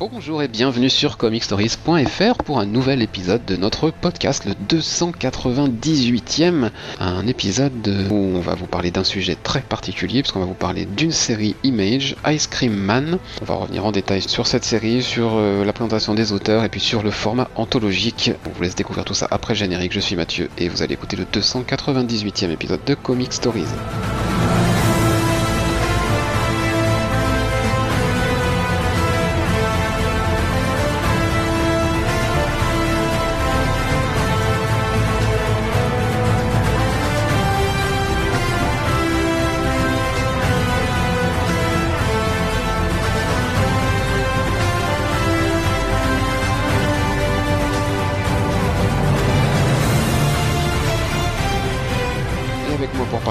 Bonjour 0.00 0.42
et 0.42 0.48
bienvenue 0.48 0.88
sur 0.88 1.18
comicstories.fr 1.18 2.42
pour 2.42 2.58
un 2.58 2.64
nouvel 2.64 3.02
épisode 3.02 3.44
de 3.44 3.56
notre 3.56 3.90
podcast, 3.90 4.46
le 4.46 4.52
298e. 4.52 6.70
Un 6.98 7.26
épisode 7.26 8.08
où 8.10 8.14
on 8.14 8.40
va 8.40 8.54
vous 8.54 8.66
parler 8.66 8.90
d'un 8.90 9.04
sujet 9.04 9.34
très 9.34 9.60
particulier, 9.60 10.22
puisqu'on 10.22 10.40
va 10.40 10.46
vous 10.46 10.54
parler 10.54 10.86
d'une 10.86 11.12
série 11.12 11.54
Image, 11.64 12.16
Ice 12.28 12.46
Cream 12.46 12.72
Man. 12.72 13.18
On 13.42 13.44
va 13.44 13.56
revenir 13.56 13.84
en 13.84 13.92
détail 13.92 14.22
sur 14.22 14.46
cette 14.46 14.64
série, 14.64 15.02
sur 15.02 15.32
euh, 15.34 15.66
la 15.66 15.74
présentation 15.74 16.14
des 16.14 16.32
auteurs 16.32 16.64
et 16.64 16.70
puis 16.70 16.80
sur 16.80 17.02
le 17.02 17.10
format 17.10 17.50
anthologique. 17.54 18.32
On 18.46 18.50
vous 18.56 18.62
laisse 18.62 18.74
découvrir 18.74 19.04
tout 19.04 19.12
ça 19.12 19.28
après 19.30 19.54
générique. 19.54 19.92
Je 19.92 20.00
suis 20.00 20.16
Mathieu 20.16 20.48
et 20.56 20.70
vous 20.70 20.80
allez 20.80 20.94
écouter 20.94 21.16
le 21.16 21.24
298e 21.24 22.48
épisode 22.48 22.80
de 22.86 22.94
Comic 22.94 23.34
Stories. 23.34 23.66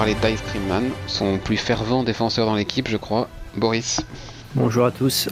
Parler 0.00 0.14
d'Ice 0.14 0.40
Cream 0.40 0.66
Man, 0.66 0.84
son 1.08 1.36
plus 1.36 1.58
fervent 1.58 2.02
défenseur 2.02 2.46
dans 2.46 2.54
l'équipe, 2.54 2.88
je 2.88 2.96
crois, 2.96 3.28
Boris. 3.54 4.00
Bonjour 4.54 4.86
à 4.86 4.90
tous. 4.90 5.28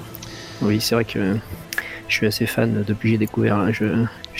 Oui, 0.60 0.78
c'est 0.78 0.94
vrai 0.94 1.06
que 1.06 1.38
je 2.06 2.14
suis 2.14 2.26
assez 2.26 2.44
fan 2.44 2.84
depuis 2.86 3.08
que 3.08 3.12
j'ai 3.14 3.18
découvert. 3.18 3.56
hein. 3.56 3.72
Je, 3.72 3.86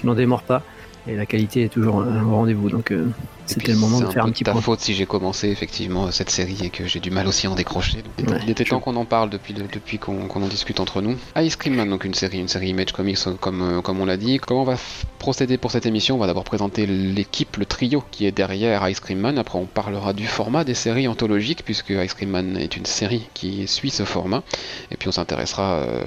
n'en 0.05 0.13
démords 0.15 0.43
pas. 0.43 0.63
Et 1.07 1.17
la 1.17 1.25
qualité 1.25 1.63
est 1.63 1.71
toujours 1.71 2.01
euh, 2.01 2.21
au 2.21 2.33
rendez-vous. 2.33 2.69
Donc 2.69 2.91
euh, 2.91 3.07
c'était 3.49 3.73
le 3.73 3.79
moment 3.79 4.01
de 4.01 4.07
faire 4.07 4.23
un 4.23 4.27
peu 4.27 4.33
petit 4.33 4.45
ta 4.45 4.53
point. 4.53 4.61
faute 4.61 4.81
si 4.81 4.95
j'ai 4.95 5.07
commencé 5.07 5.49
effectivement 5.49 6.11
cette 6.11 6.31
série 6.31 6.57
et 6.65 6.71
que 6.71 6.87
j'ai 6.87 7.01
du 7.01 7.11
mal 7.11 7.27
aussi 7.27 7.47
à 7.47 7.51
en 7.51 7.55
décrocher. 7.55 8.03
Donc, 8.03 8.13
il 8.19 8.25
était- 8.25 8.33
Ouais, 8.33 8.41
il 8.45 8.51
était 8.51 8.65
je- 8.65 8.71
temps 8.71 8.81
qu'on 8.81 8.97
en 8.97 9.05
parle 9.05 9.31
depuis, 9.31 9.55
depuis 9.55 9.99
qu'on 9.99 10.29
en 10.29 10.49
discute 10.49 10.81
entre 10.81 11.01
nous. 11.03 11.17
Ice 11.37 11.57
Cream 11.57 11.75
Man, 11.75 11.89
donc 11.91 12.05
une 12.05 12.15
série, 12.15 12.39
une 12.39 12.49
série 12.49 12.69
Image 12.69 12.93
Comics 12.93 13.19
euh, 13.27 13.35
comme, 13.41 13.63
euh, 13.63 13.81
comme 13.81 14.01
on 14.01 14.05
l'a 14.07 14.17
dit. 14.17 14.39
Comment 14.39 14.63
on 14.63 14.65
va 14.65 14.77
procéder 15.19 15.59
pour 15.59 15.71
cette 15.71 15.87
émission? 15.87 16.17
On 16.17 16.19
va 16.19 16.27
d'abord 16.27 16.45
présenter 16.45 16.87
l'équipe, 16.87 17.57
le 17.57 17.67
trio 17.67 18.05
qui 18.11 18.27
est 18.27 18.33
derrière 18.33 18.89
Ice 18.89 19.01
Cream 19.01 19.19
Man. 19.21 19.39
Après 19.39 19.59
on 19.59 19.67
parlera 19.67 20.13
du 20.13 20.27
format 20.27 20.65
des 20.65 20.75
séries 20.75 21.09
anthologiques 21.09 21.65
puisque 21.65 21.91
Ice 21.91 22.15
Cream 22.15 22.31
Man 22.31 22.57
est 22.57 22.77
une 22.77 22.87
série 22.87 23.29
qui 23.35 23.67
suit 23.67 23.91
ce 23.91 24.05
format. 24.05 24.43
Et 24.91 24.97
puis 24.97 25.09
on 25.09 25.13
s'intéressera 25.13 25.77
euh, 25.77 26.05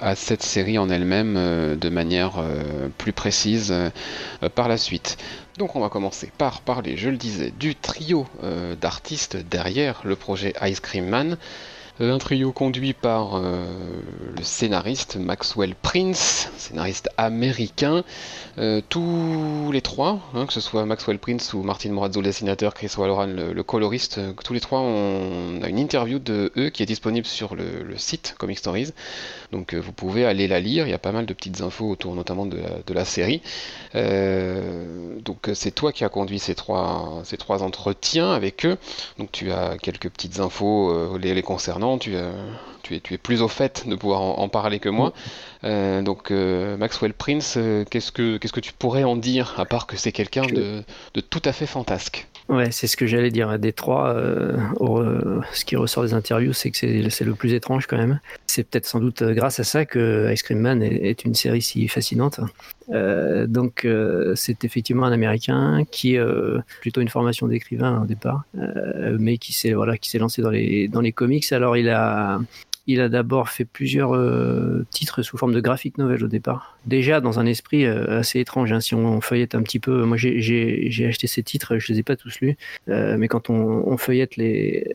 à 0.00 0.14
cette 0.14 0.42
série 0.42 0.78
en 0.78 0.88
elle-même 0.88 1.34
euh, 1.36 1.76
de 1.76 1.88
manière 1.88 2.34
euh, 2.38 2.88
plus 2.98 3.12
précise 3.12 3.74
par 4.54 4.68
la 4.68 4.76
suite. 4.76 5.16
Donc 5.56 5.76
on 5.76 5.80
va 5.80 5.88
commencer 5.88 6.32
par 6.36 6.62
parler, 6.62 6.96
je 6.96 7.08
le 7.08 7.16
disais, 7.16 7.52
du 7.52 7.76
trio 7.76 8.26
euh, 8.42 8.74
d'artistes 8.74 9.36
derrière 9.36 10.00
le 10.04 10.16
projet 10.16 10.52
Ice 10.62 10.80
Cream 10.80 11.06
Man. 11.06 11.38
Un 12.00 12.18
trio 12.18 12.50
conduit 12.50 12.92
par 12.92 13.36
euh, 13.36 13.64
le 14.36 14.42
scénariste 14.42 15.14
Maxwell 15.14 15.76
Prince, 15.80 16.50
scénariste 16.56 17.08
américain. 17.16 18.02
Euh, 18.58 18.80
tous 18.88 19.70
les 19.72 19.80
trois, 19.80 20.18
hein, 20.34 20.46
que 20.46 20.52
ce 20.52 20.60
soit 20.60 20.84
Maxwell 20.86 21.20
Prince 21.20 21.54
ou 21.54 21.62
Martin 21.62 21.92
Morazzo, 21.92 22.20
le 22.20 22.26
dessinateur, 22.26 22.74
Chris 22.74 22.90
Walloran, 22.98 23.26
le, 23.26 23.62
coloriste, 23.62 24.18
euh, 24.18 24.32
tous 24.44 24.54
les 24.54 24.60
trois, 24.60 24.80
on 24.80 25.62
a 25.62 25.68
une 25.68 25.78
interview 25.78 26.18
de 26.18 26.50
eux 26.56 26.70
qui 26.70 26.82
est 26.82 26.86
disponible 26.86 27.26
sur 27.26 27.54
le, 27.54 27.64
site 27.96 28.34
Comic 28.38 28.58
Stories. 28.58 28.90
Donc 29.52 29.72
vous 29.72 29.92
pouvez 29.92 30.24
aller 30.24 30.48
la 30.48 30.58
lire, 30.58 30.88
il 30.88 30.90
y 30.90 30.94
a 30.94 30.98
pas 30.98 31.12
mal 31.12 31.26
de 31.26 31.32
petites 31.32 31.60
infos 31.60 31.88
autour 31.88 32.16
notamment 32.16 32.44
de 32.44 32.58
la, 32.92 33.04
série. 33.04 33.40
Donc 33.94 35.48
c'est 35.54 35.70
toi 35.70 35.92
qui 35.92 36.04
as 36.04 36.08
conduit 36.08 36.40
ces 36.40 36.56
trois, 36.56 37.20
ces 37.22 37.36
trois 37.36 37.62
entretiens 37.62 38.32
avec 38.32 38.66
eux. 38.66 38.78
Donc 39.18 39.30
tu 39.30 39.52
as 39.52 39.76
quelques 39.78 40.10
petites 40.10 40.40
infos 40.40 41.16
les 41.18 41.42
concernant, 41.42 41.83
tu, 41.98 42.16
as- 42.16 42.32
tu, 42.82 42.94
es, 42.96 43.00
tu 43.00 43.14
es 43.14 43.18
plus 43.18 43.42
au 43.42 43.48
fait 43.48 43.86
de 43.88 43.94
pouvoir 43.96 44.20
en, 44.20 44.38
en 44.38 44.48
parler 44.48 44.78
que 44.80 44.88
moi. 44.88 45.12
Euh, 45.64 46.02
donc 46.02 46.30
euh, 46.30 46.76
Maxwell 46.76 47.14
Prince, 47.14 47.54
euh, 47.56 47.84
qu'est-ce 47.90 48.12
que 48.12 48.36
qu'est-ce 48.38 48.52
que 48.52 48.60
tu 48.60 48.72
pourrais 48.72 49.04
en 49.04 49.16
dire 49.16 49.54
à 49.58 49.64
part 49.66 49.86
que 49.86 49.96
c'est 49.96 50.12
quelqu'un 50.12 50.48
de, 50.48 50.82
de 51.14 51.20
tout 51.20 51.42
à 51.44 51.52
fait 51.52 51.66
fantasque? 51.66 52.26
Ouais, 52.48 52.70
c'est 52.70 52.86
ce 52.86 52.96
que 52.96 53.06
j'allais 53.06 53.30
dire. 53.30 53.58
Des 53.58 53.72
trois, 53.72 54.14
euh, 54.14 55.40
ce 55.52 55.64
qui 55.64 55.76
ressort 55.76 56.04
des 56.04 56.12
interviews, 56.12 56.52
c'est 56.52 56.70
que 56.70 56.76
c'est 56.76 57.24
le 57.24 57.34
plus 57.34 57.54
étrange 57.54 57.86
quand 57.86 57.96
même. 57.96 58.20
C'est 58.46 58.64
peut-être 58.64 58.84
sans 58.84 59.00
doute 59.00 59.22
euh, 59.22 59.32
grâce 59.32 59.60
à 59.60 59.64
ça 59.64 59.86
que 59.86 60.30
Ice 60.30 60.42
Cream 60.42 60.58
Man 60.58 60.82
est, 60.82 61.24
une 61.24 61.34
série 61.34 61.62
si 61.62 61.88
fascinante. 61.88 62.40
Euh, 62.92 63.46
donc, 63.46 63.86
c'est 64.34 64.64
effectivement 64.64 65.06
un 65.06 65.12
Américain 65.12 65.84
qui 65.90 66.18
plutôt 66.80 67.00
une 67.00 67.08
formation 67.08 67.48
d'écrivain 67.48 68.02
au 68.02 68.06
départ, 68.06 68.44
mais 69.18 69.38
qui 69.38 69.54
s'est 69.54 69.72
voilà, 69.72 69.96
qui 69.96 70.10
s'est 70.10 70.18
lancé 70.18 70.42
dans 70.42 70.50
les 70.50 70.88
dans 70.88 71.00
les 71.00 71.12
comics. 71.12 71.50
Alors, 71.52 71.78
il 71.78 71.88
a 71.88 72.40
il 72.86 73.00
a 73.00 73.08
d'abord 73.08 73.48
fait 73.48 73.64
plusieurs 73.64 74.14
euh, 74.14 74.84
titres 74.90 75.22
sous 75.22 75.36
forme 75.38 75.54
de 75.54 75.60
graphic 75.60 75.96
novel 75.98 76.24
au 76.24 76.28
départ. 76.28 76.76
Déjà 76.86 77.20
dans 77.20 77.38
un 77.40 77.46
esprit 77.46 77.86
euh, 77.86 78.18
assez 78.20 78.40
étrange. 78.40 78.72
hein, 78.72 78.80
si 78.80 78.94
on 78.94 79.20
feuillette 79.20 79.54
un 79.54 79.62
petit 79.62 79.78
peu, 79.78 80.04
moi 80.04 80.16
j'ai- 80.16 81.06
acheté 81.08 81.26
ces 81.26 81.42
titres, 81.42 81.78
je 81.78 81.92
les 81.92 82.00
ai 82.00 82.02
pas 82.02 82.16
tous 82.16 82.40
lus, 82.40 82.56
euh, 82.88 83.16
mais 83.18 83.28
quand 83.28 83.48
on, 83.50 83.96
feuillette 83.96 84.36
les, 84.36 84.94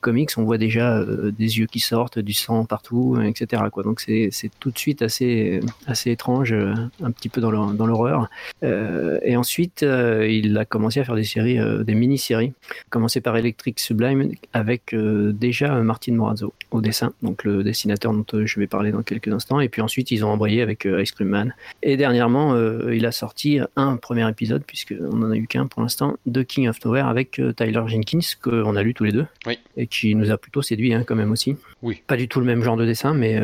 comics, 0.00 0.30
on 0.36 0.42
voit 0.44 0.58
déjà 0.58 1.04
des 1.04 1.58
yeux 1.58 1.66
qui 1.66 1.78
sortent, 1.80 2.18
du 2.18 2.32
sang 2.32 2.64
partout, 2.64 3.16
etc. 3.22 3.62
Quoi. 3.70 3.82
Donc 3.82 4.00
c'est 4.00 4.30
tout 4.60 4.70
de 4.70 4.78
suite 4.78 5.02
assez, 5.02 5.60
assez 5.86 6.10
étrange, 6.10 6.52
un 6.52 7.10
petit 7.10 7.28
peu 7.28 7.40
dans 7.40 7.50
l'hor- 7.50 7.72
dans 7.74 7.86
l'horreur. 7.86 8.28
Et 8.62 9.36
ensuite, 9.36 9.82
il 9.82 10.56
a 10.58 10.64
commencé 10.64 11.00
à 11.00 11.04
faire 11.04 11.14
des 11.16 11.24
séries, 11.24 11.58
des 11.84 11.94
mini-séries. 11.94 12.52
Commencé 12.90 13.20
par 13.20 13.36
Electric 13.36 13.78
Sublime 13.78 14.30
avec 14.52 14.94
déjà 14.94 15.74
Martin 15.82 16.14
Morazzo 16.14 16.54
au 16.70 16.80
dessin, 16.80 17.03
donc 17.22 17.44
le 17.44 17.62
dessinateur 17.62 18.12
dont 18.12 18.24
euh, 18.34 18.46
je 18.46 18.60
vais 18.60 18.66
parler 18.66 18.92
dans 18.92 19.02
quelques 19.02 19.28
instants. 19.28 19.60
Et 19.60 19.68
puis 19.68 19.82
ensuite, 19.82 20.10
ils 20.10 20.24
ont 20.24 20.30
embrayé 20.30 20.62
avec 20.62 20.86
euh, 20.86 21.02
Ice 21.02 21.12
Cream 21.12 21.28
Man. 21.28 21.54
Et 21.82 21.96
dernièrement, 21.96 22.54
euh, 22.54 22.94
il 22.94 23.06
a 23.06 23.12
sorti 23.12 23.60
un 23.76 23.96
premier 23.96 24.28
épisode, 24.28 24.62
puisqu'on 24.64 25.16
n'en 25.16 25.30
a 25.30 25.36
eu 25.36 25.46
qu'un 25.46 25.66
pour 25.66 25.82
l'instant, 25.82 26.16
de 26.26 26.42
King 26.42 26.68
of 26.68 26.84
Nowhere 26.84 27.06
avec 27.06 27.40
Tyler 27.56 27.82
Jenkins, 27.86 28.20
qu'on 28.42 28.76
a 28.76 28.82
lu 28.82 28.94
tous 28.94 29.04
les 29.04 29.12
deux. 29.12 29.26
Oui. 29.46 29.58
Et 29.76 29.86
qui 29.86 30.14
nous 30.14 30.30
a 30.30 30.38
plutôt 30.38 30.62
séduit 30.62 30.94
hein, 30.94 31.04
quand 31.06 31.16
même 31.16 31.32
aussi. 31.32 31.56
Oui. 31.82 32.02
Pas 32.06 32.16
du 32.16 32.28
tout 32.28 32.40
le 32.40 32.46
même 32.46 32.62
genre 32.62 32.76
de 32.76 32.86
dessin, 32.86 33.14
mais 33.14 33.40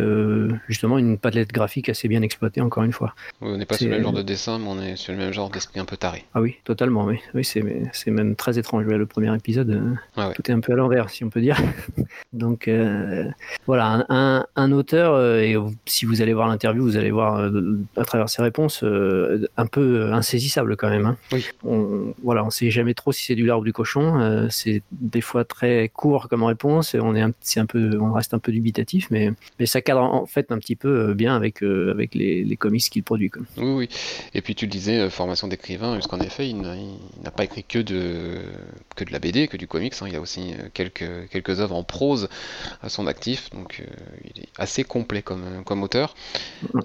justement 0.68 0.98
une 0.98 1.18
palette 1.18 1.52
graphique 1.52 1.88
assez 1.88 2.08
bien 2.08 2.22
exploitée, 2.22 2.60
encore 2.60 2.82
une 2.82 2.92
fois. 2.92 3.14
On 3.40 3.56
n'est 3.56 3.66
pas 3.66 3.76
sur 3.76 3.86
le 3.86 3.92
même 3.92 4.02
genre 4.02 4.12
de 4.12 4.22
dessin, 4.22 4.58
mais 4.58 4.66
on 4.68 4.80
est 4.80 4.96
sur 4.96 5.12
le 5.12 5.18
même 5.18 5.32
genre 5.32 5.50
d'esprit 5.50 5.80
un 5.80 5.84
peu 5.84 5.96
taré. 5.96 6.24
Ah 6.34 6.40
oui, 6.40 6.56
totalement, 6.64 7.04
oui. 7.04 7.18
Oui, 7.34 7.44
c'est, 7.44 7.62
même 8.10 8.36
très 8.36 8.58
étrange. 8.58 8.84
Le 8.84 9.06
premier 9.06 9.34
épisode, 9.34 9.98
Ah 10.16 10.28
ouais. 10.28 10.34
tout 10.34 10.50
est 10.50 10.54
un 10.54 10.60
peu 10.60 10.72
à 10.72 10.76
l'envers, 10.76 11.10
si 11.10 11.24
on 11.24 11.30
peut 11.30 11.40
dire. 11.40 11.58
Donc, 12.32 12.68
euh, 12.68 13.28
voilà, 13.66 13.86
un, 13.86 14.06
un- 14.08 14.46
un 14.56 14.72
auteur, 14.72 15.14
euh, 15.14 15.40
et 15.40 15.56
si 15.86 16.04
vous 16.06 16.22
allez 16.22 16.32
voir 16.32 16.48
l'interview, 16.48 16.82
vous 16.82 16.96
allez 16.96 17.10
voir 17.10 17.36
euh, 17.38 17.78
à 17.96 18.04
travers 18.04 18.28
ses 18.28 18.42
réponses, 18.42 18.82
euh, 18.84 19.46
un 19.56 19.66
peu 19.66 20.12
insaisissable 20.12 20.76
quand 20.76 20.88
même. 20.90 21.06
hein. 21.06 21.16
Oui. 21.32 21.44
On, 21.64 22.14
voilà, 22.22 22.44
on 22.44 22.50
sait 22.50 22.70
jamais 22.70 22.94
trop 22.94 23.12
si 23.12 23.24
c'est 23.24 23.34
du 23.34 23.46
lard 23.46 23.60
ou 23.60 23.64
du 23.64 23.72
cochon. 23.72 24.48
c'est 24.50 24.82
des 24.92 25.20
fois 25.20 25.44
très 25.44 25.88
court 25.92 26.28
comme 26.28 26.42
réponse. 26.44 26.94
et 26.94 27.00
On, 27.00 27.14
est 27.14 27.20
un, 27.22 27.66
peu, 27.66 27.98
on 28.00 28.12
reste 28.12 28.34
un 28.34 28.38
peu 28.38 28.52
dubitatif, 28.52 29.08
mais, 29.10 29.32
mais 29.58 29.66
ça 29.66 29.80
cadre 29.80 30.00
en 30.02 30.26
fait 30.26 30.50
un 30.52 30.58
petit 30.58 30.76
peu 30.76 31.14
bien 31.14 31.34
avec, 31.36 31.62
avec 31.62 32.14
les, 32.14 32.44
les 32.44 32.56
comics 32.56 32.82
qu'il 32.90 33.02
produit. 33.02 33.30
Oui, 33.56 33.64
oui. 33.72 33.88
Et 34.34 34.42
puis 34.42 34.54
tu 34.54 34.66
le 34.66 34.70
disais, 34.70 35.08
formation 35.10 35.48
d'écrivain, 35.48 35.94
puisqu'en 35.94 36.20
effet, 36.20 36.48
il 36.48 36.60
n'a 36.60 37.30
pas 37.30 37.44
écrit 37.44 37.64
que 37.64 37.78
de, 37.78 38.38
que 38.96 39.04
de 39.04 39.12
la 39.12 39.18
BD, 39.18 39.48
que 39.48 39.56
du 39.56 39.66
comics. 39.66 39.94
hein. 40.00 40.06
Il 40.06 40.12
y 40.12 40.16
a 40.16 40.20
aussi 40.20 40.54
quelques, 40.74 41.28
quelques 41.30 41.60
œuvres 41.60 41.76
en 41.76 41.82
prose 41.84 42.28
à 42.82 42.88
son 42.88 43.06
actif, 43.06 43.39
donc 43.52 43.80
euh, 43.80 43.84
il 44.34 44.42
est 44.42 44.48
assez 44.58 44.84
complet 44.84 45.22
comme, 45.22 45.62
comme 45.64 45.82
auteur. 45.82 46.14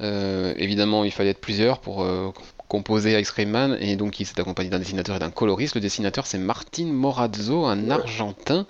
Euh, 0.01 0.53
évidemment, 0.57 1.03
il 1.03 1.11
fallait 1.11 1.31
être 1.31 1.41
plusieurs 1.41 1.79
pour 1.79 2.03
euh, 2.03 2.31
composer 2.67 3.19
Ice 3.19 3.31
Cream 3.31 3.49
Man, 3.49 3.77
et 3.79 3.95
donc 3.95 4.19
il 4.19 4.25
s'est 4.25 4.39
accompagné 4.39 4.69
d'un 4.69 4.79
dessinateur 4.79 5.15
et 5.15 5.19
d'un 5.19 5.31
coloriste. 5.31 5.75
Le 5.75 5.81
dessinateur, 5.81 6.25
c'est 6.25 6.37
Martin 6.39 6.85
Morazzo, 6.85 7.65
un 7.65 7.89
Argentin. 7.89 8.65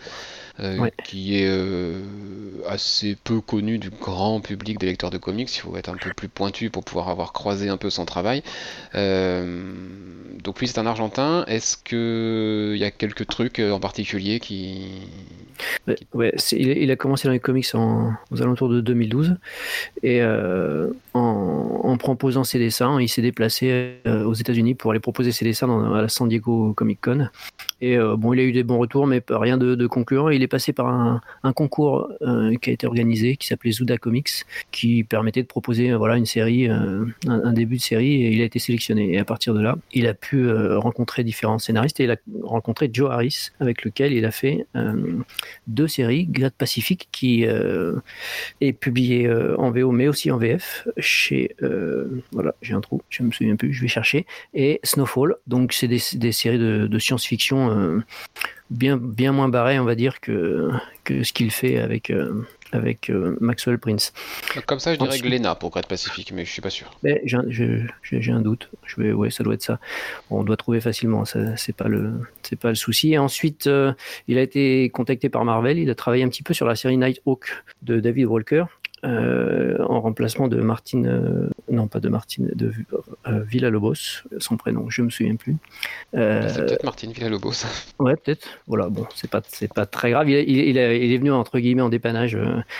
euh, 0.61 0.77
Ouais. 0.79 0.93
qui 1.03 1.37
est 1.37 1.47
euh, 1.49 2.01
assez 2.65 3.17
peu 3.21 3.41
connu 3.41 3.77
du 3.77 3.89
grand 3.89 4.39
public 4.39 4.79
des 4.79 4.85
lecteurs 4.85 5.09
de 5.11 5.17
comics. 5.17 5.53
Il 5.53 5.59
faut 5.59 5.75
être 5.75 5.89
un 5.89 5.97
peu 5.97 6.11
plus 6.13 6.29
pointu 6.29 6.69
pour 6.69 6.85
pouvoir 6.85 7.09
avoir 7.09 7.33
croisé 7.33 7.67
un 7.67 7.75
peu 7.75 7.89
son 7.89 8.05
travail. 8.05 8.41
Euh, 8.95 9.73
donc 10.41 10.61
lui 10.61 10.67
c'est 10.69 10.79
un 10.79 10.85
Argentin. 10.85 11.43
Est-ce 11.47 11.75
que 11.75 12.71
il 12.73 12.79
y 12.79 12.85
a 12.85 12.91
quelques 12.91 13.27
trucs 13.27 13.59
euh, 13.59 13.71
en 13.71 13.81
particulier 13.81 14.39
qui 14.39 14.88
Ouais, 16.13 16.33
il, 16.51 16.69
a- 16.69 16.73
il 16.73 16.91
a 16.91 16.95
commencé 16.95 17.27
dans 17.27 17.31
les 17.31 17.39
comics 17.39 17.67
en, 17.75 18.13
aux 18.31 18.41
alentours 18.41 18.69
de 18.69 18.81
2012 18.81 19.35
et 20.03 20.21
euh, 20.21 20.89
en, 21.13 21.81
en 21.83 21.97
proposant 21.97 22.43
ses 22.43 22.59
dessins, 22.59 22.99
il 22.99 23.07
s'est 23.09 23.21
déplacé 23.21 23.95
euh, 24.07 24.23
aux 24.25 24.33
États-Unis 24.33 24.75
pour 24.75 24.91
aller 24.91 24.99
proposer 24.99 25.31
ses 25.31 25.45
dessins 25.45 25.67
dans, 25.67 25.93
à 25.93 26.01
la 26.01 26.09
San 26.09 26.27
Diego 26.27 26.73
Comic 26.73 26.99
Con 27.01 27.29
Et 27.81 27.98
bon, 27.98 28.33
il 28.33 28.39
a 28.39 28.44
eu 28.44 28.51
des 28.51 28.63
bons 28.63 28.77
retours, 28.77 29.07
mais 29.07 29.22
rien 29.30 29.57
de, 29.57 29.88
concluant. 29.88 30.30
Il 30.30 30.42
est 30.44 30.48
passé 30.48 30.74
par 30.74 30.88
un, 30.88 31.54
concours 31.54 32.10
qui 32.62 32.69
a 32.69 32.74
été 32.74 32.88
organisé, 32.88 33.38
qui 33.38 33.48
s'appelait 33.48 33.72
Zuda 33.72 33.98
Comics, 33.98 34.30
qui 34.72 35.04
permettait 35.04 35.42
de 35.42 35.48
proposer 35.48 35.94
voilà 35.94 36.18
une 36.18 36.25
série, 36.25 36.68
un, 36.68 37.54
début 37.54 37.77
de 37.77 37.81
série, 37.81 38.24
et 38.24 38.31
il 38.31 38.42
a 38.42 38.45
été 38.45 38.60
sélectionné. 38.60 39.13
Et 39.13 39.19
à 39.19 39.25
partir 39.25 39.54
de 39.54 39.62
là, 39.62 39.77
il 39.94 40.07
a 40.07 40.13
pu 40.13 40.50
rencontrer 40.75 41.24
différents 41.24 41.60
scénaristes 41.60 42.00
et 42.00 42.06
il 42.06 42.12
a 42.12 42.18
rencontré 42.44 42.89
Joe 42.92 43.12
Harris, 43.12 43.50
avec 43.60 43.83
lequel 43.83 44.13
il 44.13 44.25
a 44.25 44.31
fait 44.31 44.66
deux 45.68 45.88
séries, 45.88 46.25
Great 46.25 46.54
Pacific, 46.57 47.10
qui 47.12 47.45
est 48.62 48.74
publié 48.74 49.30
en 49.57 49.72
VO, 49.72 49.92
mais 49.92 50.07
aussi 50.07 50.31
en 50.31 50.38
VF 50.38 50.88
chez 50.98 51.56
voilà, 52.31 52.56
j'ai 52.62 52.74
un 52.74 52.81
trou, 52.81 53.01
je 53.10 53.24
me 53.24 53.31
souviens 53.31 53.56
plus, 53.56 53.74
je 53.74 53.81
vais 53.81 53.88
chercher. 53.88 54.25
Et 54.54 54.80
Snowfall, 54.83 55.36
donc 55.48 55.74
c'est 55.74 55.88
des, 55.88 56.00
séries 56.00 56.60
de, 56.60 57.00
science-fiction 57.00 57.69
euh, 57.75 58.01
bien, 58.69 58.98
bien 58.98 59.31
moins 59.31 59.50
barrées, 59.50 59.80
on 59.80 59.86
va 59.86 59.95
dire, 59.95 60.19
que, 60.19 60.72
que 61.04 61.24
ce 61.24 61.33
qu'il 61.33 61.51
fait 61.51 61.77
avec, 61.77 62.10
euh, 62.10 62.45
avec 62.72 63.10
euh, 63.10 63.38
Maxwell 63.39 63.77
Prince. 63.77 64.13
Comme 64.66 64.80
ça, 64.80 64.94
je 64.94 65.00
dirais 65.00 65.19
Glénat 65.19 65.56
pour 65.56 65.69
Great 65.69 65.88
Pacific, 65.88 66.31
mais 66.31 66.45
je 66.45 66.51
suis 66.51 66.62
pas 66.62 66.69
sûr. 66.69 66.92
J'ai 67.04 68.31
un 68.31 68.42
doute. 68.42 68.69
Je 68.86 69.01
vais, 69.01 69.12
ouais, 69.12 69.30
ça 69.31 69.44
doit 69.44 69.54
être 69.54 69.63
ça. 69.63 69.80
on 70.30 70.44
doit 70.44 70.57
trouver 70.57 70.81
facilement. 70.81 71.24
C'est 71.25 71.75
pas 71.75 71.88
le, 71.88 72.13
c'est 72.44 72.60
pas 72.60 72.69
le 72.69 72.75
souci. 72.75 73.13
Et 73.13 73.18
ensuite, 73.18 73.69
il 74.27 74.38
a 74.38 74.42
été 74.42 74.89
contacté 74.89 75.30
par 75.30 75.45
Marvel. 75.45 75.80
Il 75.80 75.89
a 75.89 75.95
travaillé 75.95 76.24
un 76.24 76.30
petit 76.30 76.44
peu 76.44 76.54
sur 76.54 76.66
la 76.66 76.75
série 76.75 76.98
Nighthawk 76.98 77.63
de 77.81 78.00
David 78.00 78.25
Walker. 78.25 78.66
Euh, 79.05 79.77
en 79.87 80.01
remplacement 80.01 80.47
de 80.47 80.59
Martine, 80.61 81.05
euh, 81.05 81.49
non 81.69 81.87
pas 81.87 81.99
de 81.99 82.09
Martine, 82.09 82.49
de 82.55 82.71
euh, 83.27 83.43
Villalobos, 83.43 84.23
son 84.39 84.57
prénom, 84.57 84.89
je 84.89 85.03
me 85.03 85.09
souviens 85.09 85.35
plus. 85.35 85.57
c'est 86.13 86.65
peut-être 86.65 86.83
Martine 86.83 87.11
Villalobos. 87.11 87.65
Ouais, 87.99 88.15
peut-être. 88.15 88.47
Voilà, 88.67 88.89
bon, 88.89 89.05
c'est 89.15 89.29
pas, 89.29 89.41
c'est 89.47 89.71
pas 89.71 89.85
très 89.85 90.11
grave. 90.11 90.29
Il, 90.29 90.37
il, 90.49 90.77
est 90.77 91.17
venu 91.17 91.31
entre 91.31 91.59
guillemets 91.59 91.81
en 91.81 91.89
dépannage 91.89 92.37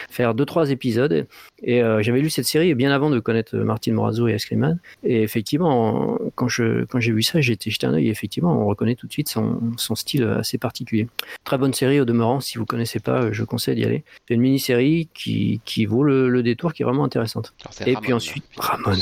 faire 0.10 0.34
deux 0.34 0.46
trois 0.46 0.72
épisodes. 0.72 1.28
Et 1.64 1.82
j'avais 2.02 2.20
lu 2.20 2.30
cette 2.30 2.46
série 2.46 2.74
bien 2.76 2.92
avant 2.92 3.10
de 3.10 3.20
connaître 3.20 3.56
Martine 3.58 3.94
Morazo 3.94 4.28
et 4.28 4.34
Escriman. 4.34 4.80
Et 5.04 5.22
effectivement, 5.22 6.20
quand 6.36 6.48
je 6.48 6.84
quand 6.86 7.00
j'ai 7.00 7.12
vu 7.12 7.24
ça, 7.24 7.40
j'ai 7.40 7.54
été 7.54 7.70
jeté 7.72 7.88
un 7.88 7.94
œil. 7.94 8.10
Effectivement, 8.10 8.62
on 8.62 8.66
reconnaît 8.66 8.96
tout 8.96 9.08
de 9.08 9.12
suite 9.12 9.30
son, 9.30 9.60
son 9.78 9.96
style 9.96 10.24
assez 10.24 10.58
particulier. 10.58 11.08
Très 11.44 11.58
bonne 11.58 11.74
série 11.74 12.00
au 12.00 12.06
demeurant. 12.06 12.40
Si 12.40 12.58
vous 12.58 12.66
connaissez 12.66 13.00
pas, 13.00 13.32
je 13.32 13.44
conseille 13.44 13.76
d'y 13.76 13.86
aller. 13.86 14.04
C'est 14.28 14.34
une 14.34 14.42
mini-série 14.42 15.08
qui, 15.14 15.62
qui 15.66 15.86
vaut 15.86 16.04
le, 16.04 16.15
détour 16.44 16.74
qui 16.74 16.84
est 16.84 16.86
vraiment 16.86 17.04
intéressante. 17.04 17.54
et 17.86 17.96
puis 17.96 18.14
ensuite, 18.14 18.46
Ramon. 18.58 18.98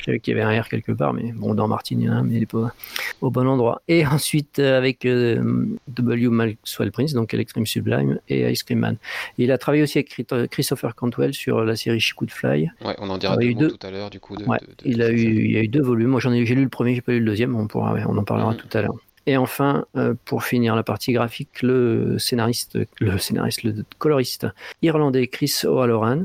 Je 0.00 0.06
savais 0.06 0.20
qu'il 0.20 0.34
y 0.34 0.40
avait 0.40 0.56
un 0.56 0.62
R 0.62 0.68
quelque 0.68 0.92
part, 0.92 1.12
mais 1.12 1.32
bon, 1.32 1.54
dans 1.54 1.68
Martin, 1.68 1.96
il 1.98 2.06
y 2.06 2.08
en 2.08 2.16
a 2.16 2.22
mais 2.22 2.34
il 2.34 2.40
n'est 2.40 2.46
pas 2.46 2.72
au 3.20 3.30
bon 3.30 3.46
endroit. 3.46 3.82
Et 3.86 4.06
ensuite, 4.06 4.58
euh, 4.58 4.78
avec 4.78 5.04
euh, 5.04 5.66
W. 5.88 6.28
Maxwell 6.28 6.90
Prince, 6.90 7.12
donc 7.12 7.34
Electrum 7.34 7.66
Sublime 7.66 8.18
et 8.28 8.50
Ice 8.50 8.62
Cream 8.62 8.78
Man. 8.78 8.96
il 9.36 9.52
a 9.52 9.58
travaillé 9.58 9.82
aussi 9.82 9.98
avec 9.98 10.50
Christopher 10.50 10.94
Cantwell 10.94 11.34
sur 11.34 11.64
la 11.64 11.76
série 11.76 12.00
She 12.00 12.14
Could 12.14 12.30
Fly. 12.30 12.70
Ouais, 12.82 12.96
on 12.98 13.10
en 13.10 13.18
dira 13.18 13.36
deux, 13.36 13.68
tout 13.68 13.86
à 13.86 13.90
l'heure, 13.90 14.08
du 14.08 14.20
coup. 14.20 14.36
De, 14.36 14.44
il, 14.86 15.02
a 15.02 15.10
eu, 15.10 15.44
il 15.44 15.50
y 15.50 15.58
a 15.58 15.60
eu 15.60 15.68
deux 15.68 15.82
volumes. 15.82 16.08
Moi, 16.08 16.20
j'en 16.20 16.32
ai, 16.32 16.46
j'ai 16.46 16.54
lu 16.54 16.62
le 16.62 16.70
premier, 16.70 16.94
j'ai 16.94 17.02
pas 17.02 17.12
lu 17.12 17.20
le 17.20 17.26
deuxième. 17.26 17.54
On, 17.54 17.66
pourra, 17.66 17.94
on 18.08 18.16
en 18.16 18.24
parlera 18.24 18.54
mm. 18.54 18.56
tout 18.56 18.78
à 18.78 18.82
l'heure. 18.82 18.94
Et 19.26 19.36
enfin, 19.36 19.84
euh, 19.96 20.14
pour 20.24 20.44
finir 20.44 20.74
la 20.74 20.82
partie 20.82 21.12
graphique, 21.12 21.62
le 21.62 22.18
scénariste, 22.18 22.78
le 23.00 23.18
scénariste, 23.18 23.62
le 23.64 23.84
coloriste 23.98 24.46
irlandais 24.82 25.26
Chris 25.26 25.54
O'Halloran, 25.64 26.24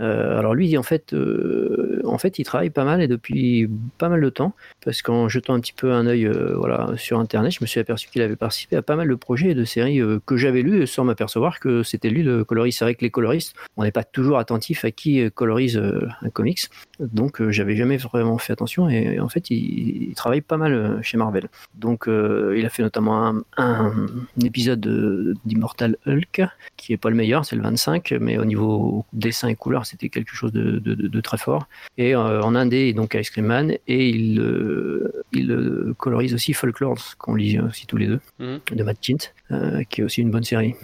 euh, 0.00 0.38
alors 0.38 0.54
lui, 0.54 0.76
en 0.76 0.82
fait, 0.82 1.12
euh, 1.12 2.00
en 2.04 2.18
fait, 2.18 2.38
il 2.38 2.44
travaille 2.44 2.70
pas 2.70 2.84
mal 2.84 3.00
et 3.00 3.08
depuis 3.08 3.68
pas 3.98 4.08
mal 4.08 4.20
de 4.20 4.28
temps, 4.28 4.54
parce 4.84 5.02
qu'en 5.02 5.28
jetant 5.28 5.54
un 5.54 5.60
petit 5.60 5.72
peu 5.72 5.92
un 5.92 6.06
œil, 6.06 6.26
euh, 6.26 6.54
voilà, 6.56 6.92
sur 6.96 7.20
Internet, 7.20 7.52
je 7.52 7.58
me 7.60 7.66
suis 7.66 7.80
aperçu 7.80 8.08
qu'il 8.08 8.22
avait 8.22 8.36
participé 8.36 8.76
à 8.76 8.82
pas 8.82 8.96
mal 8.96 9.08
de 9.08 9.14
projets 9.14 9.50
et 9.50 9.54
de 9.54 9.64
séries 9.64 10.00
que 10.26 10.36
j'avais 10.36 10.62
lus 10.62 10.86
sans 10.86 11.04
m'apercevoir 11.04 11.60
que 11.60 11.82
c'était 11.82 12.10
lui 12.10 12.22
le 12.22 12.44
coloriste. 12.44 12.78
C'est 12.78 12.84
vrai 12.84 12.94
que 12.94 13.02
les 13.02 13.10
coloristes, 13.10 13.54
on 13.76 13.84
n'est 13.84 13.92
pas 13.92 14.04
toujours 14.04 14.38
attentif 14.38 14.84
à 14.84 14.90
qui 14.90 15.30
colorise 15.32 15.80
un 16.22 16.30
comics, 16.30 16.62
donc 17.00 17.48
j'avais 17.50 17.76
jamais 17.76 17.96
vraiment 17.96 18.38
fait 18.38 18.52
attention 18.52 18.88
et 18.88 19.20
en 19.20 19.28
fait, 19.28 19.50
il, 19.50 20.12
travaille 20.14 20.40
pas 20.40 20.56
mal 20.56 21.00
chez 21.02 21.16
Marvel. 21.16 21.48
Donc, 21.74 22.06
il 22.08 22.64
a 22.64 22.68
fait 22.68 22.82
notamment 22.82 23.26
un, 23.26 23.42
un 23.56 24.06
épisode 24.42 25.36
d'Immortal 25.44 25.96
Hulk 26.06 26.42
qui 26.76 26.92
est 26.92 26.96
pas 26.96 27.10
le 27.10 27.16
meilleur, 27.16 27.44
c'est 27.44 27.56
le 27.56 27.62
25, 27.62 28.14
mais 28.20 28.38
au 28.38 28.44
niveau 28.44 29.04
dessin 29.12 29.48
et 29.48 29.54
couleur 29.54 29.83
c'était 29.84 30.08
quelque 30.08 30.34
chose 30.34 30.52
de, 30.52 31.20
très 31.20 31.38
fort. 31.38 31.66
Et 31.98 32.14
euh, 32.14 32.42
en 32.42 32.54
indé, 32.54 32.92
donc 32.92 33.14
Ice 33.14 33.30
Cream 33.30 33.46
Man, 33.46 33.76
et 33.86 34.08
il, 34.08 34.40
euh, 34.40 35.12
il 35.32 35.50
euh, 35.50 35.94
colorise 35.96 36.34
aussi 36.34 36.52
Folklore, 36.52 37.16
qu'on 37.18 37.34
lit 37.34 37.58
aussi 37.60 37.86
tous 37.86 37.96
les 37.96 38.06
deux, 38.06 38.20
mhm. 38.38 38.60
de 38.72 38.82
Matt 38.82 38.98
Tint, 39.00 39.84
qui 39.88 40.00
est 40.00 40.04
aussi 40.04 40.20
une 40.20 40.30
bonne 40.30 40.44
série. 40.44 40.74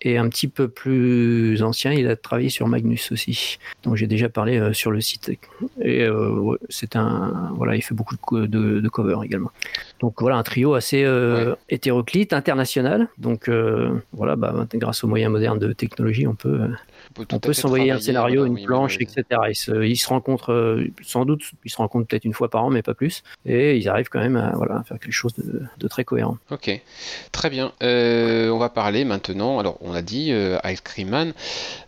Et 0.00 0.16
un 0.16 0.28
petit 0.30 0.48
peu 0.48 0.68
plus 0.68 1.62
ancien, 1.62 1.92
il 1.92 2.08
a 2.08 2.16
travaillé 2.16 2.48
sur 2.48 2.66
Magnus 2.66 3.12
aussi, 3.12 3.58
dont 3.82 3.94
j'ai 3.94 4.06
déjà 4.06 4.30
parlé 4.30 4.72
sur 4.72 4.90
le 4.90 5.02
site. 5.02 5.30
Et 5.82 6.06
c'est 6.70 6.96
un, 6.96 7.52
voilà, 7.54 7.76
il 7.76 7.82
fait 7.82 7.94
beaucoup 7.94 8.16
de, 8.16 8.80
de, 8.80 8.88
covers 8.88 9.22
également. 9.22 9.50
Donc 10.00 10.22
voilà, 10.22 10.36
un 10.36 10.42
trio 10.42 10.72
assez 10.72 11.06
hétéroclite, 11.68 12.32
international. 12.32 13.08
Donc 13.18 13.50
voilà, 14.12 14.36
bah, 14.36 14.66
grâce 14.72 15.04
aux 15.04 15.08
moyens 15.08 15.30
modernes 15.30 15.58
de 15.58 15.72
technologie, 15.74 16.26
on 16.26 16.34
peut 16.34 16.70
on 17.18 17.38
peut, 17.38 17.52
s'envoyer 17.52 17.90
un 17.90 18.00
scénario, 18.00 18.44
une 18.44 18.62
planche, 18.64 18.98
etc. 19.00 19.24
Ils 19.48 19.54
se, 19.54 19.94
se 19.94 20.08
rencontrent 20.08 20.52
euh, 20.52 20.90
sans 21.02 21.24
doute, 21.24 21.42
ils 21.64 21.70
se 21.70 21.76
rencontrent 21.76 22.06
peut-être 22.06 22.24
une 22.24 22.32
fois 22.32 22.48
par 22.48 22.64
an, 22.64 22.70
mais 22.70 22.82
pas 22.82 22.94
plus. 22.94 23.22
Et 23.46 23.76
ils 23.76 23.88
arrivent 23.88 24.08
quand 24.08 24.20
même 24.20 24.36
à, 24.36 24.52
voilà, 24.54 24.82
faire 24.84 24.98
quelque 24.98 25.12
chose 25.12 25.32
de, 25.36 25.88
très 25.88 26.04
cohérent. 26.04 26.38
Ok, 26.50 26.80
très 27.32 27.50
bien. 27.50 27.72
Euh, 27.82 28.50
on 28.50 28.58
va 28.58 28.68
parler 28.68 29.04
maintenant. 29.04 29.58
Alors, 29.58 29.78
on 29.80 29.92
a 29.92 30.02
dit 30.02 30.32
euh, 30.32 30.58
Ice 30.64 30.80
Cream 30.80 31.08
Man, 31.08 31.32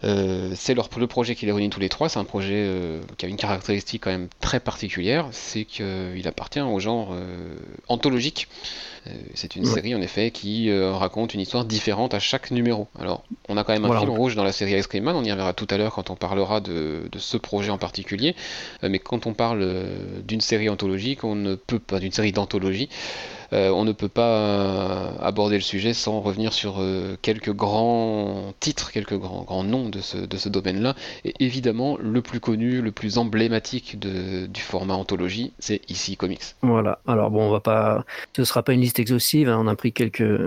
c'est 0.02 0.74
le 0.74 1.06
projet 1.06 1.34
qui 1.34 1.46
les 1.46 1.52
réunit 1.52 1.70
tous 1.70 1.80
les 1.80 1.88
trois. 1.88 2.08
C'est 2.08 2.18
un 2.18 2.24
projet 2.24 2.70
qui 3.16 3.26
a 3.26 3.28
une 3.28 3.36
caractéristique 3.36 4.04
quand 4.04 4.10
même 4.10 4.28
très 4.40 4.60
particulière, 4.60 5.28
c'est 5.32 5.64
qu'il 5.64 6.26
appartient 6.26 6.60
au 6.60 6.78
genre 6.78 7.14
anthologique. 7.88 8.48
Euh, 9.06 9.10
c'est 9.34 9.56
une 9.56 9.64
série 9.64 9.94
en 9.94 10.00
effet 10.00 10.30
qui 10.30 10.70
euh, 10.70 10.92
raconte 10.92 11.34
une 11.34 11.40
histoire 11.40 11.64
différente 11.64 12.14
à 12.14 12.18
chaque 12.18 12.50
numéro. 12.50 12.88
Alors, 12.98 13.24
on 13.48 13.56
a 13.56 13.64
quand 13.64 13.72
même 13.72 13.84
un 13.84 14.00
fil 14.00 14.08
rouge 14.08 14.36
dans 14.36 14.44
la 14.44 14.52
série 14.52 14.72
Ice 14.78 14.86
Cream 14.86 15.04
Man, 15.04 15.16
on 15.16 15.24
y 15.24 15.30
reviendra 15.30 15.52
tout 15.52 15.66
à 15.70 15.76
l'heure 15.76 15.94
quand 15.94 16.10
on 16.10 16.16
parlera 16.16 16.60
de, 16.60 17.08
ce 17.16 17.36
projet 17.36 17.70
en 17.70 17.78
particulier. 17.78 18.34
Euh, 18.82 18.88
mais 18.88 18.98
quand 18.98 19.26
on 19.26 19.34
parle 19.34 19.86
d'une 20.26 20.40
série 20.40 20.68
anthologique, 20.68 21.24
on 21.24 21.34
ne 21.34 21.54
peut 21.54 21.78
pas 21.78 22.00
d'une 22.00 22.12
série 22.12 22.32
d'anthologie, 22.32 22.88
on 23.52 23.84
ne 23.84 23.92
peut 23.92 24.08
pas 24.08 24.26
euh, 24.26 25.10
aborder 25.20 25.56
le 25.56 25.62
sujet 25.62 25.92
sans 25.92 26.20
revenir 26.20 26.52
sur 26.52 26.76
euh, 26.78 27.16
quelques 27.22 27.52
grands 27.52 28.54
titres, 28.60 28.90
quelques 28.92 29.16
grands, 29.16 29.42
grands 29.42 29.64
noms 29.64 29.88
de 29.88 30.00
ce, 30.00 30.48
domaine-là. 30.48 30.94
Et 31.24 31.34
évidemment, 31.40 31.96
le 32.00 32.22
plus 32.22 32.40
connu, 32.40 32.80
le 32.80 32.92
plus 32.92 33.18
emblématique 33.18 33.98
du 33.98 34.60
format 34.60 34.94
anthologie, 34.94 35.52
c'est 35.58 35.80
ici 35.90 36.16
Comics. 36.16 36.54
Voilà. 36.62 36.98
Alors 37.06 37.30
bon, 37.30 37.42
on 37.42 37.50
va 37.50 37.60
pas, 37.60 38.04
ce 38.34 38.44
sera 38.44 38.62
pas 38.62 38.72
une 38.72 38.80
liste 38.80 38.98
exhaustive. 38.98 39.48
Hein. 39.48 39.58
On 39.60 39.66
a 39.66 39.76
pris 39.76 39.92
quelques 39.92 40.40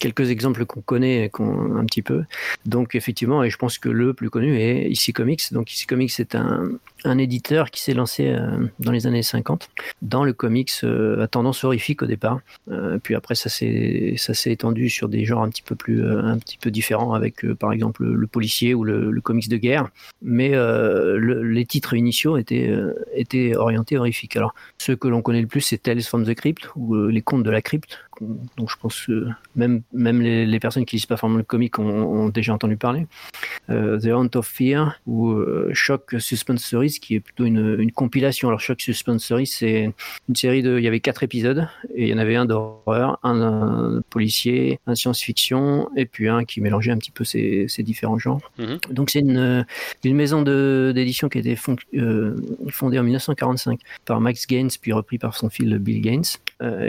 quelques 0.00 0.30
exemples 0.30 0.66
qu'on 0.66 0.80
connaît, 0.80 1.30
un 1.38 1.84
petit 1.84 2.02
peu. 2.02 2.24
Donc 2.66 2.94
effectivement, 2.94 3.44
et 3.44 3.50
je 3.50 3.56
pense 3.56 3.78
que 3.78 3.88
le 3.88 4.14
plus 4.14 4.30
connu 4.30 4.58
est 4.58 4.90
ici 4.90 5.12
Comics. 5.12 5.52
Donc 5.52 5.72
ici 5.72 5.86
Comics, 5.86 6.10
c'est 6.10 6.34
un 6.34 6.70
un 7.04 7.18
éditeur 7.18 7.70
qui 7.70 7.82
s'est 7.82 7.94
lancé 7.94 8.28
euh, 8.28 8.66
dans 8.78 8.92
les 8.92 9.06
années 9.06 9.22
50 9.22 9.68
dans 10.02 10.24
le 10.24 10.32
comics 10.32 10.72
euh, 10.82 11.22
à 11.22 11.28
tendance 11.28 11.62
horrifique 11.64 12.02
au 12.02 12.06
départ. 12.06 12.40
Euh, 12.70 12.98
puis 12.98 13.14
après, 13.14 13.34
ça 13.34 13.48
s'est 13.48 14.16
étendu 14.46 14.88
sur 14.88 15.08
des 15.08 15.24
genres 15.24 15.42
un 15.42 15.48
petit 15.48 15.62
peu 15.62 15.74
plus 15.74 16.04
un 16.04 16.38
petit 16.38 16.58
peu 16.58 16.70
différents 16.70 17.14
avec 17.14 17.46
par 17.54 17.72
exemple 17.72 18.04
le, 18.04 18.26
policier 18.26 18.74
ou 18.74 18.84
le, 18.84 19.20
comics 19.20 19.48
de 19.48 19.56
guerre. 19.56 19.88
Mais 20.22 20.52
les 21.18 21.66
titres 21.66 21.94
initiaux 21.94 22.36
étaient 22.36 22.72
étaient 23.14 23.56
orientés 23.56 23.98
horrifiques. 23.98 24.36
Alors 24.36 24.54
ceux 24.78 24.96
que 24.96 25.08
l'on 25.08 25.22
connaît 25.22 25.40
le 25.40 25.46
plus, 25.46 25.60
c'est 25.60 25.78
Tales 25.78 26.02
from 26.02 26.24
the 26.24 26.34
Crypt 26.34 26.68
ou 26.76 26.94
les 27.06 27.22
contes 27.22 27.42
de 27.42 27.50
la 27.50 27.62
crypte 27.62 27.98
donc 28.20 28.70
je 28.70 28.76
pense 28.76 29.06
que 29.06 29.26
même, 29.56 29.82
même 29.92 30.20
les, 30.20 30.60
personnes 30.60 30.84
qui 30.84 30.96
lisent 30.96 31.06
pas 31.06 31.16
forcément 31.16 31.38
le 31.38 31.44
comic 31.44 31.78
ont, 31.78 32.28
déjà 32.28 32.54
entendu 32.54 32.76
parler. 32.76 33.06
Euh, 33.70 33.98
The 33.98 34.06
Hunt 34.06 34.30
of 34.34 34.46
Fear 34.46 35.00
ou 35.06 35.30
euh, 35.30 35.70
Shock 35.72 36.16
Suspense 36.18 36.64
Stories, 36.64 36.98
qui 37.00 37.16
est 37.16 37.20
plutôt 37.20 37.44
une, 37.44 37.76
une 37.78 37.92
compilation. 37.92 38.48
Alors 38.48 38.60
Shock 38.60 38.80
Suspense 38.80 39.24
Stories, 39.24 39.46
c'est 39.46 39.92
une 40.28 40.34
série 40.34 40.62
de, 40.62 40.78
il 40.78 40.84
y 40.84 40.88
avait 40.88 41.00
quatre 41.00 41.22
épisodes 41.22 41.68
et 41.94 42.04
il 42.04 42.08
y 42.08 42.14
en 42.14 42.18
avait 42.18 42.36
un 42.36 42.44
d'horreur, 42.44 43.18
un, 43.22 44.00
policier, 44.10 44.80
un 44.86 44.94
science-fiction 44.94 45.90
et 45.96 46.06
puis 46.06 46.28
un 46.28 46.44
qui 46.44 46.60
mélangeait 46.60 46.92
un 46.92 46.98
petit 46.98 47.10
peu 47.10 47.24
ces, 47.24 47.66
ces 47.68 47.82
différents 47.82 48.18
genres. 48.18 48.52
Mm-hmm. 48.58 48.92
Donc 48.92 49.10
c'est 49.10 49.20
une, 49.20 49.66
une 50.04 50.16
maison 50.16 50.42
d'édition 50.42 51.28
qui 51.28 51.38
a 51.38 51.40
été 51.40 51.56
euh, 51.94 52.36
fondée 52.70 52.98
en 52.98 53.02
1945 53.02 53.80
par 54.04 54.20
Max 54.20 54.46
Gaines 54.46 54.70
puis 54.80 54.92
repris 54.92 55.18
par 55.18 55.36
son 55.36 55.50
fils 55.50 55.68
Bill 55.74 56.00
Gaines, 56.00 56.24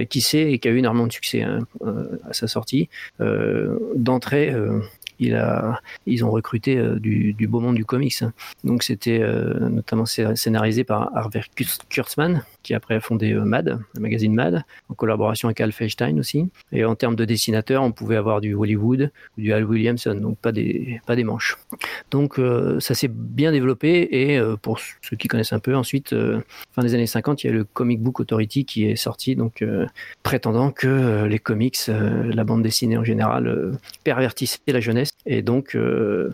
qui 0.10 0.22
sait 0.22 0.51
et 0.51 0.60
qui 0.60 0.67
a 0.67 0.72
eu 0.72 0.77
énormément 0.77 1.08
de 1.08 1.12
succès 1.16 1.42
hein, 1.42 1.60
euh, 1.82 2.18
à 2.30 2.34
sa 2.34 2.48
sortie. 2.48 2.90
Euh, 3.22 3.80
d'entrée, 3.96 4.50
euh, 4.52 4.82
ils 5.20 6.26
ont 6.26 6.32
recruté 6.32 6.82
du, 7.00 7.34
du, 7.34 7.48
beau 7.48 7.60
monde 7.60 7.76
du 7.76 7.86
comics. 7.86 8.24
Donc 8.64 8.84
c'était 8.84 9.20
notamment 9.60 10.06
scénarisé 10.06 10.84
par 10.84 11.16
Harvey 11.16 11.42
Kurtzman, 11.90 12.44
qui 12.64 12.74
après 12.74 12.96
a 12.96 13.00
fondé 13.00 13.34
Mad, 13.34 13.80
le 13.94 14.02
magazine 14.02 14.34
Mad, 14.34 14.64
en 14.90 14.94
collaboration 14.94 15.48
avec 15.48 15.62
Al 15.62 15.72
Feinstein 15.72 16.20
aussi. 16.20 16.50
Et 16.72 16.86
en 16.86 16.96
termes 16.96 17.16
de 17.16 17.26
dessinateurs, 17.26 17.84
on 17.84 17.92
pouvait 17.92 18.16
avoir 18.16 18.42
du 18.42 18.54
Hollywood 18.54 19.12
ou 19.38 19.42
du 19.42 19.54
Al 19.54 19.66
Williamson, 19.66 20.16
donc 20.16 20.38
pas 20.38 20.52
des, 20.52 21.02
pas 21.06 21.16
des 21.16 21.24
manches. 21.24 21.58
Donc 22.12 22.40
ça 22.80 22.94
s'est 22.94 23.12
bien 23.12 23.52
développé 23.52 24.08
et 24.12 24.40
pour 24.62 24.80
ceux 24.80 25.16
qui 25.18 25.28
connaissent 25.28 25.54
un 25.54 25.60
peu, 25.60 25.76
ensuite, 25.76 26.16
fin 26.74 26.82
des 26.82 26.94
années 26.94 27.08
50, 27.08 27.44
il 27.44 27.48
y 27.48 27.50
a 27.50 27.54
le 27.54 27.64
Comic 27.64 28.02
Book 28.02 28.20
Authority 28.20 28.66
qui 28.66 28.86
est 28.86 28.96
sorti, 28.96 29.36
donc 29.36 29.64
prétendant 30.24 30.72
que 30.72 31.26
les 31.26 31.40
comics, 31.40 31.78
la 31.88 32.44
bande 32.44 32.64
dessinée 32.64 32.98
en 32.98 33.04
général, 33.04 33.78
pervertissait 34.04 34.60
la 34.68 34.80
jeunesse 34.80 35.05
et 35.26 35.42
donc 35.42 35.78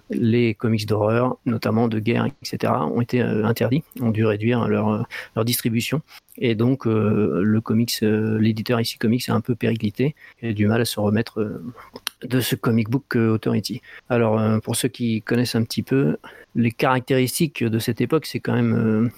les 0.10 0.54
comics 0.54 0.86
d'horreur, 0.86 1.38
notamment 1.46 1.88
de 1.88 2.00
guerre, 2.00 2.28
etc., 2.42 2.74
ont 2.74 3.02
été 3.02 3.22
interdits, 3.22 3.84
ont 4.02 4.12
dû 4.12 4.26
réduire 4.26 4.68
leur, 4.68 5.06
leur 5.36 5.46
distribution. 5.46 6.02
Et 6.38 6.56
donc, 6.56 6.86
le 6.86 7.60
comics, 7.62 8.00
l'éditeur 8.02 8.80
ici 8.80 8.98
comics 8.98 9.28
a 9.30 9.34
un 9.34 9.42
peu 9.42 9.56
périclité 9.56 10.16
et 10.42 10.50
a 10.50 10.54
du 10.54 10.68
mal 10.68 10.82
à 10.82 10.86
se 10.86 11.00
remettre 11.00 11.62
de 12.24 12.40
ce 12.40 12.56
comic 12.56 12.90
book 12.90 13.16
authority. 13.16 13.82
Alors, 14.10 14.62
pour 14.62 14.76
ceux 14.76 14.88
qui 14.88 15.22
connaissent 15.22 15.56
un 15.56 15.64
petit 15.64 15.84
peu, 15.84 16.18
les 16.56 16.72
caractéristiques 16.72 17.64
de 17.64 17.80
cette 17.80 18.02
époque, 18.02 18.26
c'est 18.26 18.40
quand 18.40 18.54
même 18.54 19.12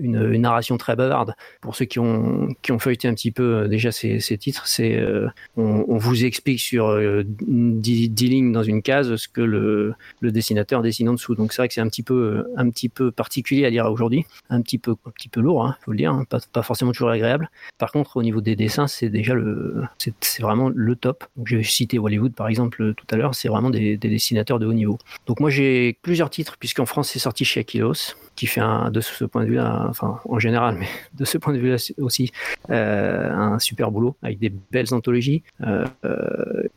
une, 0.00 0.36
narration 0.40 0.76
très 0.76 0.96
bavarde. 0.96 1.34
Pour 1.60 1.76
ceux 1.76 1.84
qui 1.84 1.98
ont, 1.98 2.48
qui 2.62 2.72
ont 2.72 2.78
feuilleté 2.78 3.08
un 3.08 3.14
petit 3.14 3.30
peu 3.30 3.42
euh, 3.42 3.68
déjà 3.68 3.92
ces, 3.92 4.20
ces 4.20 4.38
titres, 4.38 4.66
c'est 4.66 4.96
euh, 4.96 5.28
on, 5.56 5.96
vous 5.96 6.24
explique 6.24 6.60
sur 6.60 6.96
10, 6.96 6.98
euh, 6.98 8.26
lignes 8.26 8.52
dans 8.52 8.62
une 8.62 8.82
case 8.82 9.16
ce 9.16 9.28
que 9.28 9.40
le, 9.40 9.94
le 10.20 10.32
dessinateur 10.32 10.82
dessine 10.82 11.08
en 11.08 11.12
dessous. 11.14 11.34
Donc 11.34 11.52
c'est 11.52 11.62
vrai 11.62 11.68
que 11.68 11.74
c'est 11.74 11.80
un 11.80 11.88
petit 11.88 12.02
peu 12.02 12.46
un 12.56 12.70
petit 12.70 12.88
peu 12.88 13.10
particulier 13.10 13.66
à 13.66 13.70
lire 13.70 13.86
aujourd'hui, 13.86 14.24
un 14.48 14.62
petit 14.62 14.78
peu 14.78 14.94
un 15.06 15.10
petit 15.10 15.28
peu 15.28 15.40
lourd, 15.40 15.66
hein, 15.66 15.76
faut 15.84 15.92
le 15.92 15.96
dire, 15.98 16.12
hein, 16.12 16.24
pas, 16.28 16.38
pas, 16.52 16.62
forcément 16.62 16.92
toujours 16.92 17.10
agréable. 17.10 17.50
Par 17.78 17.92
contre, 17.92 18.16
au 18.16 18.22
niveau 18.22 18.40
des 18.40 18.56
dessins, 18.56 18.86
c'est 18.86 19.08
déjà 19.08 19.34
le 19.34 19.82
c'est 19.98 20.42
vraiment 20.42 20.70
le 20.74 20.96
top. 20.96 21.24
J'ai 21.44 21.62
cité 21.62 21.98
Hollywood 21.98 22.32
par 22.34 22.48
exemple 22.48 22.94
tout 22.94 23.06
à 23.10 23.16
l'heure, 23.16 23.34
c'est 23.34 23.48
vraiment 23.48 23.70
des, 23.70 23.96
des, 23.96 24.08
dessinateurs 24.08 24.58
de 24.58 24.66
haut 24.66 24.72
niveau. 24.72 24.98
Donc 25.26 25.40
moi 25.40 25.50
j'ai 25.50 25.98
plusieurs 26.02 26.30
titres 26.30 26.56
puisqu'en 26.58 26.86
France 26.86 27.10
c'est 27.10 27.18
sorti 27.18 27.44
chez 27.44 27.60
Aquilos 27.60 28.14
qui 28.36 28.46
fait 28.46 28.60
un, 28.60 28.90
de 28.90 29.00
ce 29.00 29.24
point 29.24 29.44
de 29.44 29.48
vue-là, 29.48 29.89
enfin 29.90 30.20
en 30.28 30.38
général, 30.38 30.76
mais 30.78 30.86
de 31.18 31.24
ce 31.24 31.38
point 31.38 31.52
de 31.52 31.58
vue-là 31.58 31.76
aussi, 31.98 32.32
euh, 32.70 33.30
un 33.30 33.58
super 33.58 33.90
boulot 33.90 34.16
avec 34.22 34.38
des 34.38 34.52
belles 34.70 34.94
anthologies. 34.94 35.42
Euh, 35.62 35.84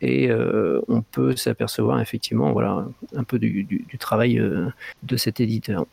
et 0.01 0.29
euh, 0.29 0.81
on 0.87 1.01
peut 1.01 1.35
s'apercevoir 1.35 2.01
effectivement, 2.01 2.51
voilà, 2.51 2.85
un 3.15 3.23
peu 3.23 3.39
du, 3.39 3.85
travail 3.99 4.41
de 5.03 5.17
cet 5.17 5.39
éditeur. 5.39 5.85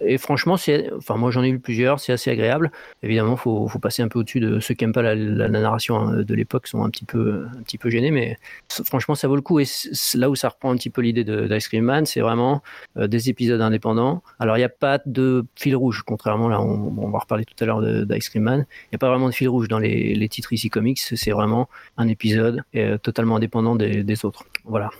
et 0.00 0.18
franchement, 0.18 0.56
enfin 0.96 1.16
moi 1.16 1.30
j'en 1.30 1.42
ai 1.42 1.50
lu 1.50 1.60
plusieurs, 1.60 2.00
c'est 2.00 2.12
assez 2.12 2.30
agréable. 2.30 2.72
Évidemment, 3.02 3.36
faut, 3.36 3.68
faut 3.68 3.78
passer 3.78 4.02
un 4.02 4.08
peu 4.08 4.18
au-dessus 4.18 4.40
de 4.40 4.58
ceux 4.60 4.74
qui 4.74 4.84
n'aiment 4.84 4.92
pas 4.92 5.02
la, 5.02 5.14
la, 5.14 5.48
narration 5.48 5.98
hein, 5.98 6.22
de 6.22 6.34
l'époque, 6.34 6.66
sont 6.66 6.82
un 6.82 6.90
petit 6.90 7.04
peu, 7.04 7.46
un 7.56 7.62
petit 7.62 7.78
peu 7.78 7.90
gênés, 7.90 8.10
mais 8.10 8.38
franchement, 8.68 9.14
ça 9.14 9.28
vaut 9.28 9.36
le 9.36 9.42
coup. 9.42 9.60
Et 9.60 9.66
là 10.14 10.30
où 10.30 10.34
ça 10.34 10.48
reprend 10.48 10.72
un 10.72 10.76
petit 10.76 10.90
peu 10.90 11.02
l'idée 11.02 11.24
d'Ice 11.24 11.68
Cream 11.68 11.84
Man, 11.84 12.06
c'est 12.06 12.20
vraiment 12.20 12.62
des 12.96 13.30
épisodes 13.30 13.60
indépendants. 13.60 14.22
Alors 14.40 14.56
il 14.56 14.60
n'y 14.60 14.64
a 14.64 14.70
pas 14.70 14.98
de 15.06 15.44
fil 15.54 15.76
rouge, 15.76 16.02
contrairement 16.06 16.27
là, 16.36 16.60
on, 16.60 17.10
va 17.10 17.18
reparler 17.18 17.44
tout 17.44 17.62
à 17.62 17.66
l'heure 17.66 17.82
d'Ice 17.82 18.28
Cream 18.28 18.44
Man. 18.44 18.66
Il 18.84 18.88
n'y 18.92 18.96
a 18.96 18.98
pas 18.98 19.08
vraiment 19.08 19.28
de 19.28 19.34
fil 19.34 19.48
rouge 19.48 19.68
dans 19.68 19.78
les, 19.78 20.28
titres 20.28 20.52
ici 20.52 20.68
comics, 20.68 20.98
c'est 20.98 21.30
vraiment 21.30 21.68
un 21.96 22.08
épisode 22.08 22.62
euh, 22.74 22.98
totalement 22.98 23.36
indépendant 23.36 23.76
des, 23.76 24.24
autres. 24.24 24.44
Voilà. 24.64 24.90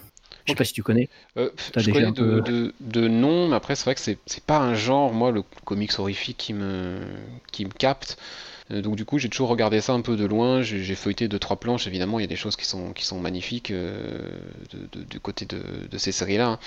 Je 0.47 0.53
sais 0.53 0.57
pas 0.57 0.65
si 0.65 0.73
tu 0.73 0.83
connais. 0.83 1.09
Euh, 1.37 1.51
je 1.77 1.91
connais 1.91 2.13
de, 2.13 2.73
de, 2.81 3.09
nom, 3.09 3.49
mais 3.49 3.57
après 3.57 3.75
c'est 3.75 3.85
vrai 3.85 3.95
que 3.95 4.01
c'est 4.01 4.45
pas 4.45 4.59
un 4.59 4.75
genre, 4.75 5.13
moi, 5.13 5.31
le 5.31 5.43
comics 5.65 5.99
horrifique 5.99 6.39
qui 6.39 6.55
me, 6.55 6.99
qui 7.53 7.67
me 7.67 7.71
capte. 7.71 8.19
Euh, 8.71 8.83
donc 8.83 8.97
du 8.97 9.05
coup, 9.05 9.19
j'ai 9.19 9.29
toujours 9.29 9.49
regardé 9.49 9.81
ça 9.81 9.93
un 9.93 10.01
peu 10.01 10.17
de 10.17 10.25
loin. 10.25 10.63
J'ai 10.63 10.95
feuilleté 10.95 11.29
deux 11.29 11.39
trois 11.39 11.57
planches. 11.57 11.87
Évidemment, 11.87 12.19
il 12.19 12.23
y 12.23 12.25
a 12.25 12.29
des 12.29 12.37
choses 12.37 12.57
qui 12.57 12.65
sont 12.65 12.93
qui 12.93 13.05
sont 13.05 13.19
magnifiques 13.21 13.71
euh, 13.71 14.21
du 14.95 15.21
côté 15.21 15.47
de, 15.47 15.99
ces 15.99 16.13
séries-là. 16.13 16.49
Hein. 16.49 16.59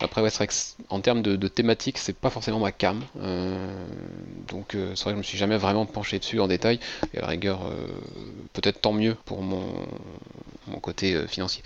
Après, 0.00 0.20
ouais, 0.22 0.30
c'est 0.30 0.38
vrai 0.38 0.46
que 0.46 0.54
en 0.88 1.00
termes 1.00 1.22
de, 1.22 1.36
de 1.36 1.48
thématique, 1.48 1.98
c'est 1.98 2.16
pas 2.16 2.30
forcément 2.30 2.60
ma 2.60 2.72
cam. 2.72 3.02
Euh, 3.20 3.86
donc 4.48 4.68
c'est 4.72 5.02
vrai 5.04 5.04
que 5.04 5.10
je 5.10 5.16
me 5.16 5.22
suis 5.22 5.38
jamais 5.38 5.56
vraiment 5.56 5.86
penché 5.86 6.18
dessus 6.18 6.40
en 6.40 6.48
détail. 6.48 6.80
Et 7.14 7.18
à 7.18 7.22
la 7.22 7.28
rigueur, 7.28 7.70
peut-être 8.52 8.80
tant 8.80 8.92
mieux 8.92 9.16
pour 9.24 9.42
mon 9.42 9.64
mon 10.68 10.80
côté 10.80 11.26
financier. 11.28 11.62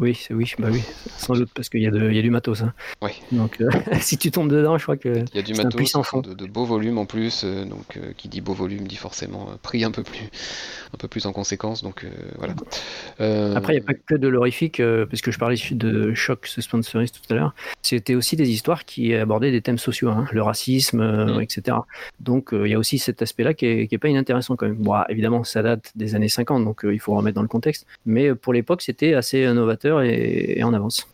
Oui, 0.00 0.16
oui, 0.30 0.52
bah 0.58 0.68
oui, 0.70 0.82
sans 1.16 1.34
doute, 1.34 1.50
parce 1.54 1.68
qu'il 1.68 1.80
y, 1.80 1.84
y, 1.84 2.18
a 2.18 2.22
du 2.22 2.30
matos. 2.30 2.62
Hein. 2.62 2.72
Oui. 3.02 3.10
Donc, 3.32 3.60
euh, 3.60 3.68
si 4.00 4.16
tu 4.16 4.30
tombes 4.30 4.50
dedans, 4.50 4.78
je 4.78 4.84
crois 4.84 4.96
que. 4.96 5.08
Il 5.08 5.36
y 5.36 5.38
a 5.38 5.42
du 5.42 5.54
matos, 5.54 5.92
de, 6.22 6.34
de, 6.34 6.46
beaux 6.46 6.64
volumes 6.64 6.98
en 6.98 7.06
plus, 7.06 7.42
euh, 7.44 7.64
donc 7.64 7.96
euh, 7.96 8.12
qui 8.16 8.28
dit 8.28 8.40
beau 8.40 8.54
volume 8.54 8.86
dit 8.86 8.96
forcément 8.96 9.48
prix 9.62 9.82
un 9.84 9.90
peu 9.90 10.04
plus, 10.04 10.30
un 10.94 10.98
peu 10.98 11.08
plus 11.08 11.26
en 11.26 11.32
conséquence, 11.32 11.82
donc 11.82 12.06
voilà. 12.36 12.54
Après, 13.56 13.74
il 13.74 13.76
n'y 13.76 13.82
a 13.82 13.86
pas 13.86 13.94
que 13.94 14.14
de 14.14 14.28
l'horrifique, 14.28 14.80
parce 15.10 15.20
que 15.20 15.32
je 15.32 15.38
parlais 15.38 15.56
de 15.70 16.14
Choc, 16.14 16.46
ce 16.46 16.60
sponsoriste 16.60 17.20
tout 17.20 17.34
à 17.34 17.36
l'heure. 17.36 17.54
C'était 17.82 18.14
aussi 18.14 18.36
des 18.36 18.50
histoires 18.50 18.84
qui 18.84 19.14
abordaient 19.14 19.50
des 19.50 19.62
thèmes 19.62 19.78
sociaux, 19.78 20.10
hein, 20.10 20.26
le 20.30 20.42
racisme, 20.42 21.02
mm. 21.02 21.40
etc. 21.40 21.76
Donc, 22.20 22.50
il 22.52 22.68
y 22.68 22.74
a 22.74 22.78
aussi 22.78 22.98
cet 22.98 23.20
aspect-là 23.22 23.54
qui 23.54 23.88
n'est 23.90 23.98
pas 23.98 24.08
inintéressant 24.08 24.54
quand 24.54 24.66
même. 24.66 24.76
Bon, 24.76 24.94
évidemment, 25.08 25.42
ça 25.42 25.62
date 25.62 25.90
des 25.96 26.14
années 26.14 26.28
50, 26.28 26.64
donc 26.64 26.80
il 26.84 27.00
faut 27.00 27.14
remettre 27.14 27.34
dans 27.34 27.42
le 27.42 27.48
contexte. 27.48 27.86
Mais 28.06 28.34
pour 28.34 28.52
l'époque, 28.52 28.82
c'était 28.82 29.14
assez 29.14 29.44
novateur 29.88 30.02
et, 30.02 30.62
en 30.62 30.74
avance. 30.74 31.08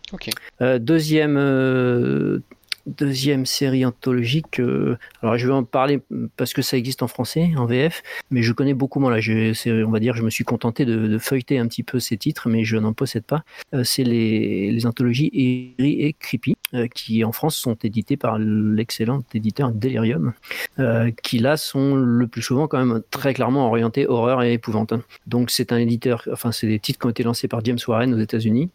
Euh, 0.61 0.79
deuxième 0.79 1.37
euh, 1.37 2.41
deuxième 2.87 3.47
série 3.47 3.85
anthologique. 3.85 4.61
Euh, 4.61 4.97
alors 5.23 5.39
je 5.39 5.47
vais 5.47 5.53
en 5.53 5.65
parler 5.65 6.01
parce 6.37 6.53
que 6.53 6.63
ça 6.63 6.77
existe 6.77 7.03
en 7.03 7.09
français, 7.09 7.53
en 7.57 7.67
VF, 7.67 8.03
mais 8.31 8.43
je 8.43 8.53
connais 8.53 8.75
beaucoup 8.75 9.01
moins 9.01 9.11
là. 9.11 9.21
Je, 9.21 9.85
on 9.85 9.91
va 9.91 10.01
dire, 10.01 10.15
je 10.15 10.23
me 10.23 10.31
suis 10.31 10.45
contenté 10.45 10.85
de, 10.85 11.19
feuilleter 11.19 11.59
un 11.59 11.67
petit 11.67 11.83
peu 11.83 11.99
ces 11.99 12.17
titres, 12.17 12.49
mais 12.49 12.65
je 12.65 12.77
n'en 12.77 12.93
possède 12.93 13.25
pas. 13.25 13.43
c'est 13.85 14.05
les, 14.05 14.71
les, 14.71 14.87
anthologies 14.87 15.31
Eerie 15.33 16.03
et 16.03 16.13
Creepy. 16.13 16.57
Euh, 16.75 16.89
qui 16.89 17.23
en 17.23 17.31
France 17.31 17.57
sont 17.57 17.77
édités 17.85 18.17
par 18.17 18.37
l'excellent 18.37 19.23
éditeur 19.33 19.71
Delirium, 19.71 20.33
euh, 20.81 21.13
qui 21.23 21.39
là 21.39 21.57
sont 21.57 21.95
le 21.95 22.27
plus 22.27 22.43
souvent 22.43 22.67
quand 22.67 22.85
même 22.85 23.01
très 23.13 23.33
clairement 23.33 23.69
orientés 23.69 24.09
horreur 24.09 24.43
et 24.43 24.55
épouvante. 24.55 24.93
Donc 25.29 25.51
c'est 25.51 25.71
un 25.71 25.77
éditeur, 25.77 26.27
enfin 26.33 26.51
c'est 26.51 26.67
des 26.67 26.81
titres 26.81 26.99
qui 26.99 27.07
ont 27.07 27.11
été 27.11 27.23
lancés 27.23 27.47
par 27.47 27.65
James 27.65 27.79
Warren 27.87 28.13
aux 28.15 28.19
États-Unis 28.19 28.71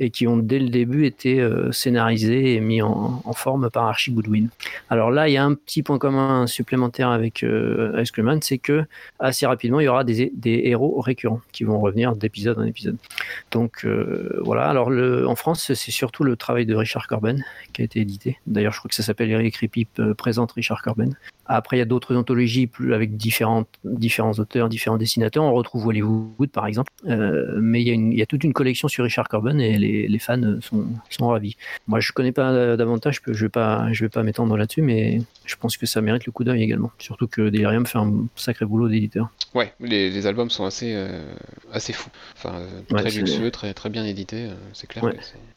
et 0.00 0.10
qui 0.10 0.26
ont 0.26 0.36
dès 0.36 0.58
le 0.58 0.68
début 0.68 1.06
été 1.06 1.40
euh, 1.40 1.70
scénarisés 1.70 2.54
et 2.54 2.60
mis 2.60 2.82
en, 2.82 3.22
forme 3.34 3.70
par 3.70 3.84
Archie 3.84 4.10
Goodwin. 4.10 4.48
Alors 4.90 5.12
là, 5.12 5.28
il 5.28 5.32
y 5.32 5.36
a 5.36 5.44
un 5.44 5.54
petit 5.54 5.82
point 5.84 5.98
commun 5.98 6.48
supplémentaire 6.48 7.10
avec 7.10 7.44
euh, 7.44 8.02
Ice 8.02 8.16
Man, 8.18 8.40
c'est 8.42 8.58
que 8.58 8.84
assez 9.20 9.46
rapidement, 9.46 9.78
il 9.78 9.84
y 9.84 9.88
aura 9.88 10.02
des, 10.02 10.32
des 10.34 10.62
héros 10.64 11.00
récurrents 11.00 11.40
qui 11.52 11.62
vont 11.62 11.78
revenir 11.78 12.16
d'épisode 12.16 12.58
en 12.58 12.64
épisode. 12.64 12.96
Donc 13.52 13.86
voilà. 14.40 14.68
Alors 14.68 14.90
le, 14.90 15.28
en 15.28 15.36
France, 15.36 15.72
c'est 15.72 15.90
surtout 15.90 16.24
le 16.24 16.36
travail 16.36 16.66
de 16.66 16.74
Richard 16.74 17.06
Corben 17.06 17.43
qui 17.72 17.82
a 17.82 17.84
été 17.84 18.00
édité. 18.00 18.38
D'ailleurs, 18.46 18.72
je 18.72 18.78
crois 18.78 18.88
que 18.88 18.94
ça 18.94 19.02
s'appelle 19.02 19.30
Eric 19.30 19.58
euh, 19.98 20.14
présente 20.14 20.52
Richard 20.52 20.82
Corben. 20.82 21.16
Après, 21.46 21.76
il 21.76 21.78
y 21.78 21.82
a 21.82 21.86
d'autres 21.86 22.14
anthologies 22.16 22.66
plus 22.66 22.94
avec 22.94 23.16
différents, 23.16 23.64
différents 23.84 24.32
auteurs, 24.32 24.68
différents 24.68 24.96
dessinateurs. 24.96 25.44
On 25.44 25.52
retrouve 25.52 25.86
Hollywood, 25.86 26.50
par 26.50 26.66
exemple. 26.66 26.90
Euh, 27.06 27.58
mais 27.60 27.82
il 27.82 27.88
y, 27.88 27.90
a 27.90 27.94
il 27.94 28.18
y, 28.18 28.22
a 28.22 28.26
toute 28.26 28.44
une 28.44 28.52
collection 28.52 28.88
sur 28.88 29.04
Richard 29.04 29.28
Corben 29.28 29.60
et 29.60 29.78
les, 29.78 30.08
les 30.08 30.18
fans 30.18 30.60
sont, 30.60 30.86
sont, 31.10 31.28
ravis. 31.28 31.56
Moi, 31.86 32.00
je 32.00 32.12
connais 32.12 32.32
pas 32.32 32.76
davantage, 32.76 33.20
je 33.26 33.30
ne 33.30 33.36
vais 33.36 33.48
pas, 33.48 33.92
je 33.92 34.04
vais 34.04 34.08
pas 34.08 34.22
m'étendre 34.22 34.56
là-dessus, 34.56 34.82
mais 34.82 35.20
je 35.44 35.56
pense 35.56 35.76
que 35.76 35.86
ça 35.86 36.00
mérite 36.00 36.26
le 36.26 36.32
coup 36.32 36.44
d'œil 36.44 36.62
également. 36.62 36.90
Surtout 36.98 37.26
que 37.26 37.42
Delirium 37.42 37.86
fait 37.86 37.98
un 37.98 38.26
sacré 38.36 38.64
boulot 38.64 38.88
d'éditeur. 38.88 39.30
Ouais, 39.54 39.72
les, 39.80 40.10
les, 40.10 40.26
albums 40.26 40.50
sont 40.50 40.64
assez, 40.64 40.92
euh, 40.94 41.22
assez 41.72 41.92
fous. 41.92 42.10
Enfin, 42.36 42.62
très 42.88 43.10
luxueux, 43.10 43.50
très, 43.50 43.74
très 43.74 43.90
bien 43.90 44.04
édités. 44.04 44.48
C'est 44.72 44.86
clair, 44.86 45.04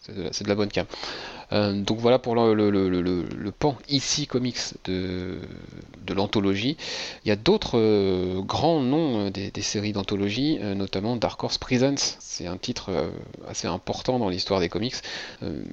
c'est 0.02 0.16
de, 0.16 0.24
de, 0.24 0.50
la 0.50 0.56
bonne 0.56 0.70
cam. 0.70 0.86
Euh, 1.54 1.82
donc 1.82 2.00
voilà 2.00 2.20
pour 2.20 2.36
le, 2.36 2.54
le, 2.54 2.70
le, 2.70 3.00
le, 3.00 3.52
pan 3.52 3.78
ici 3.88 4.28
comics 4.28 4.58
de, 4.84 5.38
de 6.06 6.14
l'anthologie. 6.14 6.78
Il 7.26 7.30
y 7.30 7.32
a 7.32 7.36
d'autres 7.36 7.78
euh, 7.78 8.42
grands 8.42 8.82
noms 8.82 9.28
euh, 9.28 9.30
des, 9.30 9.62
séries 9.62 9.92
d'anthologie, 9.92 10.60
notamment 10.76 11.18
Dark 11.18 11.44
Horse 11.44 11.58
Prisons. 11.58 11.96
C'est 12.20 12.48
un 12.48 12.58
titre 12.58 13.12
assez 13.50 13.68
important 13.68 14.20
dans 14.20 14.30
l'histoire 14.30 14.60
des 14.60 14.70
comics, 14.70 14.96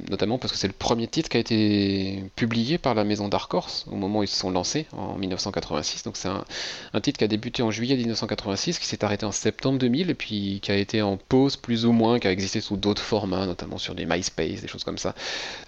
notamment 0.08 0.38
parce 0.38 0.52
que 0.52 0.58
c'est 0.58 0.66
le 0.66 0.73
premier 0.73 1.06
titre 1.06 1.28
qui 1.28 1.37
a 1.37 1.40
été 1.40 2.25
publié 2.34 2.78
par 2.78 2.94
la 2.94 3.04
maison 3.04 3.28
Dark 3.28 3.52
Horse 3.52 3.87
au 3.90 3.96
moment 3.96 4.20
où 4.20 4.23
ils 4.23 4.28
se 4.28 4.37
sont 4.37 4.50
lancés 4.50 4.87
en 4.92 5.16
1986. 5.16 6.04
Donc 6.04 6.16
c'est 6.16 6.28
un, 6.28 7.00
titre 7.00 7.18
qui 7.18 7.25
a 7.25 7.28
débuté 7.28 7.62
en 7.62 7.70
juillet 7.70 7.96
1986, 7.96 8.78
qui 8.78 8.87
s'est 8.87 9.04
arrêté 9.04 9.26
en 9.26 9.32
septembre 9.32 9.78
2000 9.78 10.11
et 10.11 10.14
puis 10.14 10.61
qui 10.62 10.73
a 10.73 10.76
été 10.76 11.02
en 11.02 11.16
pause 11.16 11.56
plus 11.56 11.87
ou 11.87 11.92
moins, 11.92 12.18
qui 12.18 12.26
a 12.26 12.32
existé 12.32 12.61
sous 12.61 12.76
d'autres 12.76 13.02
formats, 13.02 13.46
notamment 13.46 13.78
sur 13.78 13.94
des 13.94 14.06
MySpace, 14.06 14.61
des 14.61 14.68
choses 14.68 14.84
comme 14.84 14.99
ça. 14.99 15.14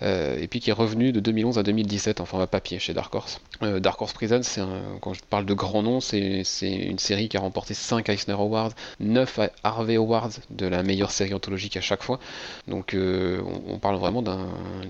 Euh, 0.03 0.39
et 0.41 0.49
puis 0.49 0.61
qui 0.61 0.71
est 0.71 0.75
revenu 0.75 1.13
de 1.13 1.21
2011 1.21 1.59
à 1.59 1.63
2017 1.63 2.21
en 2.21 2.27
format 2.27 2.47
papier 2.47 2.79
chez 2.79 2.95
Dark 2.95 3.15
Horse. 3.15 3.41
Euh, 3.63 3.81
Dark 3.81 4.01
Horse 4.01 4.13
Prison, 4.27 4.69
quand 5.01 5.15
je 5.15 5.21
parle 5.29 5.47
de 5.47 5.55
grands 5.55 5.83
noms, 5.83 6.01
c'est 6.01 6.45
une 6.61 6.99
série 6.99 7.29
qui 7.29 7.37
a 7.37 7.41
remporté 7.41 7.75
5 7.75 8.09
Eisner 8.09 8.35
Awards, 8.35 8.73
9 9.01 9.41
Harvey 9.63 9.97
Awards 9.97 10.31
de 10.51 10.67
la 10.67 10.83
meilleure 10.83 11.11
série 11.11 11.35
anthologique 11.35 11.77
à 11.77 11.81
chaque 11.81 12.03
fois. 12.03 12.19
Donc 12.67 12.95
euh, 12.95 13.41
on, 13.69 13.79
parle 13.79 13.97
vraiment 13.97 14.23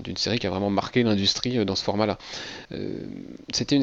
d'une 0.03 0.17
série 0.17 0.39
qui 0.39 0.47
a 0.47 0.49
vraiment 0.49 0.69
marqué 0.69 1.03
l'industrie 1.03 1.59
euh, 1.59 1.65
dans 1.65 1.75
ce 1.75 1.83
format-là. 1.83 2.17
Euh, 2.71 2.99
c'était 3.53 3.77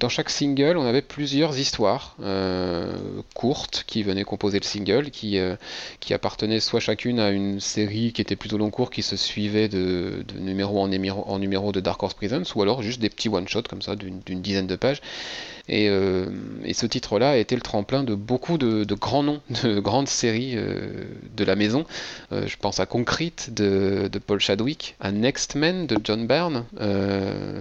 dans 0.00 0.08
chaque 0.08 0.30
single, 0.30 0.76
on 0.76 0.86
avait 0.86 1.02
plusieurs 1.02 1.58
histoires 1.58 2.16
courtes 3.34 3.84
qui 3.86 4.02
venaient 4.02 4.24
composer 4.24 4.58
le 4.58 4.64
single, 4.64 5.10
qui, 5.10 5.38
qui 6.00 6.14
appartenaient 6.14 6.60
soit 6.60 6.80
chacune 6.80 7.20
à 7.20 7.30
une 7.30 7.60
série 7.60 8.12
qui 8.12 8.20
était 8.20 8.36
plutôt 8.36 8.58
long 8.58 8.70
cours, 8.70 8.90
qui 8.90 9.02
se 9.02 9.16
suivait 9.16 9.68
de, 9.68 10.24
numéro 10.38 10.80
en 10.80 10.88
numéro, 10.88 11.24
en 11.26 11.38
numéro 11.38 11.72
de 11.72 11.80
Dark 11.80 12.02
Horse 12.02 12.14
Prisons, 12.14 12.42
ou 12.54 12.62
alors 12.62 12.82
juste 12.82 13.00
des 13.00 13.10
petits 13.10 13.28
one-shots 13.28 13.65
comme 13.68 13.82
ça 13.82 13.96
d'une 13.96 14.20
dizaine 14.20 14.66
de 14.66 14.76
pages. 14.76 15.00
Euh, 15.70 16.26
et, 16.64 16.74
ce 16.74 16.86
titre-là 16.86 17.30
a 17.30 17.36
été 17.36 17.54
le 17.54 17.60
tremplin 17.60 18.04
de 18.04 18.14
beaucoup 18.14 18.58
de, 18.58 18.84
grands 18.94 19.22
noms, 19.22 19.40
de 19.64 19.80
grandes 19.80 20.08
séries 20.08 20.52
euh, 20.56 21.04
de 21.36 21.44
la 21.44 21.56
maison. 21.56 21.84
Euh, 22.32 22.46
je 22.46 22.56
pense 22.56 22.80
à 22.80 22.86
Concrete 22.86 23.50
de, 23.52 24.08
Paul 24.26 24.40
Chadwick, 24.40 24.96
à 25.00 25.12
Next 25.12 25.54
Men 25.54 25.86
de 25.86 25.96
John 26.02 26.26
Byrne. 26.26 26.64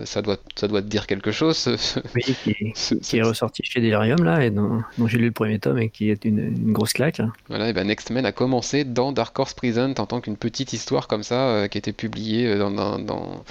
ça, 0.05 0.21
doit, 0.21 0.38
ça 0.55 0.67
doit 0.67 0.81
te 0.81 0.88
dire 0.88 1.07
quelque 1.07 1.31
chose. 1.31 1.69
Oui, 2.15 2.35
qui, 2.43 3.17
est 3.17 3.21
ressorti 3.21 3.63
chez 3.63 3.81
Delirium, 3.81 4.24
là, 4.24 4.43
et 4.43 4.51
dont, 4.51 4.83
j'ai 5.07 5.17
lu 5.17 5.25
le 5.25 5.31
premier 5.31 5.59
tome 5.59 5.79
et 5.79 5.89
qui 5.89 6.09
est 6.09 6.25
une, 6.25 6.71
grosse 6.71 6.93
claque. 6.93 7.21
Voilà, 7.50 7.69
et 7.69 7.74
ben 7.74 7.88
Next 7.88 8.09
Men 8.09 8.25
a 8.25 8.31
commencé 8.31 8.83
dans 8.83 9.12
Dark 9.12 9.38
Horse 9.38 9.53
Prison 9.53 9.93
en 9.97 10.05
tant 10.05 10.21
qu'une 10.21 10.38
petite 10.38 10.74
histoire 10.74 11.07
comme 11.07 11.24
ça 11.24 11.67
qui 11.69 11.77
était 11.77 11.93
publiée 11.93 12.57
dans, 12.57 12.71
dans 12.71 13.43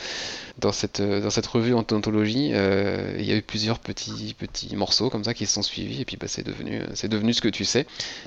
dans 0.59 0.73
cette, 0.73 1.03
dans 1.03 1.31
cette 1.31 1.47
revue 1.47 1.75
anthologie, 1.75 2.51
euh, 2.53 3.17
il 3.19 3.25
y 3.25 3.33
a 3.33 3.37
eu 3.37 3.43
plusieurs 3.43 3.79
petits, 3.79 4.35
petits 4.47 4.75
morceaux 4.77 5.11
comme 5.11 5.25
ça 5.25 5.35
qui 5.35 5.47
se 5.47 5.55
sont 5.55 5.63
suivis, 5.63 6.01
et 6.01 6.05
puis 6.05 6.17
bah, 6.17 6.27
c'est 6.29 6.45
devenu, 6.45 6.81
euh, 6.81 6.87
c'est 6.95 7.09
devenu 7.09 7.33
ce 7.33 7.41
que 7.41 7.49
tu 7.49 7.65
sais. 7.65 7.87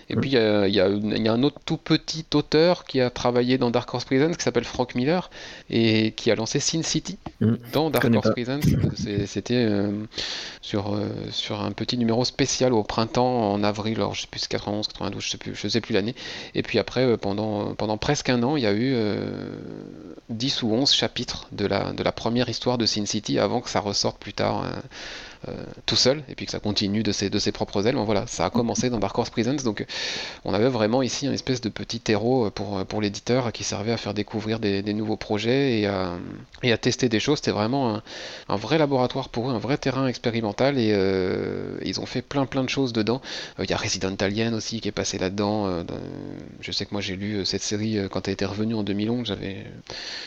Et 0.09 0.15
puis 0.15 0.31
il 0.31 0.33
y 0.33 0.37
a, 0.37 0.67
y, 0.67 0.79
a, 0.79 0.87
y 0.89 1.27
a, 1.27 1.33
un 1.33 1.43
autre 1.43 1.59
tout 1.65 1.77
petit 1.77 2.25
auteur 2.33 2.85
qui 2.85 3.01
a 3.01 3.09
travaillé 3.09 3.57
dans 3.57 3.71
Dark 3.71 3.93
Horse 3.93 4.05
Prisons, 4.05 4.33
qui 4.33 4.43
s'appelle 4.43 4.65
Frank 4.65 4.95
Miller, 4.95 5.29
et 5.69 6.11
qui 6.11 6.31
a 6.31 6.35
lancé 6.35 6.59
Sin 6.59 6.83
City 6.83 7.17
mm. 7.41 7.55
dans 7.73 7.89
Dark 7.89 8.09
Horse 8.13 8.31
Prisons. 8.31 8.59
C'était 9.25 9.67
sur, 10.61 10.99
sur 11.31 11.61
un 11.61 11.71
petit 11.71 11.97
numéro 11.97 12.25
spécial 12.25 12.73
au 12.73 12.83
printemps, 12.83 13.53
en 13.53 13.63
avril, 13.63 13.95
alors 13.95 14.13
je 14.13 14.21
sais 14.21 14.27
plus, 14.29 14.47
91, 14.47 14.87
92, 14.87 15.23
je 15.23 15.29
sais 15.29 15.37
plus, 15.37 15.55
je 15.55 15.67
sais 15.67 15.81
plus 15.81 15.93
l'année. 15.93 16.15
Et 16.55 16.63
puis 16.63 16.79
après, 16.79 17.17
pendant, 17.17 17.73
pendant 17.75 17.97
presque 17.97 18.29
un 18.29 18.43
an, 18.43 18.55
il 18.57 18.63
y 18.63 18.67
a 18.67 18.73
eu 18.73 18.95
10 20.29 20.63
ou 20.63 20.73
11 20.73 20.91
chapitres 20.91 21.47
de 21.51 21.65
la, 21.65 21.93
de 21.93 22.03
la 22.03 22.11
première 22.11 22.49
histoire 22.49 22.77
de 22.77 22.85
Sin 22.85 23.05
City 23.05 23.39
avant 23.39 23.61
que 23.61 23.69
ça 23.69 23.79
ressorte 23.79 24.19
plus 24.19 24.33
tard 24.33 24.63
euh, 24.63 24.67
euh, 24.67 24.81
tout 25.85 25.95
seul 25.95 26.23
et 26.29 26.35
puis 26.35 26.45
que 26.45 26.51
ça 26.51 26.59
continue 26.59 27.03
de 27.03 27.11
ses, 27.11 27.29
de 27.29 27.39
ses 27.39 27.51
propres 27.51 27.85
ailes. 27.87 27.95
voilà, 27.95 28.27
ça 28.27 28.45
a 28.45 28.49
commencé 28.49 28.89
dans 28.89 28.99
Dark 28.99 29.17
Horse 29.17 29.29
Prisons, 29.29 29.55
donc 29.63 29.85
on 30.45 30.53
avait 30.53 30.69
vraiment 30.69 31.01
ici 31.01 31.27
un 31.27 31.33
espèce 31.33 31.61
de 31.61 31.69
petit 31.69 31.99
terreau 31.99 32.49
pour, 32.49 32.85
pour 32.85 33.01
l'éditeur 33.01 33.51
qui 33.51 33.63
servait 33.63 33.91
à 33.91 33.97
faire 33.97 34.13
découvrir 34.13 34.59
des, 34.59 34.81
nouveaux 34.93 35.17
projets 35.17 35.79
et 35.79 35.85
à, 35.85 36.13
et 36.63 36.71
à, 36.71 36.77
tester 36.77 37.09
des 37.09 37.19
choses. 37.19 37.37
C'était 37.37 37.51
vraiment 37.51 38.01
un, 38.49 38.55
vrai 38.55 38.77
laboratoire 38.77 39.29
pour 39.29 39.49
eux, 39.49 39.53
un 39.53 39.59
vrai 39.59 39.77
terrain 39.77 40.07
expérimental 40.07 40.77
et 40.79 40.91
euh, 40.93 41.77
ils 41.83 41.99
ont 41.99 42.05
fait 42.05 42.21
plein 42.21 42.45
plein 42.45 42.63
de 42.63 42.69
choses 42.69 42.93
dedans. 42.93 43.21
Euh, 43.59 43.63
il 43.65 43.69
y 43.69 43.73
a 43.73 43.77
Resident 43.77 44.15
Alien 44.19 44.53
aussi 44.53 44.81
qui 44.81 44.87
est 44.87 44.91
passé 44.93 45.17
là-dedans. 45.17 45.83
je 46.61 46.71
sais 46.71 46.85
que 46.85 46.91
moi 46.93 47.01
j'ai 47.01 47.15
lu 47.15 47.45
cette 47.45 47.61
série 47.61 47.97
quand 48.11 48.27
elle 48.27 48.33
était 48.33 48.45
revenue 48.45 48.75
en 48.75 48.83
2011, 48.83 49.27
j'avais, 49.27 49.65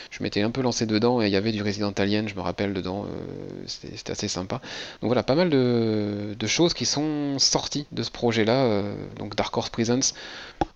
je 0.09 0.23
m'étais 0.23 0.41
un 0.41 0.51
peu 0.51 0.61
lancé 0.61 0.85
dedans 0.85 1.21
et 1.21 1.27
il 1.27 1.31
y 1.31 1.35
avait 1.35 1.51
du 1.51 1.61
Resident 1.61 1.91
Alien, 1.91 2.27
je 2.27 2.35
me 2.35 2.41
rappelle 2.41 2.73
dedans, 2.73 3.05
c'était 3.67 4.11
assez 4.11 4.27
sympa. 4.27 4.61
Donc 5.01 5.07
voilà, 5.07 5.23
pas 5.23 5.35
mal 5.35 5.49
de, 5.49 6.47
choses 6.47 6.73
qui 6.73 6.85
sont 6.85 7.39
sorties 7.39 7.87
de 7.91 8.03
ce 8.03 8.11
projet-là. 8.11 8.65
Euh, 8.65 8.95
donc 9.17 9.35
Dark 9.35 9.55
Horse 9.57 9.69
Prisons, 9.69 10.13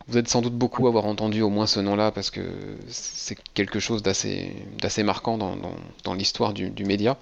vous 0.08 0.18
êtes 0.18 0.28
sans 0.28 0.42
doute 0.42 0.54
beaucoup 0.54 0.86
à 0.86 0.90
avoir 0.90 1.06
entendu 1.06 1.42
au 1.42 1.50
moins 1.50 1.66
ce 1.66 1.80
nom-là 1.80 2.12
parce 2.12 2.30
que 2.30 2.42
c'est 2.88 3.38
quelque 3.54 3.80
chose 3.80 4.04
d'assez 4.04 5.04
marquant 5.04 5.38
dans, 5.38 6.14
l'histoire 6.14 6.54
du, 6.54 6.86
média. 6.86 7.18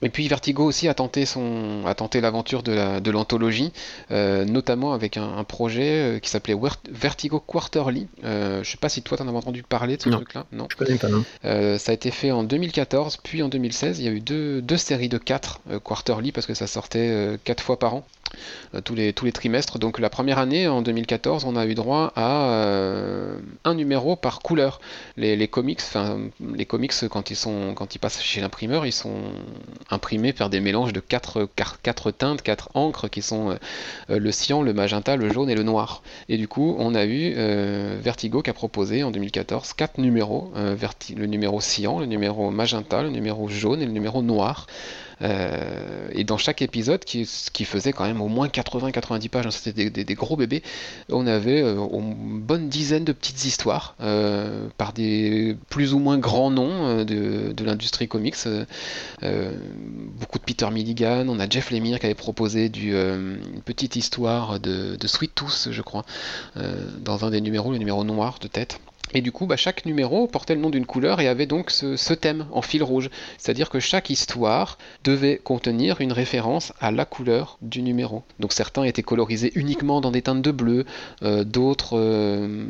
Et 0.00 0.10
puis 0.10 0.28
Vertigo 0.28 0.64
aussi 0.64 0.86
a 0.86 0.94
tenté 0.94 1.26
son, 1.26 1.82
a 1.84 1.94
tenté 1.96 2.20
l'aventure 2.20 2.62
de 2.62 3.10
l'anthologie, 3.10 3.72
euh, 4.12 4.44
notamment 4.44 4.92
avec 4.92 5.16
un, 5.16 5.42
projet 5.42 6.16
euh, 6.16 6.18
qui 6.20 6.30
s'appelait 6.30 6.54
Vertigo 6.88 7.40
Quarterly. 7.40 8.06
Euh, 8.22 8.62
je 8.62 8.70
sais 8.70 8.76
pas 8.76 8.88
si 8.88 9.02
toi 9.02 9.16
t'en 9.16 9.26
as 9.26 9.32
entendu 9.32 9.64
parler 9.64 9.96
de 9.96 10.02
ce 10.02 10.08
truc-là. 10.08 10.46
Non. 10.52 10.68
Je 10.70 10.76
connais 10.76 10.98
pas. 10.98 11.08
Non. 11.08 11.24
Euh, 11.44 11.78
ça 11.78 11.90
a 11.90 11.94
été 11.94 12.12
fait 12.12 12.30
en 12.30 12.44
2014, 12.44 13.16
puis 13.16 13.42
en 13.42 13.48
2016. 13.48 13.98
Il 13.98 14.04
y 14.04 14.08
a 14.08 14.12
eu 14.12 14.20
deux, 14.20 14.62
deux 14.62 14.76
séries 14.76 15.08
de 15.08 15.18
quatre 15.18 15.60
Quarterly 15.82 16.30
parce 16.30 16.46
que 16.46 16.54
ça 16.54 16.68
sortait 16.68 17.36
quatre 17.42 17.64
fois 17.64 17.80
par 17.80 17.94
an. 17.94 18.06
Euh, 18.74 18.80
tous, 18.80 18.94
les, 18.94 19.32
trimestres. 19.32 19.78
Donc 19.78 19.98
la 19.98 20.10
première 20.10 20.38
année, 20.38 20.68
en 20.68 20.82
2014, 20.82 21.44
on 21.44 21.56
a 21.56 21.66
eu 21.66 21.74
droit 21.74 22.12
à 22.16 22.50
euh, 22.50 23.38
un 23.64 23.74
numéro 23.74 24.16
par 24.16 24.40
couleur. 24.40 24.80
Les, 25.16 25.48
comics, 25.48 25.80
les 26.54 26.66
comics 26.66 26.92
quand 27.10 27.30
ils 27.30 27.36
sont 27.36 27.74
quand 27.74 27.94
ils 27.94 27.98
passent 27.98 28.22
chez 28.22 28.40
l'imprimeur, 28.40 28.86
ils 28.86 28.92
sont 28.92 29.16
imprimés 29.90 30.32
par 30.32 30.50
des 30.50 30.60
mélanges 30.60 30.92
de 30.92 31.00
quatre, 31.00 31.48
quatre, 31.82 32.10
teintes, 32.10 32.42
quatre 32.42 32.70
encres 32.74 33.08
qui 33.08 33.22
sont 33.22 33.56
euh, 34.10 34.18
le 34.18 34.32
cyan, 34.32 34.62
le 34.62 34.72
magenta, 34.72 35.16
le 35.16 35.32
jaune 35.32 35.50
et 35.50 35.54
le 35.54 35.62
noir. 35.62 36.02
Et 36.28 36.36
du 36.36 36.48
coup, 36.48 36.76
on 36.78 36.94
a 36.94 37.04
eu 37.04 37.34
Vertigo 38.00 38.42
qui 38.42 38.50
a 38.50 38.54
proposé 38.54 39.02
en 39.02 39.10
2014 39.10 39.72
quatre 39.74 39.98
numéros, 39.98 40.52
le 40.54 41.26
numéro 41.26 41.60
cyan, 41.60 41.98
le 41.98 42.06
numéro 42.06 42.50
magenta, 42.50 43.02
le 43.02 43.10
numéro 43.10 43.48
jaune 43.48 43.82
et 43.82 43.86
le 43.86 43.92
numéro 43.92 44.22
noir. 44.22 44.66
Euh, 45.22 46.08
et 46.12 46.24
dans 46.24 46.38
chaque 46.38 46.62
épisode, 46.62 47.04
qui, 47.04 47.24
faisait 47.64 47.92
quand 47.92 48.04
même 48.04 48.20
au 48.20 48.28
moins 48.28 48.48
80-90 48.48 49.28
pages, 49.28 49.46
hein, 49.46 49.50
c'était 49.50 49.90
des, 49.90 50.14
gros 50.14 50.36
bébés, 50.36 50.62
on 51.10 51.26
avait 51.26 51.62
euh, 51.62 51.76
une 51.92 52.40
bonne 52.40 52.68
dizaine 52.68 53.04
de 53.04 53.12
petites 53.12 53.44
histoires 53.44 53.94
euh, 54.00 54.68
par 54.78 54.92
des 54.92 55.56
plus 55.68 55.92
ou 55.92 55.98
moins 55.98 56.18
grands 56.18 56.50
noms 56.50 57.04
de, 57.04 57.64
l'industrie 57.64 58.08
comics. 58.08 58.36
beaucoup 59.20 60.38
de 60.38 60.44
Peter 60.44 60.70
Milligan, 60.70 61.26
on 61.28 61.38
a 61.40 61.48
Jeff 61.48 61.70
Lemire 61.70 61.98
qui 61.98 62.06
avait 62.06 62.14
proposé 62.14 62.68
du, 62.68 62.94
une 62.94 63.62
petite 63.64 63.96
histoire 63.96 64.60
de 64.60 65.06
Sweet 65.06 65.34
Tooth, 65.34 65.68
je 65.70 65.82
crois, 65.82 66.04
dans 67.00 67.24
un 67.24 67.30
des 67.30 67.40
numéros, 67.40 67.72
le 67.72 67.78
numéro 67.78 68.04
noir 68.04 68.38
de 68.40 68.48
tête. 68.48 68.80
Et 69.14 69.20
du 69.20 69.32
coup, 69.32 69.46
bah, 69.46 69.56
chaque 69.56 69.86
numéro 69.86 70.26
portait 70.26 70.54
le 70.54 70.60
nom 70.60 70.70
d'une 70.70 70.86
couleur 70.86 71.20
et 71.20 71.28
avait 71.28 71.46
donc 71.46 71.70
ce, 71.70 72.14
thème 72.14 72.46
en 72.52 72.62
fil 72.62 72.82
rouge. 72.82 73.10
C'est-à-dire 73.38 73.70
que 73.70 73.80
chaque 73.80 74.10
histoire 74.10 74.78
devait 75.04 75.40
contenir 75.42 76.00
une 76.00 76.12
référence 76.12 76.72
à 76.80 76.90
la 76.90 77.04
couleur 77.04 77.58
du 77.62 77.82
numéro. 77.82 78.22
Donc 78.40 78.52
certains 78.52 78.84
étaient 78.84 79.02
colorisés 79.02 79.52
uniquement 79.54 80.00
dans 80.00 80.10
des 80.10 80.22
teintes 80.22 80.42
de 80.42 80.50
bleu, 80.50 80.84
euh, 81.22 81.44
d'autres 81.44 81.98
euh, 81.98 82.64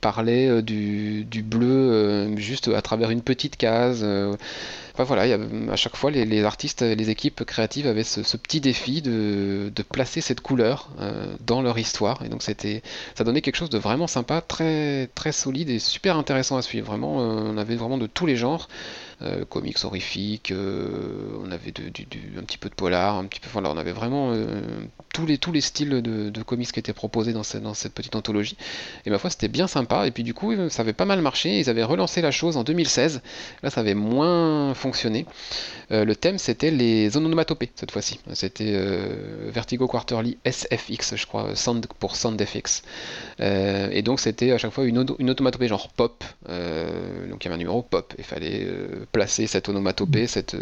parlaient 0.00 0.48
euh, 0.48 0.62
du, 0.62 1.24
du 1.24 1.42
bleu 1.42 2.34
juste 2.36 2.68
à 2.68 2.82
travers 2.82 3.10
une 3.10 3.22
petite 3.22 3.56
case 3.56 4.04
voilà, 5.02 5.36
à 5.72 5.76
chaque 5.76 5.96
fois, 5.96 6.12
les, 6.12 6.44
artistes, 6.44 6.82
les 6.82 7.10
équipes 7.10 7.42
créatives 7.44 7.88
avaient 7.88 8.04
ce, 8.04 8.36
petit 8.36 8.60
défi 8.60 9.02
de, 9.02 9.72
placer 9.90 10.20
cette 10.20 10.40
couleur 10.40 10.88
euh, 11.00 11.34
dans 11.44 11.62
leur 11.62 11.78
histoire. 11.78 12.22
Et 12.24 12.28
donc, 12.28 12.42
c'était, 12.44 12.82
ça 13.16 13.24
donnait 13.24 13.40
quelque 13.40 13.56
chose 13.56 13.70
de 13.70 13.78
vraiment 13.78 14.06
sympa, 14.06 14.40
très, 14.40 15.08
très 15.16 15.32
solide 15.32 15.68
et 15.68 15.80
super 15.80 16.16
intéressant 16.16 16.56
à 16.56 16.62
suivre. 16.62 16.86
Vraiment, 16.86 17.20
euh, 17.20 17.52
on 17.52 17.58
avait 17.58 17.74
vraiment 17.74 17.98
de 17.98 18.06
tous 18.06 18.26
les 18.26 18.36
genres. 18.36 18.68
Euh, 19.24 19.44
comics 19.44 19.84
horrifiques, 19.84 20.52
on 20.52 21.50
avait 21.50 21.72
un 22.38 22.42
petit 22.42 22.58
peu 22.58 22.68
de 22.68 22.74
polar, 22.74 23.16
un 23.16 23.24
petit 23.24 23.40
peu, 23.40 23.48
on 23.54 23.76
avait 23.76 23.92
vraiment 23.92 24.34
tous 25.14 25.26
les 25.26 25.38
tous 25.38 25.52
les 25.52 25.60
styles 25.60 26.02
de, 26.02 26.42
comics 26.42 26.70
qui 26.70 26.80
étaient 26.80 26.92
proposés 26.92 27.32
dans 27.32 27.42
cette, 27.42 27.94
petite 27.94 28.16
anthologie. 28.16 28.56
Et 29.06 29.10
ma 29.10 29.18
foi, 29.18 29.30
c'était 29.30 29.48
bien 29.48 29.66
sympa. 29.66 30.06
Et 30.06 30.10
puis 30.10 30.24
du 30.24 30.34
coup, 30.34 30.52
ça 30.68 30.82
avait 30.82 30.92
pas 30.92 31.04
mal 31.04 31.22
marché. 31.22 31.60
Ils 31.60 31.70
avaient 31.70 31.84
relancé 31.84 32.20
la 32.20 32.30
chose 32.30 32.56
en 32.56 32.64
2016. 32.64 33.22
Là, 33.62 33.70
ça 33.70 33.80
avait 33.80 33.94
moins 33.94 34.74
fonctionné. 34.74 35.26
Euh, 35.90 36.04
le 36.04 36.16
thème, 36.16 36.38
c'était 36.38 36.70
les 36.70 37.16
onomatopées 37.16 37.70
cette 37.74 37.90
fois-ci. 37.90 38.20
C'était 38.32 38.72
euh, 38.74 39.50
Vertigo 39.52 39.86
Quarterly 39.86 40.38
SFX, 40.44 41.16
je 41.16 41.26
crois, 41.26 41.54
sound 41.54 41.86
pour 41.98 42.16
SoundFX. 42.16 42.82
Euh, 43.40 43.88
et 43.92 44.02
donc, 44.02 44.20
c'était 44.20 44.52
à 44.52 44.58
chaque 44.58 44.72
fois 44.72 44.84
une, 44.84 45.04
une 45.18 45.34
genre 45.68 45.88
pop. 45.88 46.24
donc, 46.48 47.44
il 47.44 47.44
y 47.44 47.46
avait 47.46 47.54
un 47.54 47.58
numéro 47.58 47.82
pop. 47.82 48.14
Il 48.18 48.24
fallait 48.24 48.66
placer 49.14 49.46
cette 49.46 49.68
onomatopée 49.68 50.26
cette, 50.26 50.56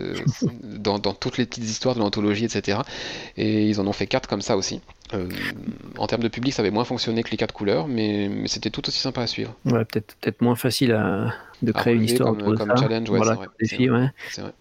dans, 0.62 0.98
dans, 0.98 1.14
toutes 1.14 1.38
les 1.38 1.46
petites 1.46 1.64
histoires 1.64 1.94
de 1.94 2.00
l'anthologie, 2.00 2.44
etc. 2.44 2.80
Et 3.36 3.66
ils 3.68 3.80
en 3.80 3.86
ont 3.86 3.92
fait 3.92 4.06
quatre 4.06 4.28
comme 4.28 4.42
ça 4.42 4.56
aussi. 4.56 4.80
Euh, 5.14 5.28
en 5.98 6.06
termes 6.06 6.22
de 6.22 6.28
public, 6.28 6.52
ça 6.52 6.62
avait 6.62 6.70
moins 6.70 6.84
fonctionné 6.84 7.22
que 7.22 7.30
les 7.30 7.36
quatre 7.36 7.54
couleurs, 7.54 7.88
mais, 7.88 8.28
mais 8.28 8.48
c'était 8.48 8.70
tout 8.70 8.86
aussi 8.88 8.98
sympa 8.98 9.22
à 9.22 9.26
suivre. 9.26 9.54
Ouais, 9.64 9.84
peut-être 9.84 10.40
moins 10.40 10.56
facile 10.56 10.92
à, 10.92 11.34
de 11.62 11.72
créer 11.72 11.94
une 11.94 12.04
histoire 12.04 12.36
comme, 12.36 12.56
comme 12.56 12.76
challenge, 12.76 13.08
ouais, 13.08 13.18
voilà, 13.18 13.34
vrai, 13.34 13.46
défi, 13.60 13.88
ouais. 13.88 14.10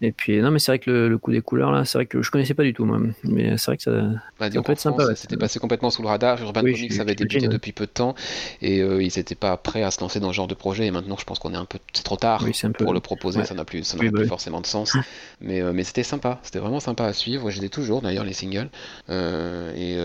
Et 0.00 0.12
puis 0.12 0.40
non, 0.40 0.50
mais 0.50 0.58
c'est 0.58 0.72
vrai 0.72 0.78
que 0.78 0.90
le, 0.90 1.08
le, 1.08 1.18
coup 1.18 1.32
des 1.32 1.40
couleurs 1.40 1.72
là, 1.72 1.84
c'est 1.84 1.98
vrai 1.98 2.06
que 2.06 2.22
je 2.22 2.30
connaissais 2.30 2.54
pas 2.54 2.62
du 2.62 2.72
tout 2.72 2.84
moi, 2.84 3.00
mais 3.24 3.56
c'est 3.58 3.66
vrai 3.66 3.76
que 3.76 3.82
ça, 3.82 3.90
bah, 4.38 4.50
ça 4.50 4.62
peut 4.62 4.72
être 4.72 4.80
sympa. 4.80 5.06
Ouais. 5.06 5.16
C'était 5.16 5.36
passé 5.36 5.58
complètement 5.58 5.90
sous 5.90 6.02
le 6.02 6.08
radar. 6.08 6.40
Urban 6.40 6.62
oui, 6.62 6.74
Comics 6.74 7.00
avait 7.00 7.14
débuté 7.14 7.48
depuis 7.48 7.72
peu 7.72 7.86
de 7.86 7.90
temps 7.90 8.14
et 8.60 8.80
euh, 8.80 9.02
ils 9.02 9.12
n'étaient 9.16 9.34
pas 9.34 9.56
prêts 9.56 9.82
à 9.82 9.90
se 9.90 10.00
lancer 10.00 10.20
dans 10.20 10.28
ce 10.28 10.36
genre 10.36 10.46
de 10.46 10.54
projet. 10.54 10.86
Et 10.86 10.90
maintenant, 10.90 11.16
je 11.18 11.24
pense 11.24 11.38
qu'on 11.38 11.52
est 11.52 11.56
un 11.56 11.64
peu, 11.64 11.78
c'est 11.92 12.04
trop 12.04 12.16
tard 12.16 12.42
oui, 12.44 12.52
un 12.62 12.70
peu... 12.70 12.84
pour 12.84 12.94
le 12.94 13.00
proposer. 13.00 13.44
Ça 13.44 13.54
n'a 13.54 13.64
plus, 13.64 13.84
ça 13.84 13.96
oui, 13.98 14.10
plus 14.10 14.22
bah, 14.22 14.28
forcément 14.28 14.60
de 14.60 14.66
sens. 14.66 14.96
mais 15.40 15.60
euh, 15.60 15.72
mais 15.72 15.84
c'était 15.84 16.04
sympa. 16.04 16.38
C'était 16.42 16.60
vraiment 16.60 16.80
sympa 16.80 17.04
à 17.04 17.12
suivre. 17.12 17.50
J'ai 17.50 17.68
toujours 17.68 18.02
d'ailleurs 18.02 18.24
les 18.24 18.32
singles 18.32 18.68
et 19.08 19.96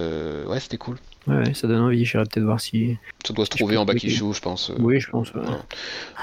ouais, 0.46 0.60
c'était 0.60 0.78
cool. 0.78 1.00
Ouais, 1.28 1.54
ça 1.54 1.68
donne 1.68 1.82
envie. 1.82 2.06
J'irai 2.06 2.24
peut-être 2.24 2.46
voir 2.46 2.62
si. 2.62 2.98
Ça 3.26 3.34
doit 3.34 3.46
se 3.46 3.50
trouver 3.50 3.76
en 3.76 3.86
issue, 3.86 4.10
je 4.34 4.40
pense. 4.42 4.72
oui, 4.80 5.00
je 5.00 5.10
pense. 5.10 5.34
Ouais. 5.34 5.42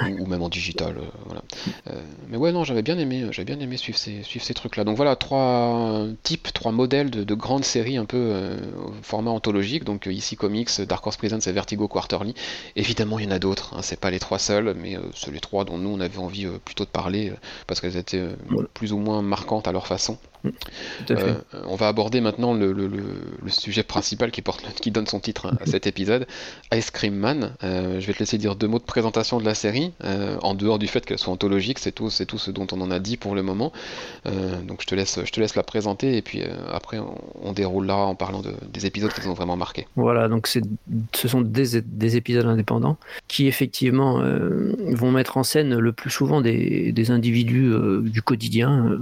Ou, 0.02 0.22
ou, 0.22 0.26
même 0.26 0.42
en 0.42 0.48
digital. 0.48 0.96
Euh, 0.96 1.02
voilà. 1.26 1.42
Euh, 1.88 2.00
mais 2.28 2.38
ouais, 2.38 2.52
non, 2.52 2.64
j'avais 2.64 2.82
bien 2.82 2.98
aimé, 2.98 3.26
j'avais 3.30 3.44
bien 3.44 3.60
aimé 3.60 3.76
suivre 3.76 3.98
ces, 3.98 4.22
suivre 4.22 4.44
ces 4.44 4.54
trucs-là. 4.54 4.84
Donc 4.84 4.96
voilà, 4.96 5.14
trois 5.16 6.06
types, 6.22 6.52
trois 6.54 6.72
modèles 6.72 7.10
de, 7.10 7.22
de 7.22 7.34
grandes 7.34 7.64
séries 7.64 7.98
un 7.98 8.06
peu 8.06 8.16
euh, 8.16 8.56
au 8.78 8.92
format 9.02 9.30
anthologique. 9.30 9.84
Donc 9.84 10.06
ici 10.06 10.36
Comics, 10.36 10.80
Dark 10.80 11.06
Horse 11.06 11.18
Presents 11.18 11.40
et 11.46 11.52
Vertigo 11.52 11.86
Quarterly. 11.86 12.34
Évidemment, 12.76 13.18
il 13.18 13.26
y 13.26 13.28
en 13.28 13.32
a 13.32 13.38
d'autres. 13.38 13.74
Hein, 13.74 13.82
c'est 13.82 14.00
pas 14.00 14.10
les 14.10 14.20
trois 14.20 14.38
seuls, 14.38 14.74
mais 14.80 14.96
c'est 15.14 15.30
les 15.30 15.40
trois 15.40 15.66
dont 15.66 15.76
nous 15.76 15.90
on 15.90 16.00
avait 16.00 16.18
envie 16.18 16.46
plutôt 16.64 16.84
de 16.84 16.90
parler 16.90 17.32
parce 17.66 17.80
qu'elles 17.80 17.98
étaient 17.98 18.24
voilà. 18.48 18.68
plus 18.72 18.92
ou 18.92 18.98
moins 18.98 19.20
marquantes 19.20 19.68
à 19.68 19.72
leur 19.72 19.86
façon. 19.86 20.18
Euh, 21.10 21.34
on 21.64 21.76
va 21.76 21.88
aborder 21.88 22.20
maintenant 22.20 22.52
le, 22.52 22.72
le, 22.72 22.86
le, 22.86 23.02
le, 23.42 23.50
sujet 23.50 23.82
principal 23.82 24.30
qui, 24.30 24.42
porte, 24.42 24.62
qui 24.80 24.90
donne 24.94 25.07
son 25.07 25.20
titre 25.20 25.52
à 25.61 25.66
cet 25.66 25.87
épisode, 25.87 26.26
Ice 26.72 26.90
Cream 26.90 27.14
Man. 27.14 27.52
Euh, 27.62 28.00
je 28.00 28.07
vais 28.07 28.14
te 28.14 28.20
laisser 28.20 28.38
dire 28.38 28.57
deux 28.57 28.68
mots 28.68 28.78
de 28.78 28.85
présentation 28.85 29.38
de 29.38 29.44
la 29.44 29.54
série, 29.54 29.92
euh, 30.04 30.38
en 30.40 30.54
dehors 30.54 30.78
du 30.78 30.87
fait 30.87 31.04
qu'elle 31.04 31.18
soit 31.18 31.33
anthologique, 31.33 31.78
c'est 31.78 31.92
tout, 31.92 32.09
c'est 32.09 32.24
tout 32.24 32.38
ce 32.38 32.50
dont 32.50 32.66
on 32.72 32.80
en 32.80 32.90
a 32.90 32.98
dit 32.98 33.18
pour 33.18 33.35
le 33.35 33.42
moment. 33.42 33.72
Euh, 34.26 34.62
donc 34.62 34.80
je 34.80 34.87
te 34.87 34.94
laisse, 34.94 35.18
je 35.22 35.30
te 35.30 35.40
laisse 35.40 35.57
la 35.57 35.62
présenter 35.62 36.16
et 36.16 36.22
puis 36.22 36.42
après 36.72 36.98
on, 36.98 37.18
on, 37.42 37.52
déroulera 37.52 38.07
en 38.07 38.14
parlant 38.14 38.40
de, 38.40 38.54
des 38.72 38.87
épisodes 38.87 39.12
qui 39.12 39.20
nous 39.22 39.30
ont 39.30 39.35
vraiment 39.35 39.57
marqué. 39.57 39.87
Voilà, 39.96 40.28
donc 40.28 40.46
ce 40.46 41.28
sont 41.28 41.42
des, 41.42 41.83
des, 41.83 42.16
épisodes 42.16 42.46
indépendants 42.46 42.96
qui 43.28 43.48
effectivement 43.48 44.22
vont 44.90 45.11
mettre 45.11 45.37
en 45.37 45.42
scène 45.42 45.76
le 45.76 45.92
plus 45.92 46.11
souvent 46.11 46.40
des 46.40 47.11
individus 47.11 47.74
du 48.02 48.22
quotidien 48.22 48.98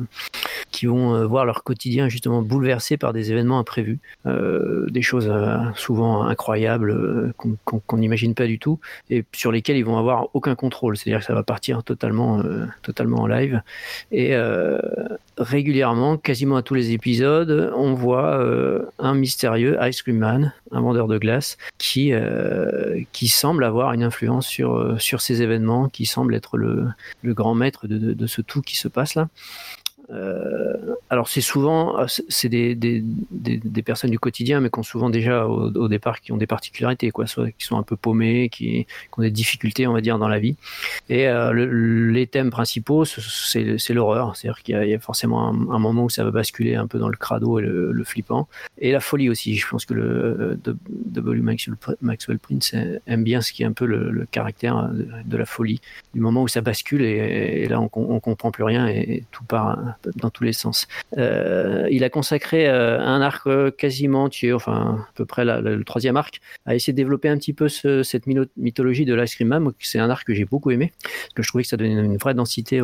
qui 0.83 0.87
vont 0.87 1.25
voir 1.29 1.45
leur 1.45 1.63
quotidien 1.63 2.09
justement 2.09 2.43
bouleversé 2.43 2.97
par 2.97 3.13
des 3.13 3.31
événements 3.31 3.61
imprévus, 3.61 4.01
euh, 4.27 4.91
des 4.91 5.01
choses 5.01 5.29
euh, 5.31 5.59
souvent 5.77 6.25
incroyables 6.25 6.91
euh, 6.91 7.33
qu'on 7.37 7.97
n'imagine 7.97 8.35
pas 8.35 8.49
du 8.49 8.59
tout 8.59 8.81
et 9.09 9.25
sur 9.33 9.53
lesquelles 9.53 9.77
ils 9.77 9.85
vont 9.85 9.97
avoir 9.97 10.27
aucun 10.35 10.57
contrôle. 10.57 10.97
C'est-à-dire 10.97 11.21
que 11.21 11.25
ça 11.25 11.35
va 11.35 11.45
partir 11.45 11.85
totalement, 11.85 12.41
euh, 12.41 12.67
totalement 12.83 13.19
en 13.19 13.27
live 13.29 13.63
et 14.11 14.35
euh, 14.35 14.77
régulièrement, 15.39 16.17
quasiment 16.17 16.57
à 16.57 16.63
tous 16.63 16.75
les 16.75 16.91
épisodes, 16.91 17.73
on 17.77 17.95
voit 17.95 18.41
euh, 18.41 18.83
un 18.99 19.15
mystérieux 19.15 19.79
Ice 19.83 20.03
Cream 20.03 20.19
Man, 20.19 20.53
un 20.73 20.81
vendeur 20.81 21.07
de 21.07 21.17
glace, 21.17 21.59
qui 21.79 22.13
qui 23.13 23.29
semble 23.29 23.63
avoir 23.63 23.93
une 23.93 24.03
influence 24.03 24.49
sur 24.49 25.01
sur 25.01 25.21
ces 25.21 25.43
événements, 25.43 25.89
qui 25.89 26.07
semble 26.07 26.35
être 26.35 26.57
le, 26.57 26.89
le 27.23 27.35
grand 27.35 27.55
maître 27.55 27.87
de, 27.87 28.15
de 28.15 28.27
ce 28.27 28.43
tout 28.43 28.63
qui 28.63 28.77
se 28.77 28.89
passe 28.89 29.15
là. 29.15 29.29
Euh, 30.11 30.95
alors 31.11 31.29
c'est 31.29 31.41
souvent 31.41 32.07
c'est 32.07 32.49
des, 32.49 32.75
des, 32.75 33.05
des, 33.31 33.59
des, 33.59 33.83
personnes 33.83 34.11
du 34.11 34.19
quotidien 34.19 34.61
mais 34.61 34.69
qui 34.69 34.79
ont 34.79 34.83
souvent 34.83 35.11
déjà 35.11 35.47
au, 35.47 35.89
départ 35.89 36.21
qui 36.21 36.33
ont 36.33 36.37
des 36.37 36.47
particularités 36.47 37.11
quoi. 37.11 37.27
Soit 37.27 37.51
qui 37.53 37.65
sont 37.65 37.79
un 37.79 37.83
peu 37.83 37.97
paumés 37.97 38.49
qui, 38.49 38.85
qui 38.85 39.19
ont 39.19 39.23
des 39.23 39.31
difficultés 39.31 39.87
on 39.87 39.93
va 39.93 40.01
dire 40.01 40.19
dans 40.19 40.29
la 40.29 40.41
vie. 40.41 40.57
Et 41.09 41.29
euh, 41.29 41.53
le, 41.53 42.11
les 42.11 42.27
thèmes 42.27 42.51
principaux 42.51 43.05
c'est 43.05 43.95
l'horreur 43.95 44.37
c'est 44.37 44.49
à 44.49 44.53
dire 44.53 44.63
qu'il 44.63 44.83
y, 44.83 44.89
y, 44.89 44.95
a 44.95 44.99
forcément 44.99 45.49
un, 45.49 45.79
moment 45.79 46.05
où 46.05 46.11
ça 46.11 46.25
va 46.25 46.31
basculer 46.31 46.75
un 46.75 46.87
peu 46.87 46.99
dans 46.99 47.09
le 47.09 47.17
crado 47.17 47.59
et 47.59 47.63
le, 47.63 47.93
le, 47.93 48.05
flippant. 48.05 48.49
Et 48.79 48.91
la 48.93 49.01
folie 49.01 49.31
aussi. 49.31 49.55
Je 49.55 49.69
pense 49.69 49.85
que 49.85 49.95
le 49.95 50.59
W 50.65 51.41
Maxwell, 51.41 51.77
Maxwell 52.01 52.39
Prince 52.39 52.75
aime 53.07 53.25
bien 53.25 53.41
ce 53.41 53.53
qui 53.53 53.63
est 53.63 53.67
un 53.67 53.73
peu 53.73 53.87
le, 53.87 54.11
le 54.11 54.27
caractère 54.27 54.89
de, 54.89 55.07
de, 55.25 55.37
la 55.37 55.47
folie. 55.47 55.81
Du 56.15 56.21
moment 56.21 56.43
où 56.43 56.49
ça 56.49 56.61
bascule 56.61 57.03
et, 57.03 57.63
et 57.63 57.69
là 57.69 57.81
on, 57.81 57.91
on 57.95 58.21
comprend 58.21 58.51
plus 58.51 58.65
rien 58.65 58.89
et, 58.89 58.99
et 58.99 59.25
tout 59.31 59.45
part 59.45 59.79
dans 60.17 60.31
tous 60.31 60.45
les 60.45 60.53
sens. 60.53 60.89
Euh, 61.19 61.87
il 61.91 62.05
a 62.05 62.11
consacré 62.11 62.69
euh, 62.69 63.01
un 63.01 63.21
arc 63.21 63.49
quasiment 63.77 64.25
entier, 64.25 64.53
enfin 64.53 65.07
à 65.09 65.13
peu 65.15 65.25
près 65.25 65.45
le 65.45 65.85
troisième 65.85 66.17
arc, 66.17 66.41
à 66.67 66.75
essayer 66.75 66.93
de 66.93 66.97
développer 66.97 67.29
un 67.29 67.37
petit 67.37 67.53
peu 67.53 67.69
ce, 67.69 68.03
cette 68.03 68.25
mythologie 68.57 69.05
de 69.05 69.15
l'Ice 69.15 69.35
Cream 69.35 69.49
Man. 69.49 69.71
C'est 69.79 69.99
un 69.99 70.11
arc 70.11 70.27
que 70.27 70.35
j'ai 70.35 70.45
beaucoup 70.45 70.71
aimé, 70.71 70.93
parce 71.03 71.35
que 71.35 71.43
je 71.43 71.49
trouvais 71.49 71.65
que 71.65 71.69
ça 71.69 71.77
donnait 71.77 71.93
une 71.93 72.17
vraie 72.17 72.35
densité 72.35 72.81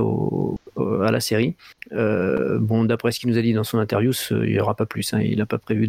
à 0.77 1.11
la 1.11 1.21
série. 1.21 1.55
Euh, 1.92 2.59
bon, 2.59 2.85
d'après 2.85 3.12
ce 3.12 3.21
qu'il 3.21 3.31
nous 3.31 3.38
a 3.38 3.42
dit 3.42 3.53
dans 3.53 3.64
son 3.64 3.79
interview, 3.79 4.12
il 4.31 4.53
n'y 4.53 4.61
aura 4.61 4.75
pas 4.75 4.87
plus. 4.87 5.12
Hein, 5.14 5.21
il 5.23 5.38
n'a 5.38 5.47
pas 5.47 5.59
prévu 5.59 5.88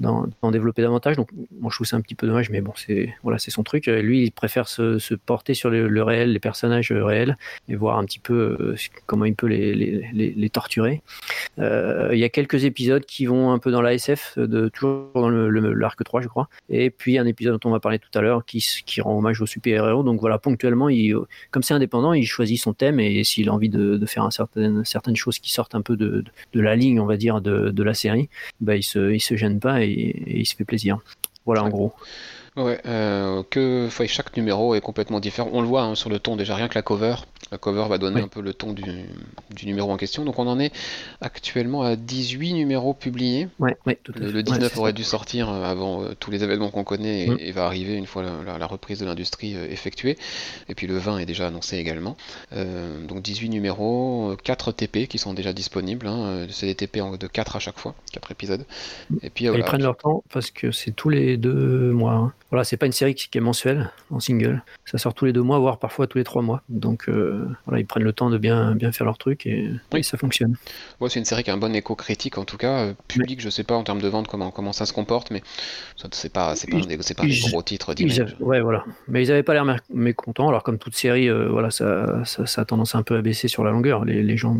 d'en 0.00 0.50
développer 0.50 0.82
davantage. 0.82 1.16
Donc, 1.16 1.30
je 1.34 1.74
trouve 1.74 1.86
ça 1.86 1.96
un 1.96 2.00
petit 2.00 2.14
peu 2.14 2.26
dommage, 2.26 2.50
mais 2.50 2.60
bon, 2.60 2.72
c'est 2.76 3.14
voilà, 3.22 3.38
son 3.50 3.62
truc. 3.62 3.86
Lui, 3.86 4.22
il 4.24 4.32
préfère 4.32 4.68
se, 4.68 5.14
porter 5.14 5.54
sur 5.54 5.70
le, 5.70 6.02
réel, 6.02 6.32
les 6.32 6.38
personnages 6.38 6.92
réels, 6.92 7.36
et 7.68 7.76
voir 7.76 7.98
un 7.98 8.04
petit 8.04 8.18
peu 8.18 8.56
euh, 8.60 8.76
comment 9.06 9.24
il 9.24 9.34
peut 9.34 9.46
les, 9.46 10.27
les 10.36 10.50
torturer. 10.50 11.02
Euh, 11.58 12.10
il 12.12 12.18
y 12.18 12.24
a 12.24 12.28
quelques 12.28 12.64
épisodes 12.64 13.04
qui 13.04 13.26
vont 13.26 13.52
un 13.52 13.58
peu 13.58 13.70
dans 13.70 13.82
la 13.82 13.94
SF, 13.94 14.38
de, 14.38 14.68
toujours 14.68 15.10
dans 15.14 15.28
l'arc 15.30 16.02
3, 16.02 16.20
je 16.20 16.28
crois. 16.28 16.48
Et 16.68 16.90
puis 16.90 17.18
un 17.18 17.26
épisode 17.26 17.58
dont 17.60 17.70
on 17.70 17.72
va 17.72 17.80
parler 17.80 17.98
tout 17.98 18.16
à 18.16 18.20
l'heure 18.20 18.44
qui, 18.44 18.62
rend 19.00 19.18
hommage 19.18 19.40
aux 19.40 19.46
super-héros. 19.46 20.02
Donc 20.02 20.20
voilà, 20.20 20.38
ponctuellement, 20.38 20.88
comme 21.50 21.62
c'est 21.62 21.74
indépendant, 21.74 22.12
il 22.12 22.26
choisit 22.26 22.60
son 22.60 22.74
thème 22.74 23.00
et 23.00 23.24
s'il 23.24 23.48
a 23.48 23.52
envie 23.52 23.68
de, 23.68 24.06
faire 24.06 24.28
certaines 24.32 25.16
choses 25.16 25.38
qui 25.38 25.52
sortent 25.52 25.74
un 25.74 25.82
peu 25.82 25.96
de, 25.96 26.24
la 26.54 26.76
ligne, 26.76 27.00
on 27.00 27.06
va 27.06 27.16
dire, 27.16 27.40
de, 27.40 27.82
la 27.82 27.94
série, 27.94 28.28
bah, 28.60 28.76
il 28.76 28.82
se, 28.82 29.16
se 29.18 29.36
gêne 29.36 29.60
pas 29.60 29.82
et 29.82 30.22
il 30.26 30.46
se 30.46 30.54
fait 30.54 30.64
plaisir. 30.64 30.98
Voilà 31.44 31.64
en 31.64 31.70
gros. 31.70 31.94
Ouais, 32.58 32.80
euh, 32.86 33.44
que 33.48 33.88
chaque 34.06 34.36
numéro 34.36 34.74
est 34.74 34.80
complètement 34.80 35.20
différent. 35.20 35.48
On 35.52 35.60
le 35.60 35.68
voit 35.68 35.82
hein, 35.82 35.94
sur 35.94 36.10
le 36.10 36.18
ton 36.18 36.34
déjà, 36.34 36.56
rien 36.56 36.68
que 36.68 36.74
la 36.74 36.82
cover. 36.82 37.14
La 37.52 37.56
cover 37.56 37.84
va 37.88 37.98
donner 37.98 38.16
oui. 38.16 38.22
un 38.22 38.28
peu 38.28 38.42
le 38.42 38.52
ton 38.52 38.72
du, 38.72 38.82
du, 39.54 39.66
numéro 39.66 39.90
en 39.90 39.96
question. 39.96 40.24
Donc 40.24 40.38
on 40.38 40.46
en 40.46 40.60
est 40.60 40.72
actuellement 41.20 41.82
à 41.82 41.96
18 41.96 42.54
numéros 42.54 42.92
publiés. 42.92 43.48
Ouais, 43.58 43.76
ouais, 43.86 43.98
le, 44.14 44.30
le, 44.32 44.42
19 44.42 44.76
aurait 44.76 44.92
dû 44.92 45.04
sortir 45.04 45.48
euh, 45.48 45.62
avant 45.62 46.02
euh, 46.02 46.14
tous 46.18 46.30
les 46.30 46.44
événements 46.44 46.70
qu'on 46.70 46.84
connaît 46.84 47.24
et, 47.24 47.30
mmh. 47.30 47.36
et, 47.40 47.52
va 47.52 47.64
arriver 47.64 47.94
une 47.94 48.06
fois 48.06 48.22
la, 48.22 48.42
la, 48.44 48.58
la 48.58 48.66
reprise 48.66 48.98
de 48.98 49.06
l'industrie 49.06 49.56
euh, 49.56 49.66
effectuée. 49.70 50.18
Et 50.68 50.74
puis 50.74 50.86
le 50.86 50.98
20 50.98 51.18
est 51.18 51.26
déjà 51.26 51.46
annoncé 51.46 51.78
également. 51.78 52.16
Donc 52.52 53.22
18 53.22 53.48
numéros, 53.50 54.36
4 54.42 54.72
TP 54.72 55.06
qui 55.06 55.18
sont 55.18 55.32
déjà 55.32 55.52
disponibles. 55.52 56.06
Hein. 56.06 56.46
C'est 56.50 56.66
des 56.66 56.74
TP 56.74 56.98
de 57.18 57.26
4 57.26 57.56
à 57.56 57.58
chaque 57.60 57.78
fois, 57.78 57.94
4 58.12 58.32
épisodes. 58.32 58.64
Et 59.22 59.30
puis, 59.30 59.46
Ils 59.46 59.62
prennent 59.62 59.82
leur 59.82 59.96
temps 59.96 60.22
parce 60.32 60.50
que 60.50 60.72
c'est 60.72 60.90
tous 60.90 61.08
les 61.08 61.36
deux 61.36 61.92
mois. 61.92 62.14
Hein. 62.14 62.32
Voilà, 62.50 62.64
c'est 62.64 62.78
pas 62.78 62.86
une 62.86 62.92
série 62.92 63.14
qui 63.14 63.36
est 63.36 63.42
mensuelle 63.42 63.90
en 64.10 64.20
single. 64.20 64.62
Ça 64.86 64.96
sort 64.96 65.12
tous 65.12 65.26
les 65.26 65.34
deux 65.34 65.42
mois, 65.42 65.58
voire 65.58 65.78
parfois 65.78 66.06
tous 66.06 66.16
les 66.16 66.24
trois 66.24 66.40
mois. 66.40 66.62
Donc 66.70 67.08
euh, 67.08 67.46
voilà, 67.66 67.80
ils 67.80 67.86
prennent 67.86 68.04
le 68.04 68.14
temps 68.14 68.30
de 68.30 68.38
bien, 68.38 68.74
bien 68.74 68.90
faire 68.90 69.04
leur 69.04 69.18
truc 69.18 69.46
et, 69.46 69.70
oui. 69.92 70.00
et 70.00 70.02
ça 70.02 70.16
fonctionne. 70.16 70.56
Ouais, 70.98 71.10
c'est 71.10 71.18
une 71.18 71.26
série 71.26 71.44
qui 71.44 71.50
a 71.50 71.54
un 71.54 71.58
bon 71.58 71.74
écho 71.74 71.94
critique 71.94 72.38
en 72.38 72.46
tout 72.46 72.56
cas. 72.56 72.86
Euh, 72.86 72.94
public, 73.06 73.38
oui. 73.38 73.44
je 73.44 73.50
sais 73.50 73.64
pas 73.64 73.74
en 73.74 73.82
termes 73.84 74.00
de 74.00 74.08
vente 74.08 74.28
comment, 74.28 74.50
comment 74.50 74.72
ça 74.72 74.86
se 74.86 74.94
comporte, 74.94 75.30
mais 75.30 75.42
c'est 75.96 76.32
pas, 76.32 76.56
c'est 76.56 76.70
pas, 76.70 76.78
c'est 77.02 77.14
pas 77.14 77.24
un 77.24 77.50
gros 77.50 77.62
titre. 77.62 77.94
Ouais, 78.40 78.60
voilà. 78.62 78.84
Mais 79.08 79.22
ils 79.22 79.30
avaient 79.30 79.42
pas 79.42 79.52
l'air 79.52 79.66
mécontents. 79.92 80.48
Alors 80.48 80.62
comme 80.62 80.78
toute 80.78 80.94
série, 80.94 81.28
euh, 81.28 81.48
voilà, 81.50 81.70
ça, 81.70 82.24
ça, 82.24 82.46
ça, 82.46 82.62
a 82.62 82.64
tendance 82.64 82.94
un 82.94 83.02
peu 83.02 83.16
à 83.18 83.20
baisser 83.20 83.48
sur 83.48 83.62
la 83.62 83.72
longueur. 83.72 84.06
Les, 84.06 84.22
les 84.22 84.36
gens, 84.38 84.56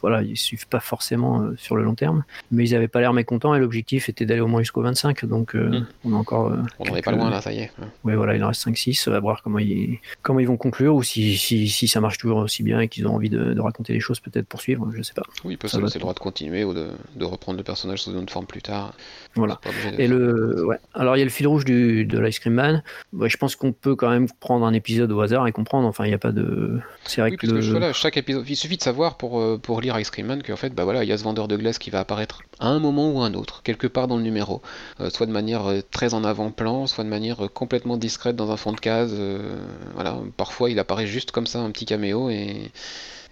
voilà, 0.00 0.22
ils 0.22 0.38
suivent 0.38 0.68
pas 0.68 0.80
forcément 0.80 1.50
sur 1.58 1.76
le 1.76 1.82
long 1.82 1.94
terme, 1.94 2.24
mais 2.50 2.66
ils 2.66 2.74
avaient 2.74 2.88
pas 2.88 3.00
l'air 3.00 3.12
mécontents 3.12 3.54
et 3.54 3.58
l'objectif 3.58 4.08
était 4.08 4.24
d'aller 4.24 4.40
au 4.40 4.46
moins 4.46 4.60
jusqu'au 4.60 4.80
25. 4.80 5.26
Donc 5.26 5.54
mmh. 5.54 5.86
on 6.06 6.14
a 6.14 6.16
encore. 6.16 6.52
on 6.78 6.84
n'en 6.86 6.96
est 6.96 7.02
pas 7.02 7.12
loin 7.12 7.25
là, 7.30 7.40
ça 7.40 7.52
y 7.52 7.58
est. 7.58 7.70
Ouais, 8.04 8.16
voilà, 8.16 8.34
il 8.36 8.44
en 8.44 8.48
reste 8.48 8.66
5-6. 8.66 9.10
À 9.10 9.20
voir 9.20 9.42
comment 9.42 9.58
ils, 9.58 9.98
comment 10.22 10.40
ils 10.40 10.46
vont 10.46 10.56
conclure 10.56 10.94
ou 10.94 11.02
si, 11.02 11.36
si, 11.36 11.68
si 11.68 11.88
ça 11.88 12.00
marche 12.00 12.18
toujours 12.18 12.38
aussi 12.38 12.62
bien 12.62 12.80
et 12.80 12.88
qu'ils 12.88 13.06
ont 13.06 13.14
envie 13.14 13.30
de, 13.30 13.54
de, 13.54 13.60
raconter 13.60 13.92
les 13.92 14.00
choses, 14.00 14.20
peut-être 14.20 14.46
poursuivre, 14.46 14.90
je 14.94 15.02
sais 15.02 15.14
pas. 15.14 15.22
Oui, 15.44 15.54
ils 15.54 15.58
peuvent 15.58 15.70
se 15.70 15.78
laisser 15.80 15.98
le 15.98 16.02
droit 16.02 16.14
de 16.14 16.18
continuer 16.18 16.64
ou 16.64 16.74
de, 16.74 16.90
de, 17.14 17.24
reprendre 17.24 17.58
le 17.58 17.64
personnage 17.64 18.02
sous 18.02 18.10
une 18.12 18.18
autre 18.18 18.32
forme 18.32 18.46
plus 18.46 18.62
tard. 18.62 18.94
Voilà. 19.34 19.60
Et 19.98 20.08
le, 20.08 20.66
ouais. 20.66 20.78
Alors 20.94 21.16
il 21.16 21.20
y 21.20 21.22
a 21.22 21.24
le 21.24 21.30
fil 21.30 21.46
rouge 21.46 21.64
du, 21.64 22.04
de 22.04 22.18
l'Ice 22.18 22.38
Cream 22.38 22.54
Man. 22.54 22.82
Je 23.20 23.36
pense 23.36 23.56
qu'on 23.56 23.72
peut 23.72 23.94
quand 23.94 24.10
même 24.10 24.28
prendre 24.40 24.66
un 24.66 24.72
épisode 24.72 25.12
au 25.12 25.20
hasard 25.20 25.46
et 25.46 25.52
comprendre. 25.52 25.86
Enfin, 25.86 26.04
il 26.04 26.08
n'y 26.08 26.14
a 26.14 26.18
pas 26.18 26.32
de. 26.32 26.80
C'est 27.04 27.20
vrai 27.20 27.30
oui, 27.30 27.36
que, 27.36 27.46
le... 27.46 27.60
que 27.60 27.66
voilà, 27.66 27.92
chaque 27.92 28.16
épisode. 28.16 28.44
Il 28.48 28.56
suffit 28.56 28.76
de 28.76 28.82
savoir 28.82 29.16
pour, 29.16 29.40
euh, 29.40 29.58
pour 29.58 29.80
lire 29.80 29.98
Ice 29.98 30.10
Cream 30.10 30.26
Man 30.26 30.42
qu'en 30.42 30.56
fait, 30.56 30.74
bah 30.74 30.84
voilà, 30.84 31.04
il 31.04 31.08
y 31.08 31.12
a 31.12 31.18
ce 31.18 31.24
vendeur 31.24 31.48
de 31.48 31.56
glace 31.56 31.78
qui 31.78 31.90
va 31.90 32.00
apparaître 32.00 32.40
à 32.58 32.68
un 32.68 32.78
moment 32.78 33.10
ou 33.10 33.20
à 33.20 33.26
un 33.26 33.34
autre, 33.34 33.62
quelque 33.62 33.86
part 33.86 34.08
dans 34.08 34.16
le 34.16 34.22
numéro, 34.22 34.62
euh, 35.00 35.10
soit 35.10 35.26
de 35.26 35.32
manière 35.32 35.66
euh, 35.66 35.80
très 35.90 36.14
en 36.14 36.24
avant-plan, 36.24 36.86
soit 36.86 37.04
de 37.04 37.08
manière 37.08 37.44
euh, 37.44 37.48
complètement 37.48 37.96
discrète 37.96 38.36
dans 38.36 38.50
un 38.50 38.56
fond 38.56 38.72
de 38.72 38.80
case. 38.80 39.14
Voilà, 39.94 40.18
parfois 40.36 40.70
il 40.70 40.78
apparaît 40.78 41.06
juste 41.06 41.30
comme 41.30 41.46
ça, 41.46 41.60
un 41.60 41.70
petit 41.70 41.86
caméo 41.86 42.30
et 42.30 42.70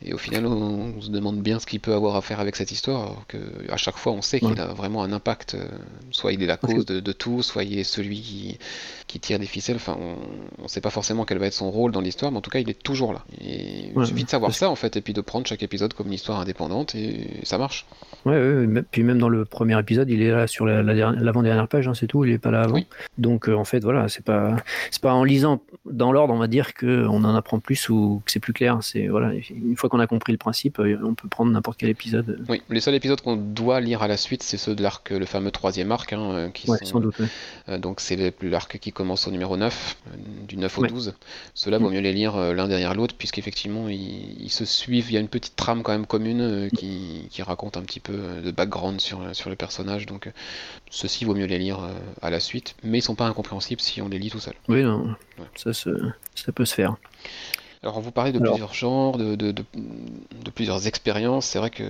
Et 0.04 0.12
au 0.12 0.18
final, 0.18 0.44
on, 0.46 1.00
se 1.00 1.10
demande 1.10 1.40
bien 1.40 1.58
ce 1.58 1.66
qu'il 1.66 1.80
peut 1.80 1.94
avoir 1.94 2.14
à 2.16 2.20
faire 2.20 2.38
avec 2.38 2.56
cette 2.56 2.70
histoire, 2.72 3.02
alors 3.02 3.26
que 3.26 3.38
à 3.70 3.76
chaque 3.78 3.96
fois, 3.96 4.12
on 4.12 4.20
sait 4.20 4.38
qu'il 4.38 4.60
a 4.60 4.66
vraiment 4.66 5.02
un 5.02 5.12
impact. 5.12 5.54
Euh, 5.54 5.66
soit 6.10 6.32
il 6.32 6.42
est 6.42 6.46
la 6.46 6.58
cause 6.58 6.84
de, 6.84 7.12
tout, 7.12 7.42
soit 7.42 7.64
il 7.64 7.78
est 7.78 7.84
celui 7.84 8.20
qui, 8.20 8.58
qui 9.06 9.18
tire 9.18 9.38
des 9.38 9.46
ficelles. 9.46 9.76
Enfin, 9.76 9.96
on 9.98 10.62
ne 10.62 10.68
sait 10.68 10.82
pas 10.82 10.90
forcément 10.90 11.24
quel 11.24 11.38
va 11.38 11.46
être 11.46 11.54
son 11.54 11.70
rôle 11.70 11.90
dans 11.90 12.02
l'histoire, 12.02 12.30
mais 12.32 12.38
en 12.38 12.42
tout 12.42 12.50
cas, 12.50 12.58
il 12.58 12.68
est 12.68 12.82
toujours 12.82 13.14
là. 13.14 13.24
Et 13.40 13.92
il 13.96 14.06
suffit 14.06 14.24
de 14.24 14.28
savoir 14.28 14.54
ça, 14.54 14.68
en 14.68 14.76
fait, 14.76 14.96
et 14.96 15.00
puis 15.00 15.14
de 15.14 15.22
prendre 15.22 15.46
chaque 15.46 15.62
épisode 15.62 15.94
comme 15.94 16.08
une 16.08 16.12
histoire 16.12 16.38
indépendante, 16.38 16.94
et 16.94 17.40
ça 17.42 17.56
marche. 17.56 17.86
Ouais, 18.26 18.36
ouais, 18.36 18.82
puis 18.90 19.02
même 19.02 19.18
dans 19.18 19.30
le 19.30 19.46
premier 19.46 19.78
épisode, 19.78 20.10
il 20.10 20.20
est 20.20 20.30
là 20.30 20.46
sur 20.46 20.66
l'avant-dernière 20.66 21.68
page, 21.68 21.88
hein, 21.88 21.94
c'est 21.94 22.06
tout, 22.06 22.24
il 22.24 22.32
est 22.32 22.38
pas 22.38 22.50
là 22.50 22.62
avant. 22.62 22.80
Donc, 23.16 23.48
euh, 23.48 23.54
en 23.54 23.64
fait, 23.64 23.80
voilà, 23.80 24.08
c'est 24.08 24.24
pas, 24.24 24.56
pas 25.00 25.14
en 25.14 25.24
lisant 25.24 25.62
dans 25.86 26.12
l'ordre, 26.12 26.34
on 26.34 26.38
va 26.38 26.46
dire, 26.46 26.74
qu'on 26.74 27.24
en 27.24 27.34
apprend 27.34 27.58
plus 27.58 27.88
ou 27.88 28.22
que 28.24 28.32
c'est 28.32 28.40
plus 28.40 28.52
clair. 28.52 28.78
C'est, 28.82 29.08
voilà, 29.08 29.32
une 29.50 29.76
fois 29.76 29.88
qu'on 29.94 30.00
a 30.00 30.09
compris 30.09 30.33
le 30.33 30.38
principe, 30.38 30.80
euh, 30.80 30.98
on 31.04 31.14
peut 31.14 31.28
prendre 31.28 31.52
n'importe 31.52 31.78
quel 31.78 31.88
épisode. 31.88 32.44
Oui, 32.48 32.62
les 32.68 32.80
seuls 32.80 32.94
épisodes 32.94 33.20
qu'on 33.20 33.37
doit 33.37 33.80
lire 33.80 34.02
à 34.02 34.09
la 34.09 34.16
suite, 34.16 34.42
c'est 34.42 34.57
ceux 34.57 34.74
de 34.74 34.83
l'arc, 34.83 35.11
le 35.11 35.24
fameux 35.24 35.52
troisième 35.52 35.92
arc, 35.92 36.12
hein, 36.12 36.33
euh, 36.33 36.48
qui 36.50 36.68
ouais, 36.68 36.78
sans 36.83 36.98
doute. 36.98 37.14
donc, 37.78 38.00
c'est 38.00 38.35
l'arc 38.42 38.78
qui 38.78 38.90
commence 38.90 39.28
au 39.28 39.30
numéro 39.30 39.57
9, 39.57 39.96
du 40.48 40.57
9 40.57 40.78
au 40.78 40.87
12. 40.87 41.14
Ceux-là, 41.54 41.78
vaut 41.78 41.90
mm. 41.90 41.92
mieux 41.92 42.00
les 42.00 42.12
lire 42.12 42.37
l'un 42.54 42.66
derrière 42.66 42.94
l'autre, 42.94 43.14
puisqu'effectivement, 43.16 43.88
ils, 43.88 44.42
ils, 44.42 44.50
se 44.50 44.64
suivent. 44.64 45.11
Il 45.11 45.14
y 45.14 45.16
a 45.16 45.20
une 45.20 45.28
petite 45.28 45.54
trame 45.54 45.85
quand 45.85 45.92
même 45.92 46.07
commune 46.07 46.68
qui, 46.76 47.28
qui 47.30 47.42
raconte 47.42 47.76
un 47.76 47.83
petit 47.83 48.00
peu 48.00 48.18
de 48.44 48.50
background 48.50 49.00
sur, 49.00 49.20
sur 49.33 49.48
le 49.48 49.57
personnage. 49.57 50.07
Donc, 50.07 50.28
ceux-ci, 50.90 51.24
vaut 51.24 51.37
mieux 51.37 51.46
les 51.46 51.59
lire 51.59 51.78
à 52.20 52.30
la 52.30 52.40
suite, 52.40 52.74
mais 52.83 52.98
ils 52.98 53.02
sont 53.02 53.14
pas 53.14 53.26
incompréhensibles 53.26 53.80
si 53.80 54.02
on 54.02 54.09
les 54.09 54.18
lit 54.18 54.30
tout 54.30 54.40
seul. 54.40 54.54
Oui, 54.68 54.83
non, 54.83 55.14
ça, 55.54 55.72
ça 55.72 56.52
peut 56.52 56.64
se 56.64 56.74
faire. 56.74 56.96
Alors, 57.85 58.01
vous 58.01 58.12
parlez 58.12 58.33
de 58.33 58.38
plusieurs 58.38 58.73
genres, 58.73 59.18
de, 59.18 59.35
de, 59.35 59.62
plusieurs 60.55 60.87
expériences. 60.87 61.44
C'est 61.44 61.59
vrai 61.59 61.68
que 61.68 61.85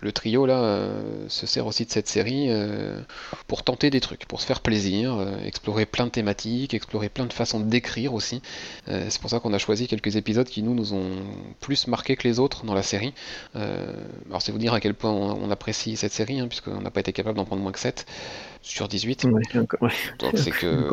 le 0.00 0.12
trio, 0.12 0.44
là, 0.44 0.60
euh, 0.60 1.24
se 1.28 1.46
sert 1.46 1.66
aussi 1.66 1.86
de 1.86 1.90
cette 1.90 2.08
série 2.08 2.50
euh, 2.50 3.00
pour 3.46 3.62
tenter 3.62 3.88
des 3.88 4.00
trucs, 4.00 4.26
pour 4.26 4.42
se 4.42 4.46
faire 4.46 4.60
plaisir, 4.60 5.14
euh, 5.14 5.42
explorer 5.46 5.86
plein 5.86 6.04
de 6.04 6.10
thématiques, 6.10 6.74
explorer 6.74 7.08
plein 7.08 7.24
de 7.24 7.32
façons 7.32 7.58
d'écrire 7.58 8.12
aussi. 8.12 8.42
c'est 8.86 9.18
pour 9.18 9.30
ça 9.30 9.40
qu'on 9.40 9.54
a 9.54 9.58
choisi 9.58 9.86
quelques 9.86 10.16
épisodes 10.16 10.46
qui, 10.46 10.62
nous, 10.62 10.74
nous 10.74 10.92
ont 10.92 11.08
plus 11.60 11.86
marqué 11.86 12.16
que 12.16 12.28
les 12.28 12.38
autres 12.38 12.66
dans 12.66 12.74
la 12.74 12.82
série. 12.82 13.14
alors, 13.54 14.42
c'est 14.42 14.52
vous 14.52 14.58
dire 14.58 14.74
à 14.74 14.80
quel 14.80 14.92
point 14.92 15.10
on, 15.10 15.50
apprécie 15.50 15.96
cette 15.96 16.12
série, 16.12 16.38
hein, 16.38 16.48
puisqu'on 16.48 16.82
n'a 16.82 16.90
pas 16.90 17.00
été 17.00 17.14
capable 17.14 17.38
d'en 17.38 17.46
prendre 17.46 17.62
moins 17.62 17.72
que 17.72 17.78
7 17.78 18.04
sur 18.62 18.88
18. 18.88 19.26
Donc 20.18 20.32
c'est 20.36 20.50
que 20.50 20.88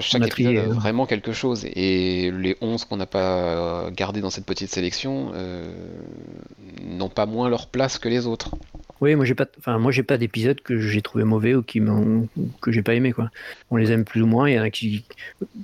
chaque 0.00 0.26
épisode 0.26 0.56
a 0.56 0.68
vraiment 0.68 1.06
quelque 1.06 1.32
chose. 1.32 1.64
Et 1.64 2.30
les 2.30 2.56
11 2.60 2.84
qu'on 2.84 2.96
n'a 2.96 3.06
pas 3.06 3.90
gardés 3.90 4.20
dans 4.20 4.30
cette 4.30 4.46
petite 4.46 4.70
sélection 4.70 5.32
euh, 5.34 5.64
n'ont 6.82 7.08
pas 7.08 7.26
moins 7.26 7.48
leur 7.48 7.68
place 7.68 7.98
que 7.98 8.08
les 8.08 8.26
autres. 8.26 8.50
Oui, 9.02 9.16
moi 9.16 9.24
j'ai 9.24 9.34
pas, 9.34 9.46
enfin 9.58 9.78
moi 9.78 9.90
j'ai 9.90 10.04
pas 10.04 10.16
d'épisodes 10.16 10.60
que 10.60 10.78
j'ai 10.78 11.02
trouvé 11.02 11.24
mauvais 11.24 11.56
ou 11.56 11.62
qui 11.64 11.80
m'ont, 11.80 12.28
que 12.60 12.70
j'ai 12.70 12.82
pas 12.82 12.94
aimé 12.94 13.10
quoi. 13.10 13.30
On 13.72 13.76
les 13.76 13.90
aime 13.90 14.04
plus 14.04 14.22
ou 14.22 14.26
moins. 14.26 14.48
Il 14.48 14.54
y 14.54 14.60
en 14.60 14.62
a 14.62 14.70
qui, 14.70 15.04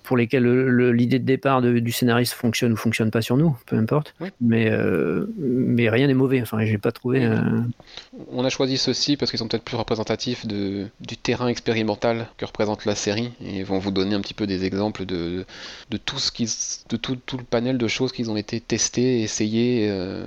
pour 0.03 0.16
lesquels 0.16 0.44
l'idée 0.90 1.20
de 1.20 1.24
départ 1.24 1.62
du 1.62 1.92
scénariste 1.92 2.33
fonctionne 2.33 2.72
ou 2.72 2.77
fonctionne 2.77 3.12
pas 3.12 3.22
sur 3.22 3.37
nous, 3.37 3.57
peu 3.66 3.77
importe. 3.77 4.12
Mais 4.40 4.68
euh, 4.68 5.33
mais 5.38 5.88
rien 5.88 6.09
n'est 6.09 6.14
mauvais. 6.14 6.42
Enfin 6.42 6.64
j'ai 6.64 6.79
pas 6.79 6.90
trouvé. 6.90 7.24
Euh, 7.24 7.38
On 8.33 8.44
a 8.44 8.51
choisi 8.51 8.77
ceux-ci 8.77 9.16
parce 9.16 9.31
qu'ils 9.31 9.38
sont 9.38 9.46
peut-être 9.46 9.62
plus 9.62 9.77
représentatifs 9.77 10.44
de, 10.44 10.88
du 11.01 11.16
terrain 11.16 11.46
expérimental 11.46 12.27
que 12.38 12.44
représente 12.44 12.87
la 12.87 12.96
série 12.96 13.31
et 13.40 13.62
vont 13.62 13.79
vous 13.79 13.92
donner 13.92 14.16
un 14.16 14.20
petit 14.20 14.35
peu 14.35 14.48
des 14.48 14.64
exemples 14.64 15.07
de, 15.07 15.46
de 15.90 15.96
tout 15.96 16.18
ce 16.18 16.33
qui, 16.33 16.53
de 16.88 16.96
tout, 16.96 17.14
tout 17.14 17.38
le 17.38 17.44
panel 17.44 17.79
de 17.79 17.87
choses 17.87 18.11
qu'ils 18.11 18.33
ont 18.33 18.37
été 18.37 18.59
testés, 18.59 19.22
essayés, 19.22 19.87
euh, 19.88 20.27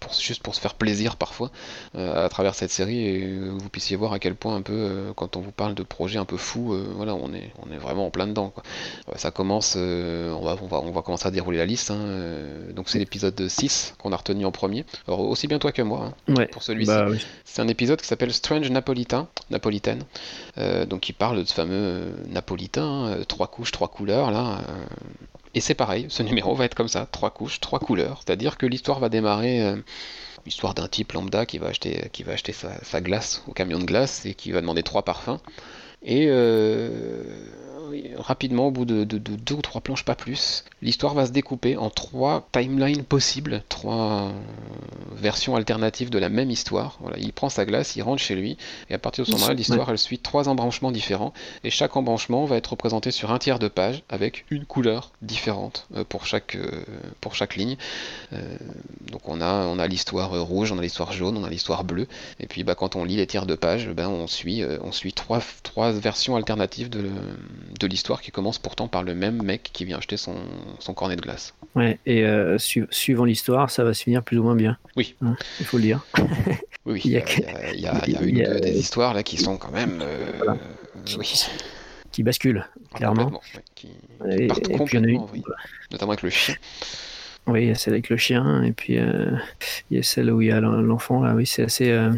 pour, 0.00 0.14
juste 0.14 0.42
pour 0.42 0.54
se 0.54 0.60
faire 0.62 0.72
plaisir 0.72 1.16
parfois 1.16 1.50
à 1.92 2.29
travers 2.30 2.54
cette 2.54 2.70
série 2.70 3.04
et 3.04 3.38
vous 3.38 3.68
puissiez 3.68 3.96
voir 3.96 4.14
à 4.14 4.18
quel 4.18 4.34
point 4.34 4.56
un 4.56 4.62
peu 4.62 4.72
euh, 4.72 5.12
quand 5.14 5.36
on 5.36 5.40
vous 5.40 5.52
parle 5.52 5.74
de 5.74 5.82
projets 5.82 6.18
un 6.18 6.24
peu 6.24 6.38
fous, 6.38 6.72
euh, 6.72 6.90
voilà, 6.96 7.14
on 7.14 7.34
est, 7.34 7.52
on 7.62 7.70
est 7.70 7.76
vraiment 7.76 8.06
en 8.06 8.10
plein 8.10 8.26
dedans. 8.26 8.48
Quoi. 8.48 8.62
Ça 9.16 9.30
commence, 9.30 9.74
euh, 9.76 10.32
on, 10.32 10.42
va, 10.42 10.56
on, 10.62 10.66
va, 10.66 10.80
on 10.80 10.90
va 10.90 11.02
commencer 11.02 11.28
à 11.28 11.30
dérouler 11.30 11.58
la 11.58 11.66
liste. 11.66 11.90
Hein, 11.90 12.72
donc 12.74 12.88
c'est 12.88 12.98
l'épisode 12.98 13.48
6 13.48 13.96
qu'on 13.98 14.12
a 14.12 14.16
retenu 14.16 14.46
en 14.46 14.52
premier. 14.52 14.86
Alors 15.06 15.20
aussi 15.20 15.46
bien 15.46 15.58
toi 15.58 15.72
que 15.72 15.82
moi 15.82 16.14
hein, 16.28 16.46
pour 16.52 16.62
celui-ci. 16.62 16.90
Bah 16.90 17.08
c'est 17.44 17.60
un 17.60 17.68
épisode 17.68 18.00
qui 18.00 18.06
s'appelle 18.06 18.32
Strange 18.32 18.70
Napolitain, 18.70 19.28
Napolitaine, 19.50 20.04
donc 20.88 21.08
il 21.08 21.12
parle 21.12 21.38
de 21.38 21.44
ce 21.44 21.52
fameux 21.52 22.14
napolitain, 22.28 23.06
hein, 23.06 23.18
trois 23.26 23.48
couches, 23.48 23.72
trois 23.72 23.88
couleurs 23.88 24.30
là. 24.30 24.60
et 25.54 25.60
c'est 25.60 25.74
pareil, 25.74 26.06
ce 26.08 26.22
numéro 26.30 26.54
va 26.54 26.64
être 26.64 26.74
comme 26.74 26.88
ça, 26.88 27.06
trois 27.10 27.30
couches, 27.30 27.60
trois 27.60 27.80
couleurs. 27.80 28.22
C'est-à-dire 28.24 28.56
que 28.56 28.66
l'histoire 28.66 29.00
va 29.00 29.08
démarrer 29.08 29.74
Histoire 30.46 30.74
d'un 30.74 30.88
type 30.88 31.12
lambda 31.12 31.46
qui 31.46 31.58
va 31.58 31.68
acheter, 31.68 32.08
qui 32.12 32.22
va 32.22 32.32
acheter 32.32 32.52
sa, 32.52 33.00
glace 33.00 33.42
au 33.46 33.52
camion 33.52 33.78
de 33.78 33.84
glace 33.84 34.24
et 34.26 34.34
qui 34.34 34.52
va 34.52 34.60
demander 34.60 34.82
trois 34.82 35.04
parfums. 35.04 35.38
Et 36.02 36.26
euh, 36.28 37.22
rapidement, 38.16 38.68
au 38.68 38.70
bout 38.70 38.84
de, 38.84 39.04
deux 39.04 39.54
ou 39.54 39.62
trois 39.62 39.80
planches, 39.80 40.04
pas 40.04 40.14
plus, 40.14 40.64
l'histoire 40.82 41.14
va 41.14 41.26
se 41.26 41.32
découper 41.32 41.76
en 41.76 41.90
trois 41.90 42.48
timelines 42.52 43.04
possibles, 43.04 43.62
trois 43.68 44.32
versions 45.14 45.56
alternatives 45.56 46.10
de 46.10 46.18
la 46.18 46.28
même 46.28 46.50
histoire. 46.50 46.98
Voilà, 47.00 47.18
il 47.18 47.32
prend 47.32 47.48
sa 47.48 47.64
glace, 47.64 47.96
il 47.96 48.02
rentre 48.02 48.22
chez 48.22 48.34
lui, 48.34 48.56
et 48.88 48.94
à 48.94 48.98
partir 48.98 49.24
de 49.24 49.30
ce 49.30 49.34
moment-là, 49.36 49.54
l'histoire 49.54 49.90
elle 49.90 49.98
suit 49.98 50.18
trois 50.18 50.48
embranchements 50.48 50.92
différents, 50.92 51.32
et 51.64 51.70
chaque 51.70 51.96
embranchement 51.96 52.44
va 52.44 52.56
être 52.56 52.68
représenté 52.68 53.10
sur 53.10 53.32
un 53.32 53.38
tiers 53.38 53.58
de 53.58 53.68
page 53.68 54.02
avec 54.08 54.44
une 54.50 54.64
couleur 54.64 55.12
différente 55.22 55.86
euh, 55.94 56.04
pour 56.04 56.26
chaque 56.26 56.56
euh, 56.56 56.82
pour 57.20 57.34
chaque 57.34 57.56
ligne. 57.56 57.76
Euh, 58.32 58.56
donc 59.10 59.28
on 59.28 59.40
a 59.40 59.66
on 59.66 59.78
a 59.78 59.86
l'histoire 59.86 60.30
rouge, 60.46 60.72
on 60.72 60.78
a 60.78 60.82
l'histoire 60.82 61.12
jaune, 61.12 61.36
on 61.36 61.44
a 61.44 61.50
l'histoire 61.50 61.84
bleue, 61.84 62.06
et 62.38 62.46
puis 62.46 62.64
bah, 62.64 62.74
quand 62.74 62.96
on 62.96 63.04
lit 63.04 63.16
les 63.16 63.26
tiers 63.26 63.46
de 63.46 63.54
page, 63.54 63.88
ben 63.88 64.08
on 64.08 64.26
suit 64.26 64.62
on 64.82 64.92
suit 64.92 65.12
trois 65.12 65.40
trois 65.62 65.92
versions 65.92 66.36
alternatives 66.36 66.88
de 66.90 67.79
de 67.80 67.86
l'histoire 67.86 68.20
qui 68.20 68.30
commence 68.30 68.58
pourtant 68.58 68.88
par 68.88 69.02
le 69.02 69.14
même 69.14 69.42
mec 69.42 69.70
qui 69.72 69.84
vient 69.84 69.98
acheter 69.98 70.16
son, 70.16 70.36
son 70.78 70.94
cornet 70.94 71.16
de 71.16 71.22
glace. 71.22 71.54
Ouais, 71.74 71.98
et 72.06 72.24
euh, 72.24 72.58
suivant 72.58 73.24
l'histoire, 73.24 73.70
ça 73.70 73.84
va 73.84 73.94
se 73.94 74.02
finir 74.02 74.22
plus 74.22 74.38
ou 74.38 74.42
moins 74.42 74.56
bien. 74.56 74.76
Oui. 74.96 75.16
Hein, 75.22 75.36
il 75.58 75.66
faut 75.66 75.78
le 75.78 75.84
dire. 75.84 76.04
oui, 76.86 77.00
il 77.04 77.12
y, 77.12 77.16
a, 77.16 77.24
il 77.72 77.80
y 77.80 77.86
a, 77.86 78.02
il 78.06 78.12
y 78.12 78.16
a 78.16 78.54
une 78.54 78.60
des 78.60 78.78
histoires 78.78 79.14
là 79.14 79.22
qui 79.22 79.36
sont 79.38 79.56
quand 79.56 79.72
même. 79.72 80.02
Euh, 80.02 80.54
oui. 81.18 81.44
Qui 82.12 82.22
basculent, 82.22 82.66
clairement. 82.94 83.40
Qui, 83.74 83.88
qui 83.88 84.46
partent 84.46 84.76
complètement, 84.76 85.28
oui. 85.32 85.42
Notamment 85.92 86.12
avec 86.12 86.22
le 86.22 86.30
chien. 86.30 86.54
Oui, 87.50 87.62
il 87.62 87.68
y 87.68 87.70
a 87.70 87.74
celle 87.74 87.94
avec 87.94 88.08
le 88.08 88.16
chien, 88.16 88.62
et 88.62 88.72
puis 88.72 88.98
euh, 88.98 89.30
il 89.90 89.96
y 89.96 90.00
a 90.00 90.02
celle 90.02 90.30
où 90.30 90.40
il 90.40 90.48
y 90.48 90.52
a 90.52 90.60
l'enfant. 90.60 91.22
Là, 91.22 91.34
oui, 91.34 91.46
c'est 91.46 91.62
assez. 91.62 91.90
Euh. 91.90 92.12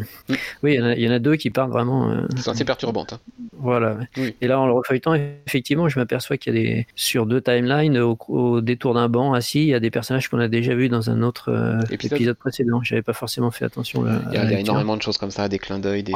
Oui, 0.61 0.75
il 0.75 0.99
y, 0.99 1.07
en 1.07 1.11
a, 1.11 1.19
deux 1.19 1.35
qui 1.35 1.49
partent 1.49 1.71
vraiment. 1.71 2.11
Euh, 2.11 2.21
c'est 2.37 2.51
assez 2.51 2.65
perturbante. 2.65 3.13
Hein. 3.13 3.19
Voilà. 3.57 3.97
Et 4.41 4.47
là, 4.47 4.59
en 4.59 4.67
le 4.67 4.73
refeuilletant, 4.73 5.15
effectivement, 5.47 5.89
je 5.89 5.97
m'aperçois 5.97 6.37
qu'il 6.37 6.55
y 6.55 6.57
a 6.57 6.61
des 6.61 6.87
sur 6.95 7.25
deux 7.25 7.41
timelines, 7.41 7.97
au, 7.97 8.61
détour 8.61 8.93
d'un 8.93 9.09
banc 9.09 9.33
assis, 9.33 9.61
il 9.61 9.67
y 9.67 9.73
a 9.73 9.79
des 9.79 9.91
personnages 9.91 10.27
qu'on 10.29 10.39
a 10.39 10.47
déjà 10.47 10.75
vus 10.75 10.89
dans 10.89 11.09
un 11.09 11.21
autre 11.23 11.79
épisode. 11.89 12.37
précédent. 12.37 12.81
J'avais 12.83 13.01
pas 13.01 13.13
forcément 13.13 13.51
fait 13.51 13.65
attention. 13.65 14.05
il 14.31 14.33
y 14.33 14.37
a, 14.37 14.59
énormément 14.59 14.97
de 14.97 15.01
choses 15.01 15.17
comme 15.17 15.31
ça, 15.31 15.47
des 15.49 15.59
clins 15.59 15.79
d'œil, 15.79 16.03
des, 16.03 16.13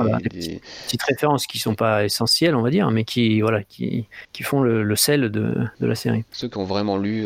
petites 0.85 1.03
références 1.03 1.47
qui 1.47 1.59
sont 1.59 1.75
pas 1.75 2.03
essentielles, 2.05 2.55
on 2.55 2.61
va 2.61 2.69
dire, 2.69 2.89
mais 2.91 3.03
qui 3.03 3.41
voilà, 3.41 3.63
qui, 3.63 4.05
qui 4.33 4.43
font 4.43 4.61
le, 4.61 4.95
sel 4.95 5.29
de, 5.29 5.55
de, 5.79 5.87
la 5.87 5.95
série. 5.95 6.23
Ceux 6.31 6.49
qui 6.49 6.57
ont 6.57 6.65
vraiment 6.65 6.97
lu 6.97 7.25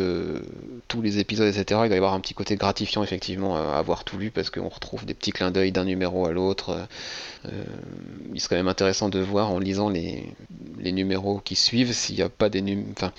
tous 0.87 1.01
les 1.01 1.19
épisodes, 1.19 1.47
etc 1.47 1.80
il 1.85 1.89
va 1.89 1.95
y 1.95 1.97
avoir 1.97 2.13
un 2.13 2.19
petit 2.19 2.33
côté 2.33 2.55
gratifiant 2.55 3.03
effectivement 3.03 3.55
à 3.55 3.77
avoir 3.77 4.03
tout 4.03 4.17
lu 4.17 4.31
parce 4.31 4.49
qu'on 4.49 4.69
retrouve 4.69 5.05
des 5.05 5.13
petits 5.13 5.31
clins 5.31 5.51
d'œil 5.51 5.71
d'un 5.71 5.85
numéro 5.85 6.25
à 6.25 6.31
l'autre. 6.31 6.87
Euh, 7.45 7.63
il 8.33 8.39
serait 8.39 8.57
même 8.57 8.67
intéressant 8.67 9.09
de 9.09 9.19
voir 9.19 9.51
en 9.51 9.59
lisant 9.59 9.89
les, 9.89 10.25
les 10.79 10.91
numéros 10.91 11.41
qui 11.43 11.55
suivent 11.55 11.93
s'il 11.93 12.15
n'y 12.15 12.21
a 12.21 12.29
pas 12.29 12.49
des 12.49 12.61
numéros. 12.61 12.89
Enfin, 12.97 13.11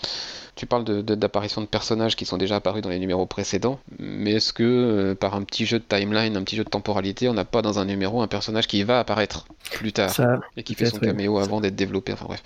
tu 0.55 0.67
parles 0.67 0.85
d'apparition 0.85 1.63
de, 1.63 1.67
de, 1.67 1.71
personnages 1.71 2.15
qui 2.15 2.27
sont 2.27 2.37
déjà 2.37 2.57
apparus 2.57 2.83
dans 2.83 2.91
les 2.91 2.99
numéros 2.99 3.25
précédents, 3.25 3.81
mais 3.99 4.33
est-ce 4.33 4.53
que 4.53 4.63
euh, 4.63 5.15
par 5.15 5.35
un 5.35 5.43
petit 5.43 5.65
jeu 5.65 5.79
de 5.79 5.85
timeline, 5.85 6.37
un 6.37 6.43
petit 6.43 6.57
jeu 6.57 6.65
de 6.65 6.69
temporalité, 6.69 7.29
on 7.29 7.35
n'a 7.35 7.47
pas 7.47 7.63
dans 7.63 7.79
un 7.79 7.87
numéro 7.87 8.21
un 8.21 8.27
personnage 8.27 8.67
qui 8.67 8.83
va 8.83 9.01
apparaître 9.01 9.47
plus 9.73 9.93
tard 9.93 10.13
et 10.57 10.63
qui 10.63 10.75
fait 10.75 10.87
son 10.87 10.99
caméo 10.99 11.39
avant 11.39 11.61
d'être 11.61 11.75
développé? 11.75 12.13
Enfin 12.13 12.27
bref. 12.27 12.43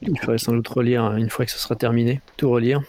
Il 0.00 0.18
faudrait 0.18 0.38
sans 0.38 0.52
doute 0.52 0.68
relire 0.68 1.12
une 1.16 1.28
fois 1.28 1.44
que 1.44 1.50
ce 1.50 1.58
sera 1.58 1.76
terminé, 1.76 2.20
tout 2.36 2.50
relire 2.50 2.80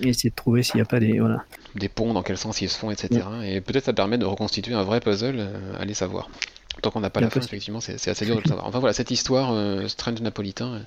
et 0.00 0.08
essayer 0.08 0.30
de 0.30 0.34
trouver 0.34 0.62
s'il 0.62 0.76
n'y 0.76 0.82
a 0.82 0.86
pas 0.86 1.00
des 1.00 1.18
voilà 1.18 1.44
des 1.74 1.88
ponts, 1.90 2.14
dans 2.14 2.22
quel 2.22 2.38
sens 2.38 2.62
ils 2.62 2.70
se 2.70 2.78
font, 2.78 2.90
etc. 2.90 3.20
Et 3.44 3.60
peut-être 3.60 3.84
ça 3.84 3.92
permet 3.92 4.16
de 4.16 4.24
reconstituer 4.24 4.72
un 4.72 4.82
vrai 4.82 5.00
puzzle, 5.00 5.36
euh, 5.38 5.58
allez 5.78 5.92
savoir. 5.92 6.30
Tant 6.80 6.90
qu'on 6.90 7.00
n'a 7.00 7.10
pas 7.10 7.20
la 7.20 7.28
fin, 7.28 7.40
effectivement, 7.40 7.80
c'est 7.80 8.08
assez 8.08 8.24
dur 8.24 8.36
de 8.36 8.40
le 8.42 8.48
savoir. 8.48 8.66
Enfin 8.66 8.78
voilà, 8.78 8.92
cette 8.94 9.10
histoire, 9.10 9.54
Strange 9.88 10.20
Napolitain 10.20 10.82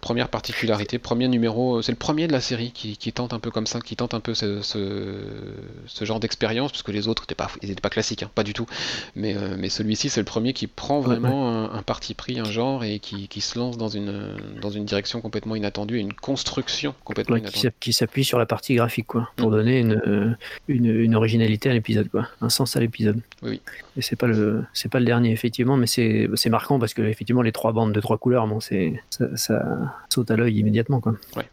première 0.00 0.28
particularité, 0.28 0.98
premier 0.98 1.28
numéro, 1.28 1.82
c'est 1.82 1.92
le 1.92 1.98
premier 1.98 2.26
de 2.26 2.32
la 2.32 2.40
série 2.40 2.72
qui, 2.72 3.12
tente 3.12 3.32
un 3.32 3.38
peu 3.38 3.50
comme 3.50 3.66
ça, 3.66 3.80
qui 3.80 3.96
tente 3.96 4.14
un 4.14 4.20
peu 4.20 4.34
ce, 4.34 4.60
ce, 4.62 6.04
genre 6.04 6.20
d'expérience, 6.20 6.72
parce 6.72 6.82
que 6.82 6.92
les 6.92 7.08
autres 7.08 7.22
n'étaient 7.24 7.34
pas, 7.34 7.50
ils 7.62 7.74
pas 7.76 7.90
classiques, 7.90 8.22
hein, 8.22 8.30
pas 8.34 8.42
du 8.42 8.52
tout. 8.52 8.66
Mais, 9.14 9.36
euh, 9.36 9.56
mais 9.58 9.68
celui-ci, 9.68 10.08
c'est 10.08 10.20
le 10.20 10.24
premier 10.24 10.52
qui 10.52 10.66
prend 10.66 11.00
vraiment 11.00 11.70
Un, 11.72 11.82
parti 11.82 12.14
pris, 12.14 12.38
un 12.38 12.44
genre, 12.44 12.84
et 12.84 12.98
qui, 12.98 13.28
qui, 13.28 13.40
se 13.40 13.58
lance 13.58 13.76
dans 13.76 13.88
une, 13.88 14.36
dans 14.60 14.70
une 14.70 14.84
direction 14.84 15.20
complètement 15.20 15.56
inattendue, 15.56 15.98
une 15.98 16.12
construction 16.12 16.94
complètement 17.04 17.36
inattendue. 17.36 17.70
Qui 17.80 17.92
s'appuie 17.92 18.24
sur 18.24 18.38
la 18.38 18.46
partie 18.46 18.74
graphique, 18.74 19.06
quoi, 19.06 19.30
pour 19.36 19.48
mm. 19.48 19.52
donner 19.52 19.80
une, 19.80 20.36
une, 20.68 20.86
une, 20.86 21.14
originalité 21.14 21.70
à 21.70 21.72
l'épisode, 21.72 22.08
quoi, 22.08 22.28
un 22.40 22.48
sens 22.48 22.76
à 22.76 22.80
l'épisode. 22.80 23.20
Oui, 23.42 23.60
Et 23.96 24.02
c'est 24.02 24.16
pas 24.16 24.26
le, 24.26 24.64
c'est 24.72 24.90
pas 24.90 24.98
le 24.98 25.06
dernier, 25.06 25.32
effectivement, 25.32 25.76
mais 25.76 25.86
c'est, 25.86 26.28
marquant 26.50 26.78
parce 26.78 26.94
que 26.94 27.02
effectivement 27.02 27.42
les 27.42 27.52
trois 27.52 27.72
bandes 27.72 27.92
de 27.92 28.00
trois 28.00 28.18
couleurs, 28.18 28.46
bon, 28.46 28.60
c'est 28.60 29.00
ça 29.36 29.89
saute 30.08 30.30
à 30.30 30.36
l'œil 30.36 30.58
immédiatement. 30.58 31.00
Quoi. 31.00 31.14
Ouais. 31.36 31.48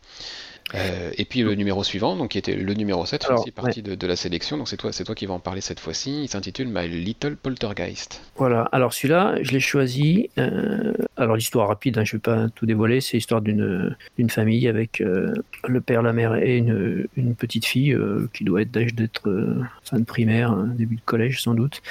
Euh, 0.76 1.12
et 1.18 1.26
puis 1.26 1.42
le 1.42 1.56
numéro 1.56 1.84
suivant, 1.84 2.16
donc 2.16 2.32
qui 2.32 2.38
était 2.38 2.56
le 2.56 2.74
numéro 2.74 3.06
7, 3.06 3.24
fait 3.24 3.34
aussi 3.34 3.52
partie 3.52 3.82
de, 3.82 4.08
la 4.08 4.16
sélection. 4.16 4.58
Donc 4.58 4.68
c'est 4.68 4.78
toi, 4.78 4.92
toi 4.92 5.16
qui 5.16 5.26
vas 5.26 5.34
en 5.34 5.40
parler 5.40 5.62
cette 5.62 5.80
fois-ci. 5.80 6.24
Il 6.24 6.28
s'intitule 6.28 6.68
My 6.68 6.88
Little 6.88 7.36
Poltergeist. 7.36 8.22
Voilà. 8.36 8.64
Alors 8.72 8.94
celui-là, 8.94 9.36
je 9.42 9.52
l'ai 9.52 9.60
choisi. 9.60 10.30
Euh, 10.38 10.94
alors 11.16 11.36
l'histoire 11.36 11.68
rapide, 11.68 11.98
hein, 11.98 12.04
je 12.04 12.16
ne 12.16 12.18
vais 12.18 12.22
pas 12.22 12.50
tout 12.56 12.66
dévoiler. 12.66 13.02
C'est 13.02 13.18
l'histoire 13.18 13.42
d'une 13.42 13.96
famille 14.30 14.68
avec 14.68 15.02
euh, 15.02 15.34
le 15.68 15.82
père, 15.82 16.02
la 16.02 16.14
mère 16.14 16.36
et 16.36 16.58
une, 16.58 17.08
une 17.16 17.36
petite 17.36 17.66
fille 17.66 17.98
qui 18.34 18.44
doit 18.44 18.62
être 18.62 18.72
d'âge 18.72 18.94
d'être 18.94 19.30
fin 19.84 20.00
de 20.00 20.06
primaire, 20.06 20.52
hein, 20.52 20.70
début 20.78 20.96
de 20.96 21.02
collège 21.02 21.42
sans 21.42 21.54
doute, 21.54 21.82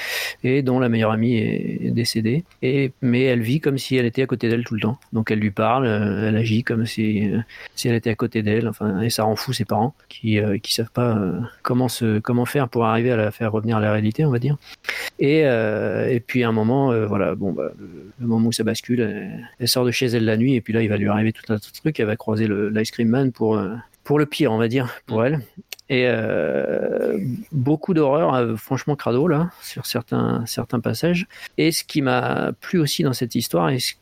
et 0.44 0.62
dont 0.62 0.78
la 0.78 0.88
meilleure 0.88 1.10
amie 1.10 1.36
est, 1.36 1.90
décédée. 1.90 2.44
Et 2.62 2.92
mais 3.00 3.22
elle 3.22 3.40
vit 3.40 3.60
comme 3.60 3.78
si 3.78 3.96
elle 3.96 4.06
était 4.06 4.22
à 4.22 4.26
côté 4.26 4.48
d'elle 4.48 4.64
tout 4.64 4.74
le 4.74 4.80
temps. 4.80 4.98
Donc 5.12 5.30
elle 5.30 5.38
lui 5.38 5.50
parle, 5.50 5.86
elle 5.86 6.36
agit 6.36 6.62
comme 6.62 6.86
si 6.86 7.30
si 7.74 7.88
elle 7.88 7.94
était 7.94 8.10
à 8.10 8.14
côté 8.14 8.42
d'elle 8.42 8.66
enfin, 8.78 9.00
et 9.00 9.10
ça 9.10 9.24
rend 9.24 9.36
fou 9.36 9.52
ses 9.52 9.64
parents 9.64 9.94
qui 10.08 10.36
ne 10.36 10.54
euh, 10.54 10.58
savent 10.66 10.90
pas 10.90 11.16
euh, 11.16 11.40
comment 11.62 11.88
se 11.88 12.18
comment 12.18 12.44
faire 12.44 12.68
pour 12.68 12.84
arriver 12.84 13.10
à 13.10 13.16
la 13.16 13.30
faire 13.30 13.52
revenir 13.52 13.78
à 13.78 13.80
la 13.80 13.92
réalité, 13.92 14.24
on 14.24 14.30
va 14.30 14.38
dire. 14.38 14.56
Et, 15.18 15.42
euh, 15.44 16.08
et 16.08 16.20
puis 16.20 16.44
à 16.44 16.48
un 16.48 16.52
moment, 16.52 16.92
voilà, 17.06 17.34
bon, 17.34 17.52
bah, 17.52 17.70
le, 17.78 18.26
moment 18.26 18.48
où 18.48 18.52
ça 18.52 18.64
bascule, 18.64 19.00
elle, 19.58 19.68
sort 19.68 19.84
de 19.84 19.90
chez 19.90 20.06
elle 20.06 20.24
la 20.24 20.36
nuit 20.36 20.54
et 20.54 20.60
puis 20.60 20.72
là 20.72 20.82
il 20.82 20.88
va 20.88 20.96
lui 20.96 21.08
arriver 21.08 21.32
tout 21.32 21.52
un 21.52 21.58
truc, 21.58 21.98
elle 21.98 22.06
va 22.06 22.16
croiser 22.16 22.48
l'ice 22.48 22.90
cream 22.90 23.08
man 23.08 23.32
pour 23.32 23.58
pour 24.04 24.18
le 24.18 24.26
pire, 24.26 24.52
on 24.52 24.58
va 24.58 24.68
dire, 24.68 24.88
pour 25.06 25.24
elle. 25.24 25.40
Et 25.88 26.06
euh, 26.06 27.18
beaucoup 27.52 27.94
d'horreur, 27.94 28.34
euh, 28.34 28.56
franchement 28.56 28.96
crado 28.96 29.28
là, 29.28 29.50
sur 29.62 29.86
certains, 29.86 30.44
certains 30.44 30.80
passages. 30.80 31.28
Et 31.58 31.70
ce 31.70 31.84
qui 31.84 32.02
m'a 32.02 32.52
plu 32.60 32.80
aussi 32.80 33.04
dans 33.04 33.12
cette 33.12 33.36
histoire, 33.36 33.70
et 33.70 33.78
ce, 33.78 33.94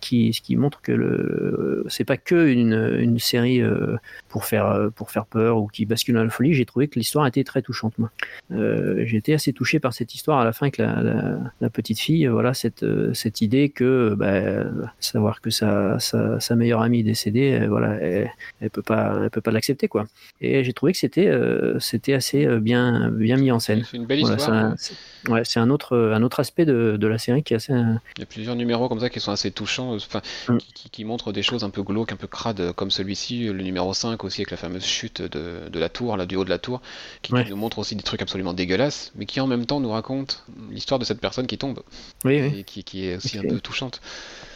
qui, 0.00 0.32
ce 0.32 0.40
qui 0.40 0.56
montre 0.56 0.80
que 0.80 0.92
le, 0.92 1.84
c'est 1.88 2.04
pas 2.04 2.16
que 2.16 2.48
une, 2.48 3.18
série 3.18 3.60
euh, 3.60 3.96
pour 4.28 4.46
faire, 4.46 4.90
pour 4.94 5.10
faire 5.10 5.26
peur 5.26 5.58
ou 5.58 5.66
qui 5.66 5.84
bascule 5.84 6.14
dans 6.14 6.24
la 6.24 6.30
folie, 6.30 6.54
j'ai 6.54 6.64
trouvé 6.64 6.88
que 6.88 6.98
l'histoire 6.98 7.26
était 7.26 7.44
très 7.44 7.60
touchante. 7.60 7.98
Moi. 7.98 8.10
J'ai 8.50 9.22
assez 9.34 9.52
touché 9.52 9.80
par 9.80 9.92
cette 9.92 10.14
histoire 10.14 10.38
à 10.38 10.44
la 10.44 10.52
fin 10.54 10.66
avec 10.66 10.78
la, 10.78 11.68
petite 11.70 11.98
fille, 11.98 12.26
voilà, 12.26 12.54
cette, 12.54 12.86
cette 13.12 13.42
idée 13.42 13.68
que 13.68 14.14
bah, 14.16 14.64
savoir 15.00 15.42
que 15.42 15.50
sa, 15.50 15.98
sa, 15.98 16.40
sa, 16.40 16.56
meilleure 16.56 16.80
amie 16.80 17.00
est 17.00 17.02
décédée, 17.02 17.66
voilà, 17.68 17.94
elle, 18.00 18.32
elle 18.60 18.70
peut 18.70 18.80
pas, 18.80 19.18
elle 19.24 19.30
peut 19.30 19.42
pas 19.42 19.50
l'accepter 19.50 19.88
quoi. 19.88 20.06
Et 20.40 20.64
j'ai 20.64 20.72
trouvé 20.72 20.92
que 20.92 20.98
c'était 20.98 21.17
euh, 21.26 21.78
c'était 21.80 22.14
assez 22.14 22.46
euh, 22.46 22.60
bien, 22.60 23.10
bien 23.10 23.36
mis 23.36 23.50
en 23.50 23.58
scène. 23.58 23.84
C'est 23.90 23.96
une 23.96 24.06
belle 24.06 24.20
histoire. 24.20 24.74
ouais, 25.28 25.42
c'est 25.44 25.60
un 25.60 25.70
autre, 25.70 25.96
un 25.96 26.22
autre 26.22 26.40
aspect 26.40 26.64
de, 26.64 26.96
de, 26.98 27.06
la 27.06 27.18
série 27.18 27.42
qui 27.42 27.54
est 27.54 27.56
assez. 27.56 27.72
Euh, 27.72 27.94
Il 28.16 28.20
y 28.20 28.22
a 28.22 28.26
plusieurs 28.26 28.56
numéros 28.56 28.88
comme 28.88 29.00
ça 29.00 29.10
qui 29.10 29.20
sont 29.20 29.32
assez 29.32 29.50
touchants, 29.50 29.94
enfin, 29.94 30.20
mm. 30.48 30.58
qui, 30.74 30.90
qui, 30.90 31.04
montrent 31.04 31.32
des 31.32 31.42
choses 31.42 31.64
un 31.64 31.70
peu 31.70 31.82
glauques, 31.82 32.12
un 32.12 32.16
peu 32.16 32.26
crades, 32.26 32.72
comme 32.72 32.90
celui-ci, 32.90 33.46
le 33.46 33.62
numéro 33.62 33.92
5 33.94 34.22
aussi, 34.24 34.42
avec 34.42 34.50
la 34.50 34.56
fameuse 34.56 34.84
chute 34.84 35.22
de, 35.22 35.68
de 35.70 35.78
la 35.78 35.88
tour, 35.88 36.16
là, 36.16 36.26
du 36.26 36.36
haut 36.36 36.44
de 36.44 36.50
la 36.50 36.58
tour, 36.58 36.80
qui, 37.22 37.32
nous 37.32 37.56
montre 37.56 37.78
aussi 37.78 37.96
des 37.96 38.02
trucs 38.02 38.22
absolument 38.22 38.52
dégueulasses, 38.52 39.12
mais 39.16 39.26
qui 39.26 39.40
en 39.40 39.46
même 39.46 39.66
temps 39.66 39.80
nous 39.80 39.90
raconte 39.90 40.44
l'histoire 40.70 40.98
de 40.98 41.04
cette 41.04 41.20
personne 41.20 41.46
qui 41.46 41.58
tombe. 41.58 41.80
Oui, 42.24 42.34
et 42.34 42.64
Qui, 42.64 42.84
qui, 42.84 43.06
est 43.06 43.16
aussi 43.16 43.38
un 43.38 43.42
peu 43.42 43.60
touchante. 43.60 44.00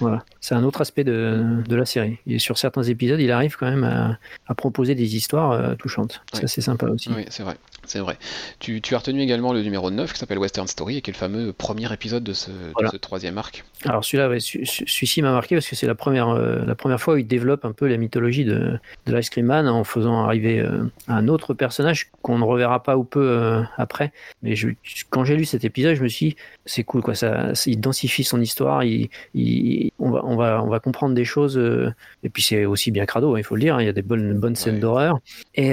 Voilà, 0.01 0.25
c'est 0.41 0.55
un 0.55 0.65
autre 0.65 0.81
aspect 0.81 1.05
de, 1.05 1.63
de, 1.67 1.77
la 1.77 1.87
série. 1.87 2.19
Et 2.27 2.39
sur 2.39 2.59
certains 2.59 2.83
épisodes, 2.83 3.21
il 3.21 3.31
arrive 3.31 3.57
quand 3.57 3.71
même 3.71 3.85
à, 3.85 4.19
à 4.47 4.55
proposer 4.55 4.95
des 4.95 5.17
histoires 5.17 5.77
touchantes. 5.77 6.21
Ça, 6.33 6.47
c'est 6.53 6.61
sympa 6.61 6.87
aussi. 6.87 7.09
Oui, 7.11 7.25
c'est 7.31 7.43
vrai. 7.43 7.57
C'est 7.87 7.99
vrai. 7.99 8.17
Tu, 8.61 8.81
tu, 8.81 8.95
as 8.95 8.99
retenu 8.99 9.21
également 9.21 9.53
le 9.53 9.63
numéro 9.63 9.91
9 9.91 10.13
qui 10.13 10.19
s'appelle 10.19 10.39
Western 10.39 10.69
Story 10.69 10.99
et 10.99 11.03
qui 11.03 11.11
est 11.11 11.15
le 11.15 11.19
fameux 11.19 11.53
premier 11.53 11.93
épisode 11.93 12.23
de 12.23 12.33
ce, 12.33 12.51
de 12.51 12.87
ce 12.91 12.97
troisième 12.97 13.39
arc. 13.39 13.65
Alors 13.85 14.05
celui-là, 14.05 14.29
ouais, 14.29 14.39
celui-ci 14.41 15.21
m'a 15.21 15.33
marqué 15.33 15.57
parce 15.57 15.69
que 15.69 15.75
c'est 15.75 15.89
la 15.89 15.97
première, 15.97 16.29
euh, 16.29 16.65
la 16.65 16.77
première 16.77 17.01
fois 17.01 17.15
où 17.15 17.17
il 17.17 17.27
développe 17.27 17.65
un 17.65 17.73
peu 17.73 17.89
la 17.89 17.97
mythologie 17.97 18.45
de, 18.45 18.79
de 19.07 19.15
l'Ice 19.15 19.31
Cream 19.31 19.47
Man 19.47 19.69
en 19.69 19.83
faisant 19.83 20.23
arriver 20.25 20.61
euh, 20.61 20.85
un 21.09 21.27
autre 21.27 21.55
personnage 21.55 22.11
qu'on 22.23 22.39
ne 22.39 22.45
reverra 22.45 22.83
pas 22.83 22.97
ou 22.97 23.03
peu 23.03 23.21
euh, 23.21 23.63
après. 23.77 24.13
Mais 24.43 24.55
je, 24.55 24.69
quand 25.11 25.25
j'ai 25.25 25.37
lu 25.37 25.45
cet 25.45 25.65
épisode, 25.65 25.97
je 25.97 26.03
me 26.05 26.09
suis 26.09 26.31
dit, 26.31 26.37
c'est 26.65 26.85
cool, 26.85 27.03
quoi. 27.03 27.17
Ça, 27.17 27.53
il 27.67 27.81
densifie 27.81 28.23
son 28.23 28.41
histoire, 28.41 28.85
il, 28.85 29.09
il, 29.35 29.91
on, 29.99 30.11
va, 30.11 30.25
on, 30.25 30.37
va, 30.37 30.63
on 30.63 30.69
va 30.69 30.79
comprendre 30.79 31.15
des 31.15 31.25
choses. 31.25 31.61
et 32.23 32.29
puis 32.29 32.43
c'est 32.43 32.65
aussi 32.65 32.93
bien 32.93 33.07
crado, 33.07 33.35
hein, 33.35 33.39
il 33.39 33.45
faut 33.45 33.57
le 33.57 33.63
dire, 33.63 33.75
hein, 33.75 33.83
il 33.83 33.87
y 33.87 33.89
a 33.89 33.93
des 33.93 34.03
bonnes, 34.03 34.39
bonnes 34.39 34.57
scènes 34.57 34.79
d'horreur. 34.79 35.19
Et, 35.57 35.73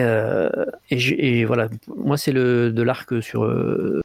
et, 0.89 1.39
et, 1.39 1.45
voilà, 1.45 1.69
moi 2.03 2.17
c'est 2.17 2.31
le 2.31 2.71
de 2.71 2.81
l'arc 2.81 3.21
sur 3.21 3.45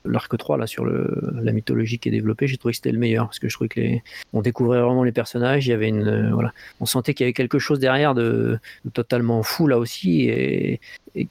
l'arc 0.05 0.37
3 0.37 0.59
là 0.59 0.67
sur 0.67 0.85
la 0.85 1.53
mythologie 1.53 1.99
qui 1.99 2.09
est 2.09 2.13
développée, 2.13 2.47
j'ai 2.47 2.57
trouvé 2.57 2.73
que 2.73 2.77
c'était 2.77 2.93
le 2.93 2.99
meilleur 2.99 3.27
parce 3.27 3.39
que 3.39 3.49
je 3.49 3.55
trouvais 3.55 3.69
que 3.69 3.81
les, 3.81 4.03
on 4.33 4.43
découvrait 4.43 4.81
vraiment 4.81 5.05
les 5.05 5.13
personnages. 5.13 5.67
Il 5.67 5.71
y 5.71 5.73
avait 5.73 5.89
une, 5.89 6.31
voilà, 6.33 6.53
on 6.81 6.87
sentait 6.87 7.15
qu'il 7.15 7.25
y 7.25 7.27
avait 7.27 7.33
quelque 7.33 7.59
chose 7.59 7.79
derrière 7.79 8.15
de, 8.15 8.59
totalement 8.93 9.43
fou 9.43 9.67
là 9.67 9.79
aussi 9.79 10.31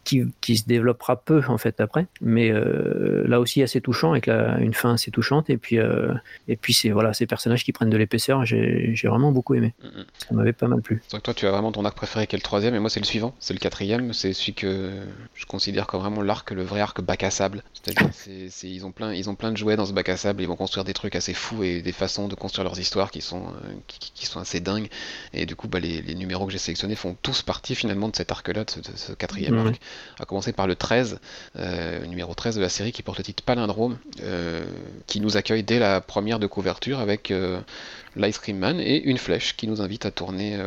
qui, 0.03 0.23
qui, 0.39 0.57
se 0.57 0.65
développera 0.65 1.17
peu 1.17 1.41
en 1.47 1.57
fait 1.57 1.81
après, 1.81 2.07
mais 2.21 2.51
euh, 2.51 3.27
là 3.27 3.39
aussi 3.39 3.61
assez 3.61 3.81
touchant 3.81 4.11
avec 4.11 4.27
la, 4.27 4.57
une 4.59 4.73
fin 4.73 4.93
assez 4.93 5.11
touchante 5.11 5.49
et 5.49 5.57
puis 5.57 5.77
euh, 5.77 6.13
et 6.47 6.55
puis 6.55 6.73
c'est 6.73 6.89
voilà 6.89 7.13
ces 7.13 7.25
personnages 7.25 7.65
qui 7.65 7.73
prennent 7.73 7.89
de 7.89 7.97
l'épaisseur. 7.97 8.45
J'ai 8.45 8.93
vraiment 9.03 9.31
beaucoup 9.31 9.55
aimé. 9.55 9.73
Ça 10.17 10.33
m'avait 10.33 10.53
pas 10.53 10.67
mal 10.67 10.81
plu. 10.81 11.01
Donc 11.11 11.23
toi 11.23 11.33
tu 11.33 11.45
as 11.45 11.51
vraiment 11.51 11.71
ton 11.71 11.83
arc 11.83 11.97
préféré 11.97 12.27
qui 12.27 12.35
est 12.35 12.39
le 12.39 12.43
troisième 12.43 12.75
et 12.75 12.79
moi 12.79 12.89
c'est 12.89 13.01
le 13.01 13.05
suivant, 13.05 13.35
c'est 13.39 13.53
le 13.53 13.59
quatrième, 13.59 14.13
c'est 14.13 14.31
celui 14.31 14.53
que 14.53 14.91
je 15.35 15.45
considère 15.45 15.85
comme 15.85 15.99
vraiment 15.99 16.21
l'arc, 16.21 16.51
le 16.51 16.63
vrai 16.63 16.79
arc 16.79 17.01
bac 17.01 17.23
à 17.23 17.29
sable. 17.29 17.63
C'est-à-dire 17.73 18.09
ils 18.63 18.85
ont 18.85 18.91
plein 18.91 19.13
ils 19.13 19.29
ont 19.29 19.35
plein 19.35 19.51
de 19.51 19.57
jouets 19.57 19.75
dans 19.75 19.85
ce 19.85 19.93
bac 19.93 20.07
à 20.07 20.15
sable, 20.15 20.41
ils 20.41 20.47
vont 20.47 20.55
construire 20.55 20.85
des 20.85 20.93
trucs 20.93 21.15
assez 21.15 21.33
fous 21.33 21.63
et 21.63 21.81
des 21.81 21.91
façons 21.91 22.29
de 22.29 22.35
construire 22.35 22.63
leurs 22.63 22.79
histoires 22.79 23.11
qui 23.11 23.21
sont 23.21 23.47
euh, 23.47 23.73
qui, 23.87 24.25
sont 24.25 24.39
assez 24.39 24.61
dingues 24.61 24.87
et 25.33 25.45
du 25.45 25.57
coup 25.57 25.67
bah, 25.67 25.79
les, 25.79 26.01
les 26.01 26.15
numéros 26.15 26.45
que 26.45 26.53
j'ai 26.53 26.57
sélectionnés 26.57 26.95
font 26.95 27.17
tous 27.21 27.41
partie 27.41 27.75
finalement 27.75 28.07
de 28.07 28.15
cet 28.15 28.31
arc-là, 28.31 28.63
de 28.63 28.69
ce, 28.95 29.11
quatrième 29.13 29.72
à 30.19 30.25
commencer 30.25 30.53
par 30.53 30.67
le 30.67 30.75
13, 30.75 31.19
euh, 31.57 32.05
numéro 32.05 32.33
13 32.33 32.55
de 32.55 32.61
la 32.61 32.69
série 32.69 32.91
qui 32.91 33.03
porte 33.03 33.17
le 33.17 33.23
titre 33.23 33.43
Palindrome, 33.43 33.97
euh, 34.21 34.63
qui 35.07 35.19
nous 35.19 35.37
accueille 35.37 35.63
dès 35.63 35.79
la 35.79 36.01
première 36.01 36.39
de 36.39 36.47
couverture 36.47 36.99
avec 36.99 37.31
euh, 37.31 37.59
l'Ice 38.15 38.37
Cream 38.37 38.57
Man 38.57 38.79
et 38.79 39.01
une 39.03 39.17
flèche 39.17 39.55
qui 39.55 39.67
nous 39.67 39.81
invite 39.81 40.05
à 40.05 40.11
tourner, 40.11 40.57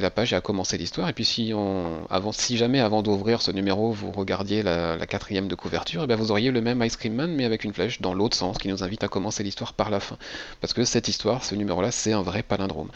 la 0.00 0.10
page 0.10 0.32
et 0.32 0.36
à 0.36 0.40
commencer 0.40 0.76
l'histoire. 0.78 1.08
Et 1.08 1.12
puis 1.12 1.24
si, 1.24 1.52
on, 1.54 2.06
si 2.32 2.56
jamais 2.56 2.80
avant 2.80 3.02
d'ouvrir 3.02 3.42
ce 3.42 3.50
numéro 3.50 3.90
vous 3.92 4.12
regardiez 4.12 4.62
la, 4.62 4.98
quatrième 5.06 5.48
de 5.48 5.54
couverture, 5.54 6.02
et 6.02 6.04
eh 6.04 6.06
bien 6.06 6.16
vous 6.16 6.30
auriez 6.30 6.50
le 6.50 6.60
même 6.60 6.82
Ice 6.84 6.96
Cream 6.96 7.14
Man 7.14 7.34
mais 7.34 7.44
avec 7.44 7.64
une 7.64 7.72
flèche 7.72 8.00
dans 8.00 8.14
l'autre 8.14 8.36
sens 8.36 8.58
qui 8.58 8.68
nous 8.68 8.84
invite 8.84 9.02
à 9.02 9.08
commencer 9.08 9.42
l'histoire 9.42 9.72
par 9.72 9.90
la 9.90 10.00
fin. 10.00 10.16
Parce 10.60 10.72
que 10.72 10.84
cette 10.84 11.08
histoire, 11.08 11.44
ce 11.44 11.54
numéro-là, 11.54 11.90
c'est 11.90 12.12
un 12.12 12.22
vrai 12.22 12.42
palindrome. 12.42 12.90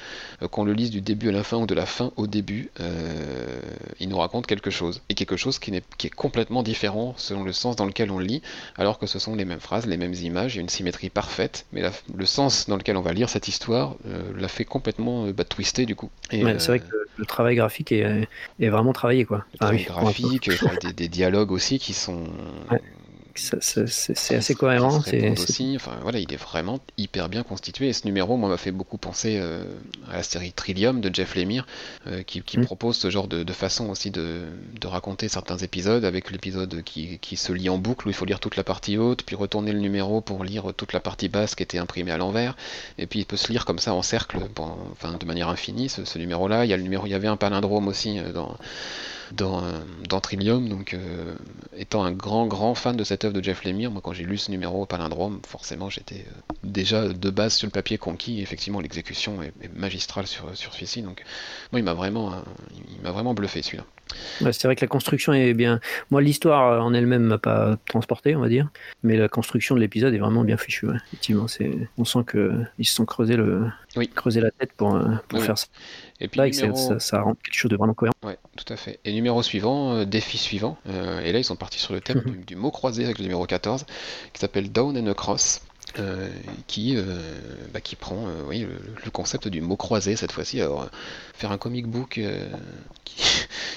Qu'on 0.50 0.64
le 0.64 0.72
lise 0.72 0.90
du 0.90 1.00
début 1.00 1.30
à 1.30 1.32
la 1.32 1.42
fin 1.42 1.56
ou 1.56 1.66
de 1.66 1.74
la 1.74 1.86
fin 1.86 2.12
au 2.16 2.26
début, 2.26 2.70
il 4.00 4.08
nous 4.08 4.18
raconte 4.18 4.46
quelque 4.46 4.70
chose. 4.70 5.00
Et 5.08 5.14
quelque 5.14 5.36
chose 5.36 5.53
qui, 5.58 5.74
est, 5.74 5.84
qui 5.96 6.06
est 6.06 6.14
complètement 6.14 6.62
différent 6.62 7.14
selon 7.16 7.42
le 7.42 7.52
sens 7.52 7.76
dans 7.76 7.86
lequel 7.86 8.10
on 8.10 8.18
le 8.18 8.24
lit, 8.24 8.42
alors 8.76 8.98
que 8.98 9.06
ce 9.06 9.18
sont 9.18 9.34
les 9.34 9.44
mêmes 9.44 9.60
phrases, 9.60 9.86
les 9.86 9.96
mêmes 9.96 10.14
images, 10.14 10.54
il 10.54 10.56
y 10.56 10.60
a 10.60 10.62
une 10.62 10.68
symétrie 10.68 11.10
parfaite, 11.10 11.66
mais 11.72 11.82
le 12.14 12.26
sens 12.26 12.68
dans 12.68 12.76
lequel 12.76 12.96
on 12.96 13.02
va 13.02 13.12
lire 13.12 13.28
cette 13.28 13.48
histoire 13.48 13.96
euh, 14.06 14.32
l'a 14.36 14.48
fait 14.48 14.64
complètement 14.64 15.26
euh, 15.26 15.32
bah, 15.32 15.44
twister 15.44 15.86
du 15.86 15.96
coup. 15.96 16.10
c'est 16.30 16.42
vrai 16.42 16.80
que 16.80 16.86
le, 17.16 17.26
travail 17.26 17.56
graphique 17.56 17.92
est, 17.92 18.28
est, 18.60 18.68
vraiment 18.68 18.92
travaillé 18.92 19.24
quoi. 19.24 19.44
Le 19.52 19.58
travail 19.58 19.84
graphique, 19.84 20.50
des, 20.82 20.92
des, 20.92 21.08
dialogues 21.08 21.52
aussi 21.52 21.78
qui 21.78 21.92
sont 21.92 22.24
c'est 23.34 24.34
assez 24.36 24.54
cohérent. 24.54 25.00
C'est 25.02 25.30
aussi. 25.30 25.72
Enfin 25.76 25.98
voilà, 26.02 26.18
il 26.18 26.32
est 26.32 26.36
vraiment 26.36 26.78
hyper 26.96 27.28
bien 27.28 27.42
constitué. 27.42 27.88
Et 27.88 27.92
ce 27.92 28.06
numéro, 28.06 28.36
moi, 28.36 28.48
m'a 28.48 28.56
fait 28.56 28.70
beaucoup 28.70 28.96
penser 28.96 29.38
euh, 29.40 29.64
à 30.10 30.16
la 30.16 30.22
série 30.22 30.52
Trillium 30.52 31.00
de 31.00 31.12
Jeff 31.12 31.34
Lemire, 31.34 31.66
euh, 32.06 32.22
qui, 32.22 32.42
qui 32.42 32.58
mm. 32.58 32.64
propose 32.64 32.96
ce 32.96 33.10
genre 33.10 33.26
de, 33.26 33.42
de 33.42 33.52
façon 33.52 33.90
aussi 33.90 34.10
de, 34.10 34.42
de, 34.80 34.86
raconter 34.86 35.28
certains 35.28 35.56
épisodes, 35.56 36.04
avec 36.04 36.30
l'épisode 36.30 36.82
qui, 36.84 37.18
qui, 37.18 37.36
se 37.36 37.52
lit 37.52 37.68
en 37.68 37.78
boucle 37.78 38.06
où 38.06 38.10
il 38.10 38.14
faut 38.14 38.24
lire 38.24 38.40
toute 38.40 38.56
la 38.56 38.64
partie 38.64 38.96
haute, 38.96 39.24
puis 39.24 39.34
retourner 39.34 39.72
le 39.72 39.80
numéro 39.80 40.20
pour 40.20 40.44
lire 40.44 40.72
toute 40.76 40.92
la 40.92 41.00
partie 41.00 41.28
basse 41.28 41.54
qui 41.54 41.62
était 41.62 41.78
imprimée 41.78 42.12
à 42.12 42.18
l'envers. 42.18 42.56
Et 42.98 43.06
puis 43.06 43.20
il 43.20 43.26
peut 43.26 43.36
se 43.36 43.50
lire 43.50 43.64
comme 43.64 43.80
ça 43.80 43.94
en 43.94 44.02
cercle, 44.02 44.38
enfin 44.56 45.18
de 45.18 45.26
manière 45.26 45.48
infinie. 45.48 45.88
Ce, 45.88 46.04
ce 46.04 46.18
numéro-là, 46.18 46.64
il 46.64 46.70
y 46.70 46.72
a 46.72 46.76
le 46.76 46.82
numéro, 46.82 47.06
il 47.06 47.10
y 47.10 47.14
avait 47.14 47.28
un 47.28 47.36
palindrome 47.36 47.88
aussi 47.88 48.18
euh, 48.18 48.32
dans 48.32 48.56
dans, 49.32 49.62
dans 50.08 50.20
Trillium, 50.20 50.68
donc 50.68 50.96
étant 51.76 52.04
un 52.04 52.12
grand 52.12 52.46
grand 52.46 52.74
fan 52.74 52.94
de 52.94 53.02
cette 53.02 53.23
de 53.32 53.42
Jeff 53.42 53.64
Lemire. 53.64 53.90
Moi, 53.90 54.00
quand 54.02 54.12
j'ai 54.12 54.24
lu 54.24 54.38
ce 54.38 54.50
numéro 54.50 54.86
Palindrome, 54.86 55.40
forcément, 55.46 55.90
j'étais 55.90 56.24
déjà 56.62 57.08
de 57.08 57.30
base 57.30 57.54
sur 57.54 57.66
le 57.66 57.72
papier 57.72 57.98
conquis. 57.98 58.40
effectivement, 58.40 58.80
l'exécution 58.80 59.42
est, 59.42 59.52
magistrale 59.74 60.26
sur, 60.26 60.56
sur 60.56 60.74
celui-ci. 60.74 61.02
Donc, 61.02 61.22
moi, 61.72 61.80
il 61.80 61.84
m'a 61.84 61.94
vraiment, 61.94 62.42
il 62.96 63.02
m'a 63.02 63.10
vraiment 63.10 63.34
bluffé 63.34 63.62
celui-là 63.62 63.84
c'est 64.52 64.64
vrai 64.64 64.76
que 64.76 64.80
la 64.80 64.88
construction 64.88 65.32
est 65.32 65.54
bien. 65.54 65.80
Moi, 66.10 66.22
l'histoire 66.22 66.72
euh, 66.72 66.78
en 66.80 66.94
elle-même 66.94 67.22
m'a 67.22 67.38
pas 67.38 67.76
transporté, 67.88 68.36
on 68.36 68.40
va 68.40 68.48
dire, 68.48 68.68
mais 69.02 69.16
la 69.16 69.28
construction 69.28 69.74
de 69.74 69.80
l'épisode 69.80 70.14
est 70.14 70.18
vraiment 70.18 70.44
bien 70.44 70.56
fichue. 70.56 70.86
Effectivement, 71.06 71.48
c'est. 71.48 71.70
On 71.98 72.04
sent 72.04 72.20
qu'ils 72.30 72.86
se 72.86 72.94
sont 72.94 73.04
creusé 73.04 73.36
le, 73.36 73.66
creusé 74.14 74.40
la 74.40 74.50
tête 74.50 74.72
pour, 74.76 74.94
euh, 74.94 75.14
pour 75.28 75.42
faire 75.42 75.58
ça. 75.58 75.66
Et 76.20 76.28
puis 76.28 76.54
ça, 76.54 76.98
ça, 77.00 77.20
rend 77.22 77.34
quelque 77.34 77.54
chose 77.54 77.70
de 77.70 77.76
vraiment 77.76 77.94
cohérent. 77.94 78.14
Ouais, 78.22 78.38
tout 78.56 78.72
à 78.72 78.76
fait. 78.76 79.00
Et 79.04 79.12
numéro 79.12 79.42
suivant, 79.42 79.94
euh, 79.94 80.04
défi 80.04 80.38
suivant. 80.38 80.78
et 80.86 81.32
là, 81.32 81.38
ils 81.38 81.44
sont 81.44 81.56
partis 81.56 81.80
sur 81.80 81.92
le 81.92 82.00
thème 82.00 82.20
du, 82.26 82.44
du, 82.44 82.56
mot 82.56 82.70
croisé 82.70 83.04
avec 83.04 83.18
le 83.18 83.24
numéro 83.24 83.44
14, 83.46 83.84
qui 84.32 84.40
s'appelle 84.40 84.70
Down 84.70 84.96
and 84.96 85.06
Across. 85.08 85.60
Euh, 86.00 86.28
qui, 86.66 86.96
euh, 86.96 87.04
bah, 87.72 87.80
qui 87.80 87.94
prend 87.94 88.26
euh, 88.26 88.42
oui, 88.48 88.66
le, 89.04 89.10
concept 89.12 89.46
du 89.46 89.60
mot 89.60 89.76
croisé 89.76 90.16
cette 90.16 90.32
fois-ci. 90.32 90.60
Alors, 90.60 90.88
faire 91.34 91.52
un 91.52 91.58
comic 91.58 91.86
book 91.86 92.20
qui, 93.04 93.22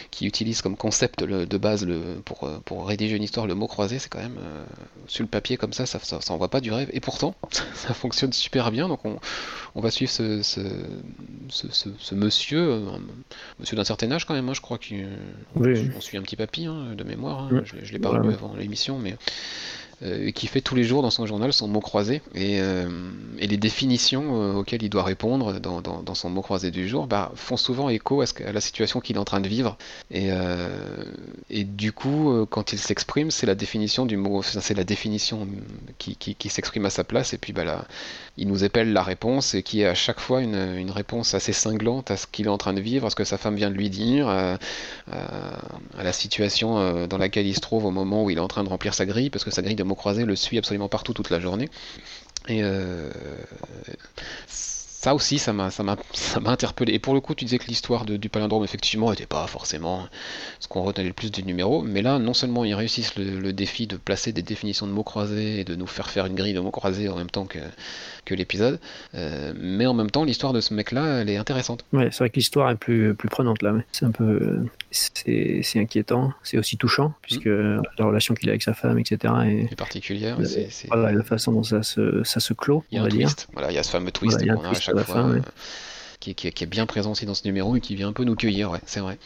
qui, 0.09 0.25
utilise 0.25 0.63
comme 0.63 0.75
concept 0.75 1.23
de 1.23 1.57
base 1.57 1.85
le, 1.85 2.15
pour, 2.25 2.49
pour 2.65 2.87
rédiger 2.87 3.15
une 3.15 3.21
histoire 3.21 3.45
le 3.45 3.53
mot 3.53 3.67
croisé, 3.67 3.99
c'est 3.99 4.09
quand 4.09 4.21
même 4.21 4.39
sur 5.05 5.23
le 5.23 5.27
papier 5.27 5.57
comme 5.57 5.73
ça, 5.73 5.85
ça, 5.85 5.99
ça, 5.99 6.19
ça 6.19 6.33
envoie 6.33 6.49
pas 6.49 6.59
du 6.59 6.71
rêve. 6.71 6.89
Et 6.91 7.01
pourtant, 7.01 7.35
ça 7.75 7.93
fonctionne 7.93 8.33
super 8.33 8.71
bien. 8.71 8.87
Donc, 8.87 9.05
on, 9.05 9.19
on 9.75 9.81
va 9.81 9.91
suivre 9.91 10.11
ce, 10.11 10.41
ce, 10.41 10.61
ce, 11.49 11.67
ce 11.99 12.15
monsieur, 12.15 12.81
monsieur 13.59 13.75
d'un 13.77 13.83
certain 13.83 14.11
âge 14.11 14.25
quand 14.25 14.33
même. 14.33 14.45
Moi, 14.45 14.53
hein, 14.53 14.55
je 14.55 14.61
crois 14.61 14.79
qu'on 14.79 16.01
suit 16.01 16.17
un 16.17 16.23
petit 16.23 16.35
papy 16.35 16.65
hein, 16.65 16.95
de 16.95 17.03
mémoire. 17.03 17.41
Hein. 17.43 17.61
Je, 17.63 17.75
je 17.83 17.93
l'ai 17.93 17.99
pas 17.99 18.19
vu 18.19 18.33
avant 18.33 18.55
l'émission, 18.55 18.97
mais 18.97 19.15
qui 20.35 20.47
fait 20.47 20.61
tous 20.61 20.75
les 20.75 20.83
jours 20.83 21.01
dans 21.01 21.09
son 21.09 21.25
journal 21.25 21.53
son 21.53 21.67
mot 21.67 21.79
croisé. 21.79 22.21
Et, 22.35 22.61
euh, 22.61 22.87
et 23.39 23.47
les 23.47 23.57
définitions 23.57 24.41
euh, 24.41 24.53
auxquelles 24.55 24.83
il 24.83 24.89
doit 24.89 25.03
répondre 25.03 25.59
dans, 25.59 25.81
dans, 25.81 26.15
son 26.15 26.29
mot 26.29 26.41
croisé 26.41 26.71
du 26.71 26.87
jour 26.87 27.07
bah, 27.07 27.31
font 27.35 27.57
souvent 27.57 27.89
écho 27.89 28.21
à, 28.21 28.25
à 28.45 28.51
la 28.51 28.61
situation 28.61 28.99
qu'il 28.99 29.15
est 29.15 29.19
en 29.19 29.25
train 29.25 29.39
de 29.39 29.47
vivre 29.47 29.77
et, 30.11 30.29
et 31.49 31.63
du 31.63 31.91
coup 31.91 32.45
quand 32.49 32.73
il 32.73 32.79
s'exprime 32.79 33.29
c'est 33.29 33.45
la 33.45 33.55
définition 33.55 34.05
du 34.05 34.17
mot 34.17 34.41
c'est 34.41 34.73
la 34.73 34.83
définition 34.83 35.47
qui, 35.97 36.15
qui, 36.15 36.35
qui 36.35 36.49
s'exprime 36.49 36.85
à 36.85 36.89
sa 36.89 37.03
place 37.03 37.33
et 37.33 37.37
puis 37.37 37.53
bah 37.53 37.63
là 37.63 37.85
il 38.37 38.47
nous 38.47 38.63
épelle 38.63 38.93
la 38.93 39.03
réponse 39.03 39.53
et 39.53 39.63
qui 39.63 39.81
est 39.81 39.87
à 39.87 39.93
chaque 39.93 40.19
fois 40.19 40.41
une, 40.41 40.55
une 40.55 40.91
réponse 40.91 41.33
assez 41.33 41.53
cinglante 41.53 42.09
à 42.09 42.17
ce 42.17 42.25
qu'il 42.25 42.47
est 42.47 42.49
en 42.49 42.57
train 42.57 42.73
de 42.73 42.81
vivre 42.81 43.07
à 43.07 43.09
ce 43.09 43.15
que 43.15 43.23
sa 43.23 43.37
femme 43.37 43.55
vient 43.55 43.69
de 43.69 43.75
lui 43.75 43.89
dire 43.89 44.27
à, 44.27 44.57
à 45.11 46.03
la 46.03 46.13
situation 46.13 47.05
dans 47.07 47.17
laquelle 47.17 47.45
il 47.45 47.55
se 47.55 47.61
trouve 47.61 47.85
au 47.85 47.91
moment 47.91 48.23
où 48.23 48.29
il 48.29 48.37
est 48.37 48.41
en 48.41 48.47
train 48.47 48.63
de 48.63 48.69
remplir 48.69 48.93
sa 48.93 49.05
grille 49.05 49.29
parce 49.29 49.43
que 49.43 49.51
sa 49.51 49.61
grille 49.61 49.75
de 49.75 49.83
mots 49.83 49.95
croisés 49.95 50.25
le 50.25 50.35
suit 50.35 50.57
absolument 50.57 50.89
partout 50.89 51.13
toute 51.13 51.29
la 51.29 51.39
journée. 51.39 51.69
Et 52.47 52.63
euh, 52.63 53.09
ça 54.47 55.13
aussi, 55.13 55.37
ça 55.37 55.53
m'a, 55.53 55.69
ça 55.69 55.83
m'a, 55.83 55.95
ça 56.13 56.39
m'a 56.39 56.51
interpellé. 56.51 56.93
Et 56.93 56.99
pour 56.99 57.13
le 57.13 57.21
coup, 57.21 57.35
tu 57.35 57.45
disais 57.45 57.59
que 57.59 57.67
l'histoire 57.67 58.05
du 58.05 58.29
palindrome, 58.29 58.63
effectivement, 58.63 59.09
n'était 59.11 59.25
pas 59.25 59.45
forcément 59.47 60.07
ce 60.59 60.67
qu'on 60.67 60.81
retenait 60.81 61.07
le 61.07 61.13
plus 61.13 61.31
du 61.31 61.43
numéro. 61.43 61.81
Mais 61.81 62.01
là, 62.01 62.19
non 62.19 62.33
seulement 62.33 62.65
ils 62.65 62.73
réussissent 62.73 63.15
le, 63.15 63.53
défi 63.53 63.87
de 63.87 63.97
placer 63.97 64.31
des 64.31 64.41
définitions 64.41 64.87
de 64.87 64.91
mots 64.91 65.03
croisés 65.03 65.59
et 65.59 65.63
de 65.63 65.75
nous 65.75 65.87
faire 65.87 66.09
faire 66.09 66.25
une 66.25 66.35
grille 66.35 66.53
de 66.53 66.59
mots 66.59 66.71
croisés 66.71 67.09
en 67.09 67.15
même 67.15 67.29
temps 67.29 67.45
que, 67.45 67.59
que 68.27 68.35
l'épisode, 68.35 68.79
euh, 69.15 69.53
mais 69.57 69.85
en 69.85 69.93
même 69.93 70.11
temps, 70.11 70.25
l'histoire 70.25 70.51
de 70.51 70.59
ce 70.59 70.73
mec-là, 70.73 71.21
elle 71.21 71.29
est 71.29 71.37
intéressante. 71.37 71.85
Ouais, 71.93 72.09
c'est 72.11 72.19
vrai 72.19 72.29
que 72.29 72.35
l'histoire 72.35 72.69
est 72.69 72.75
plus, 72.75 73.15
plus 73.15 73.29
prenante 73.29 73.61
là. 73.61 73.73
C'est 73.93 74.05
un 74.05 74.11
peu, 74.11 74.59
c'est, 74.91 75.61
c'est 75.63 75.79
inquiétant, 75.79 76.33
c'est 76.43 76.57
aussi 76.57 76.77
touchant 76.77 77.13
puisque 77.21 77.47
mmh. 77.47 77.81
la 77.97 78.05
relation 78.05 78.35
qu'il 78.35 78.49
a 78.49 78.51
avec 78.51 78.63
sa 78.63 78.73
femme, 78.73 78.99
etc. 78.99 79.33
est, 79.45 79.75
particulière. 79.75 80.37
C'est, 80.45 80.87
Voilà, 80.87 81.11
la 81.11 81.23
façon 81.23 81.53
dont 81.53 81.63
ça 81.63 81.83
se, 81.83 82.23
ça 82.23 82.39
se 82.39 82.53
clôt. 82.53 82.83
Il 82.91 82.97
y 82.97 82.99
a 82.99 83.03
un 83.03 83.07
twist. 83.07 83.47
Voilà, 83.53 83.71
il 83.71 83.75
y 83.75 83.79
a 83.79 83.83
ce 83.83 83.91
fameux 83.91 84.11
twist 84.11 84.45
qu'on 84.45 84.63
a 84.63 84.69
à 84.69 84.73
chaque 84.73 84.99
fois. 84.99 85.29
Euh, 85.29 85.39
qui, 86.19 86.47
est 86.47 86.65
bien 86.65 86.85
présent 86.85 87.11
aussi 87.11 87.25
dans 87.25 87.33
ce 87.33 87.45
numéro 87.45 87.75
et 87.75 87.79
qui 87.79 87.95
vient 87.95 88.09
un 88.09 88.13
peu 88.13 88.23
nous 88.23 88.35
cueillir, 88.35 88.71
ouais, 88.71 88.81
c'est 88.85 88.99
vrai. 88.99 89.17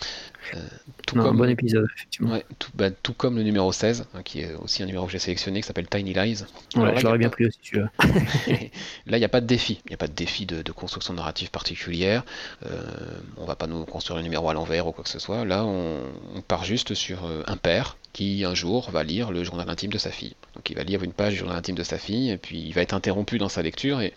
Euh, 0.54 0.60
tout 1.06 1.16
comme, 1.16 1.26
un 1.26 1.34
bon 1.34 1.50
épisode, 1.50 1.88
effectivement. 1.96 2.40
Bah, 2.74 2.92
tout, 2.92 3.14
comme 3.14 3.38
le 3.38 3.44
numéro 3.44 3.72
16, 3.72 4.08
hein, 4.14 4.22
qui 4.24 4.42
est 4.42 4.54
aussi 4.56 4.84
un 4.84 4.86
numéro 4.86 5.06
que 5.06 5.12
j'ai 5.12 5.20
sélectionné, 5.20 5.62
qui 5.62 5.68
s'appelle 5.68 5.88
Tiny 5.88 6.14
Lies. 6.14 6.44
Ouais, 6.76 6.98
je 6.98 7.04
l'aurais 7.04 7.18
bien 7.18 7.30
pris 7.30 7.46
aussi 7.46 7.60
là, 9.08 9.18
il 9.18 9.20
n'y 9.20 9.26
a 9.26 9.30
pas 9.30 9.42
de 9.42 9.46
défi. 9.46 9.82
Il 9.86 9.90
n'y 9.90 9.94
a 9.94 9.98
pas 9.98 10.08
de 10.08 10.14
défi 10.14 10.46
de, 10.46 10.72
construction 10.72 11.14
narrative 11.14 11.52
particulière. 11.52 12.24
Euh, 12.66 12.82
on 13.38 13.46
va 13.46 13.56
pas 13.56 13.68
nous 13.68 13.86
construire 13.86 14.18
le 14.18 14.24
numéro 14.24 14.50
à 14.50 14.54
l'envers 14.54 14.88
ou 14.88 14.92
quoi 14.92 15.04
que 15.04 15.10
ce 15.10 15.20
soit. 15.20 15.46
Là, 15.46 15.66
on, 15.66 16.02
part 16.48 16.64
juste 16.64 16.94
sur 16.94 17.26
euh, 17.26 17.44
un 17.48 17.58
père 17.58 17.98
qui 18.14 18.44
un 18.44 18.54
jour 18.54 18.90
va 18.92 19.04
lire 19.04 19.32
le 19.32 19.44
journal 19.44 19.70
intime 19.70 19.92
de 19.92 19.98
sa 19.98 20.12
fille. 20.12 20.36
Donc 20.56 20.70
il 20.70 20.76
va 20.76 20.84
lire 20.84 21.02
une 21.04 21.14
page 21.14 21.34
du 21.34 21.40
journal 21.40 21.58
intime 21.58 21.76
de 21.76 21.84
sa 21.84 21.98
fille, 21.98 22.30
et 22.30 22.38
puis 22.38 22.60
il 22.60 22.74
va 22.74 22.82
être 22.82 22.94
interrompu 22.94 23.38
dans 23.38 23.50
sa 23.50 23.62
lecture, 23.62 24.02
et, 24.02 24.14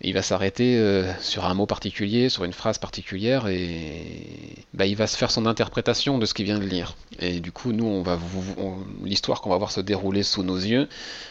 il 0.00 0.12
va 0.12 0.22
s'arrêter 0.22 0.76
euh, 0.76 1.10
sur 1.20 1.44
un 1.44 1.54
mot 1.54 1.66
particulier, 1.66 2.28
sur 2.28 2.44
une 2.44 2.52
phrase 2.52 2.78
particulière, 2.78 3.46
et 3.46 4.64
bah, 4.74 4.86
il 4.86 4.96
va 4.96 5.06
se 5.06 5.16
faire 5.16 5.30
son 5.30 5.46
interprétation 5.46 5.63
de 5.70 6.26
ce 6.26 6.34
qu'il 6.34 6.44
vient 6.44 6.58
de 6.58 6.64
lire. 6.64 6.96
Et 7.20 7.40
du 7.40 7.52
coup, 7.52 7.72
nous, 7.72 7.86
on 7.86 8.02
va 8.02 8.18
l'histoire 9.02 9.40
qu'on 9.40 9.50
va 9.50 9.56
voir 9.56 9.70
se 9.70 9.80
dérouler 9.80 10.22
sous 10.22 10.42
nos 10.42 10.56
yeux 10.56 10.88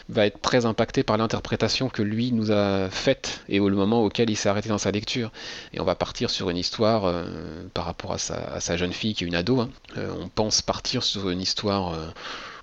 va 0.08 0.26
être 0.26 0.40
très 0.40 0.66
impactée 0.66 1.02
par 1.02 1.16
l'interprétation 1.16 1.88
que 1.88 2.02
lui 2.02 2.32
nous 2.32 2.50
a 2.50 2.88
faite 2.90 3.42
et 3.48 3.60
au 3.60 3.68
moment 3.68 4.02
auquel 4.02 4.30
il 4.30 4.36
s'est 4.36 4.48
arrêté 4.48 4.68
dans 4.68 4.78
sa 4.78 4.90
lecture. 4.90 5.30
Et 5.72 5.80
on 5.80 5.84
va 5.84 5.94
partir 5.94 6.30
sur 6.30 6.50
une 6.50 6.56
histoire 6.56 7.04
euh, 7.04 7.24
par 7.74 7.84
rapport 7.84 8.12
à 8.12 8.18
sa, 8.18 8.76
jeune 8.76 8.92
fille 8.92 9.14
qui 9.14 9.24
est 9.24 9.26
une 9.26 9.34
ado. 9.34 9.60
Hein. 9.60 9.70
Euh, 9.96 10.12
on 10.20 10.28
pense 10.28 10.62
partir 10.62 11.02
sur 11.02 11.30
une 11.30 11.40
histoire 11.40 11.96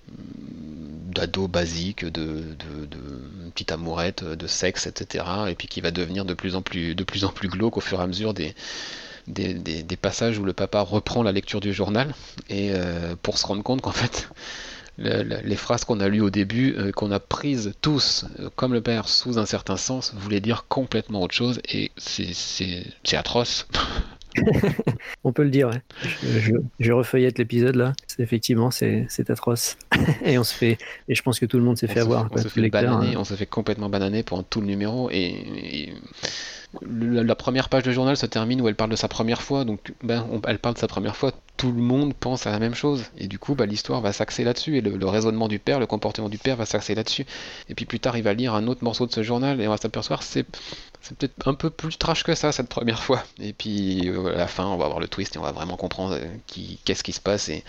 d'ado 0.08 1.46
basique, 1.46 2.04
de, 2.04 2.42
petite 3.54 3.72
amourette, 3.72 4.24
de 4.24 4.46
sexe, 4.46 4.86
etc. 4.86 5.24
Et 5.48 5.54
puis 5.54 5.68
qui 5.68 5.80
va 5.80 5.90
devenir 5.90 6.24
de 6.24 6.34
plus 6.34 6.56
en 6.56 6.62
plus, 6.62 6.94
de 6.94 7.04
plus 7.04 7.24
en 7.24 7.28
plus 7.28 7.48
glauque 7.48 7.76
au 7.76 7.80
fur 7.80 8.00
et 8.00 8.02
à 8.02 8.06
mesure 8.06 8.34
des, 8.34 8.54
des, 9.26 9.96
passages 10.00 10.38
où 10.38 10.44
le 10.44 10.52
papa 10.52 10.80
reprend 10.80 11.22
la 11.22 11.32
lecture 11.32 11.60
du 11.60 11.72
journal 11.72 12.14
et 12.48 12.72
euh, 12.72 13.14
pour 13.22 13.38
se 13.38 13.46
rendre 13.46 13.62
compte 13.62 13.80
qu'en 13.80 13.92
fait 13.92 14.28
les 14.98 15.56
phrases 15.56 15.84
qu'on 15.84 16.00
a 16.00 16.08
lues 16.08 16.20
au 16.20 16.30
début, 16.30 16.74
euh, 16.76 16.92
qu'on 16.92 17.10
a 17.10 17.18
prises 17.20 17.72
tous, 17.80 18.26
euh, 18.40 18.50
comme 18.54 18.72
le 18.72 18.80
père, 18.80 19.08
sous 19.08 19.38
un 19.38 19.46
certain 19.46 19.76
sens, 19.76 20.12
voulaient 20.14 20.40
dire 20.40 20.66
complètement 20.68 21.22
autre 21.22 21.34
chose 21.34 21.60
et 21.68 21.90
c'est 21.96 23.16
atroce. 23.16 23.66
On 25.24 25.32
peut 25.32 25.42
le 25.42 25.50
dire, 25.50 25.68
ouais. 25.68 25.82
je, 26.22 26.52
je, 26.80 26.92
refeuillette 26.92 27.38
l'épisode 27.38 27.76
là. 27.76 27.92
Effectivement, 28.18 28.70
c'est 28.70 29.06
atroce. 29.28 29.76
et 30.24 30.38
on 30.38 30.44
se 30.44 30.54
fait, 30.54 30.78
et 31.08 31.14
je 31.14 31.22
pense 31.22 31.38
que 31.38 31.46
tout 31.46 31.58
le 31.58 31.64
monde 31.64 31.76
s'est 31.76 31.86
fait 31.86 32.00
avoir. 32.00 32.28
on, 32.30 32.36
se 32.36 32.48
fait 32.48 32.68
bananer, 32.68 33.14
hein. 33.14 33.18
on 33.18 33.24
se 33.24 33.34
fait 33.34 33.46
complètement 33.46 33.88
bananer 33.88 34.22
pendant 34.22 34.42
tout 34.42 34.60
le 34.60 34.66
numéro. 34.66 35.10
Et, 35.10 35.92
la, 36.80 37.34
première 37.34 37.68
page 37.68 37.82
de 37.82 37.92
journal 37.92 38.16
se 38.16 38.26
termine 38.26 38.60
où 38.62 38.68
elle 38.68 38.74
parle 38.74 38.90
de 38.90 38.96
sa 38.96 39.08
première 39.08 39.42
fois. 39.42 39.64
Donc, 39.64 39.92
ben, 40.02 40.26
elle 40.46 40.58
parle 40.58 40.74
de 40.74 40.80
sa 40.80 40.88
première 40.88 41.16
fois. 41.16 41.32
Tout 41.58 41.70
le 41.70 41.82
monde 41.82 42.14
pense 42.14 42.46
à 42.46 42.50
la 42.50 42.58
même 42.58 42.74
chose. 42.74 43.04
Et 43.18 43.26
du 43.26 43.38
coup, 43.38 43.54
bah, 43.54 43.66
l'histoire 43.66 44.00
va 44.00 44.12
s'axer 44.12 44.42
là-dessus. 44.42 44.78
Et 44.78 44.80
le, 44.80 45.06
raisonnement 45.06 45.48
du 45.48 45.58
père, 45.58 45.80
le 45.80 45.86
comportement 45.86 46.30
du 46.30 46.38
père 46.38 46.56
va 46.56 46.64
s'axer 46.64 46.94
là-dessus. 46.94 47.26
Et 47.68 47.74
puis 47.74 47.84
plus 47.84 48.00
tard, 48.00 48.16
il 48.16 48.22
va 48.22 48.32
lire 48.32 48.54
un 48.54 48.66
autre 48.68 48.84
morceau 48.84 49.06
de 49.06 49.12
ce 49.12 49.22
journal 49.22 49.60
et 49.60 49.68
on 49.68 49.70
va 49.70 49.76
s'apercevoir 49.76 50.22
c'est 50.22 50.46
c'est 51.02 51.16
peut-être 51.18 51.48
un 51.48 51.54
peu 51.54 51.68
plus 51.68 51.98
trash 51.98 52.22
que 52.22 52.34
ça 52.34 52.52
cette 52.52 52.68
première 52.68 53.02
fois. 53.02 53.22
Et 53.40 53.52
puis 53.52 54.08
euh, 54.08 54.34
à 54.34 54.38
la 54.38 54.46
fin, 54.46 54.66
on 54.66 54.76
va 54.76 54.84
avoir 54.84 55.00
le 55.00 55.08
twist 55.08 55.34
et 55.36 55.38
on 55.38 55.42
va 55.42 55.52
vraiment 55.52 55.76
comprendre 55.76 56.14
euh, 56.14 56.26
qui, 56.46 56.78
qu'est-ce 56.84 57.02
qui 57.02 57.12
se 57.12 57.20
passe. 57.20 57.48
Et 57.48 57.64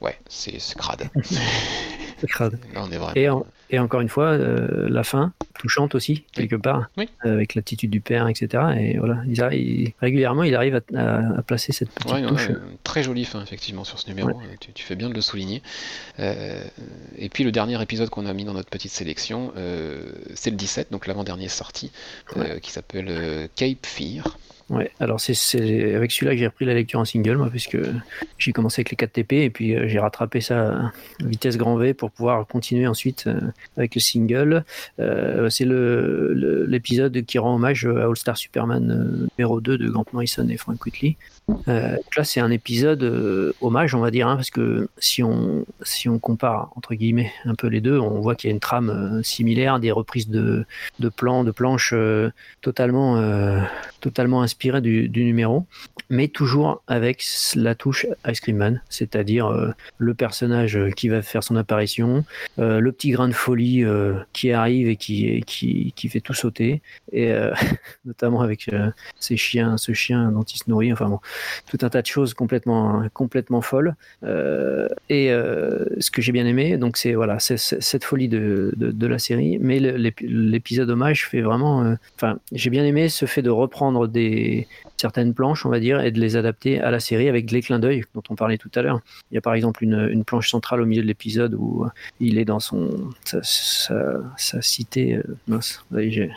ouais, 0.00 0.18
c'est, 0.28 0.58
crade. 0.76 1.08
c'est 1.22 2.26
crade. 2.26 2.58
et, 3.16 3.28
et, 3.70 3.78
encore 3.78 4.00
une 4.00 4.08
fois, 4.08 4.26
euh, 4.26 4.88
la 4.88 5.04
fin, 5.04 5.32
touchante 5.58 5.94
aussi, 5.94 6.24
quelque 6.32 6.56
part, 6.56 6.90
avec 7.20 7.54
l'attitude 7.54 7.90
du 7.90 8.00
père, 8.00 8.28
etc. 8.28 8.62
Et 8.78 8.98
voilà, 8.98 9.22
il, 9.52 9.92
régulièrement, 10.00 10.42
il 10.42 10.54
arrive 10.54 10.80
à, 10.96 11.42
placer 11.42 11.72
cette 11.72 11.90
petite 11.90 12.26
touche. 12.26 12.50
très 12.84 13.02
jolie 13.02 13.24
fin, 13.24 13.42
effectivement, 13.42 13.84
sur 13.84 13.98
ce 13.98 14.08
numéro. 14.08 14.40
Tu, 14.60 14.72
tu, 14.72 14.84
fais 14.84 14.96
bien 14.96 15.08
de 15.08 15.14
le 15.14 15.20
souligner. 15.20 15.62
et 16.18 17.28
puis 17.32 17.44
le 17.44 17.52
dernier 17.52 17.80
épisode 17.80 18.10
qu'on 18.10 18.26
a 18.26 18.32
mis 18.32 18.44
dans 18.44 18.54
notre 18.54 18.70
petite 18.70 18.92
sélection, 18.92 19.52
c'est 20.34 20.50
le 20.50 20.56
17, 20.56 20.90
donc 20.90 21.06
l'avant-dernier 21.06 21.48
sorti 21.48 21.90
qui 22.60 22.70
s'appelle 22.70 23.06
euh, 23.08 23.48
Cape 23.56 23.86
Fear. 23.86 24.38
Ouais, 24.70 24.92
alors 25.00 25.20
c'est 25.20 25.32
avec 25.96 26.12
celui-là 26.12 26.32
que 26.32 26.38
j'ai 26.38 26.46
repris 26.46 26.64
la 26.64 26.74
lecture 26.74 27.00
en 27.00 27.04
single, 27.04 27.36
moi, 27.36 27.50
puisque 27.50 27.76
j'ai 28.38 28.52
commencé 28.52 28.80
avec 28.80 28.90
les 28.90 28.96
4 28.96 29.12
TP 29.12 29.32
et 29.32 29.50
puis 29.50 29.74
euh, 29.74 29.88
j'ai 29.88 29.98
rattrapé 29.98 30.40
ça 30.40 30.76
à 30.76 30.92
vitesse 31.24 31.56
grand 31.56 31.76
V 31.76 31.92
pour 31.92 32.12
pouvoir 32.12 32.46
continuer 32.46 32.86
ensuite 32.86 33.26
euh, 33.26 33.40
avec 33.76 33.96
le 33.96 34.00
single. 34.00 34.64
c'est 35.50 35.66
l'épisode 35.66 37.24
qui 37.24 37.38
rend 37.38 37.56
hommage 37.56 37.84
à 37.84 38.04
All 38.04 38.16
Star 38.16 38.36
Superman 38.36 39.28
numéro 39.36 39.60
2 39.60 39.76
de 39.76 39.88
Grant 39.88 40.06
Morrison 40.12 40.48
et 40.48 40.56
Frank 40.56 40.84
Whitley. 40.84 41.16
Euh, 41.68 41.96
là, 42.16 42.24
c'est 42.24 42.40
un 42.40 42.50
épisode 42.50 43.02
euh, 43.02 43.52
hommage, 43.60 43.94
on 43.94 44.00
va 44.00 44.10
dire, 44.10 44.28
hein, 44.28 44.36
parce 44.36 44.50
que 44.50 44.88
si 44.98 45.22
on, 45.22 45.64
si 45.82 46.08
on 46.08 46.18
compare, 46.18 46.70
entre 46.76 46.94
guillemets, 46.94 47.32
un 47.44 47.54
peu 47.54 47.66
les 47.66 47.80
deux, 47.80 47.98
on 47.98 48.20
voit 48.20 48.34
qu'il 48.34 48.48
y 48.48 48.52
a 48.52 48.54
une 48.54 48.60
trame 48.60 48.90
euh, 48.90 49.22
similaire, 49.22 49.80
des 49.80 49.90
reprises 49.90 50.28
de, 50.28 50.64
de 50.98 51.08
plans, 51.08 51.44
de 51.44 51.50
planches 51.50 51.94
totalement 52.60 53.20
totalement 54.00 54.42
inspiré 54.42 54.80
du, 54.80 55.10
numéro, 55.10 55.66
mais 56.08 56.28
toujours 56.28 56.82
avec 56.86 57.24
la 57.54 57.74
touche 57.74 58.06
Ice 58.26 58.40
Cream 58.40 58.56
Man, 58.56 58.82
c'est-à-dire 58.88 59.74
le 59.98 60.14
personnage 60.14 60.78
qui 60.96 61.08
va 61.08 61.22
faire 61.22 61.42
son 61.42 61.56
apparition, 61.56 62.24
le 62.58 62.90
petit 62.90 63.10
grain 63.10 63.28
de 63.28 63.34
folie 63.34 63.84
qui 64.32 64.52
arrive 64.52 64.88
et 64.88 64.96
qui, 64.96 65.42
qui, 65.46 65.92
qui 65.96 66.08
fait 66.08 66.20
tout 66.20 66.34
sauter, 66.34 66.82
et 67.12 67.32
notamment 68.04 68.40
avec 68.40 68.70
ces 69.18 69.36
chiens, 69.36 69.76
ce 69.76 69.92
chien 69.92 70.30
dont 70.32 70.42
il 70.42 70.56
se 70.56 70.68
nourrit, 70.68 70.92
enfin 70.92 71.08
bon, 71.08 71.20
tout 71.68 71.78
un 71.82 71.88
tas 71.88 72.02
de 72.02 72.06
choses 72.06 72.34
complètement, 72.34 73.04
complètement 73.12 73.60
folles. 73.60 73.94
et 74.24 75.28
ce 75.28 76.10
que 76.10 76.22
j'ai 76.22 76.32
bien 76.32 76.46
aimé, 76.46 76.76
donc 76.76 76.96
c'est 76.96 77.14
voilà, 77.14 77.38
c'est 77.38 77.56
cette 77.56 78.04
folie 78.04 78.28
de, 78.28 78.72
de, 78.76 79.06
la 79.06 79.18
série, 79.18 79.58
mais 79.60 79.78
l'épisode 79.78 80.90
hommage 80.90 81.26
fait 81.26 81.40
vraiment. 81.40 81.84
Euh, 81.84 81.94
enfin, 82.16 82.38
j'ai 82.52 82.70
bien 82.70 82.84
aimé 82.84 83.08
ce 83.08 83.26
fait 83.26 83.42
de 83.42 83.50
reprendre 83.50 84.06
des 84.06 84.68
certaines 84.96 85.34
planches, 85.34 85.64
on 85.64 85.70
va 85.70 85.80
dire, 85.80 86.00
et 86.00 86.10
de 86.10 86.20
les 86.20 86.36
adapter 86.36 86.80
à 86.80 86.90
la 86.90 87.00
série 87.00 87.28
avec 87.28 87.50
les 87.50 87.62
clins 87.62 87.78
d'œil 87.78 88.04
dont 88.14 88.22
on 88.28 88.34
parlait 88.34 88.58
tout 88.58 88.70
à 88.74 88.82
l'heure. 88.82 89.00
Il 89.30 89.34
y 89.34 89.38
a 89.38 89.40
par 89.40 89.54
exemple 89.54 89.82
une, 89.82 90.08
une, 90.10 90.24
planche 90.24 90.50
centrale 90.50 90.82
au 90.82 90.86
milieu 90.86 91.02
de 91.02 91.06
l'épisode 91.06 91.54
où 91.54 91.86
il 92.20 92.38
est 92.38 92.44
dans 92.44 92.60
son 92.60 93.10
sa, 93.24 93.42
cité. 94.60 95.20
Euh, 95.50 95.60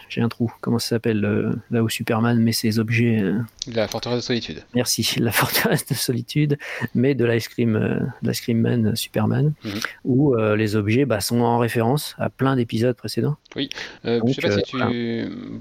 j'ai 0.10 0.22
un 0.22 0.30
trou. 0.30 0.52
Comment 0.62 0.80
ça 0.80 0.90
s'appelle 0.90 1.26
euh, 1.26 1.52
là 1.72 1.84
où 1.84 1.90
Superman 1.90 2.40
met 2.40 2.54
ses 2.54 2.80
objets 2.80 3.22
La 3.68 3.88
forteresse 3.88 4.20
de 4.20 4.24
solitude. 4.24 4.64
Merci, 4.74 4.93
la 5.20 5.32
forteresse 5.32 5.86
de 5.86 5.94
solitude, 5.94 6.58
mais 6.94 7.16
de 7.16 7.26
l'ice 7.26 7.48
cream, 7.48 8.12
cream 8.42 8.60
man 8.60 8.96
Superman, 8.96 9.54
mhm. 9.64 9.80
où 10.04 10.36
les 10.36 10.76
objets 10.76 11.06
bah, 11.06 11.20
sont 11.20 11.42
en 11.42 11.58
référence 11.58 12.16
à 12.18 12.30
plein 12.30 12.56
d'épisodes 12.56 12.96
précédents. 12.96 13.38
Oui, 13.56 13.70
euh, 14.06 14.20
je 14.26 14.34
sais 14.34 14.42
pas 14.42 14.52
si 14.52 14.64
tu. 14.64 14.78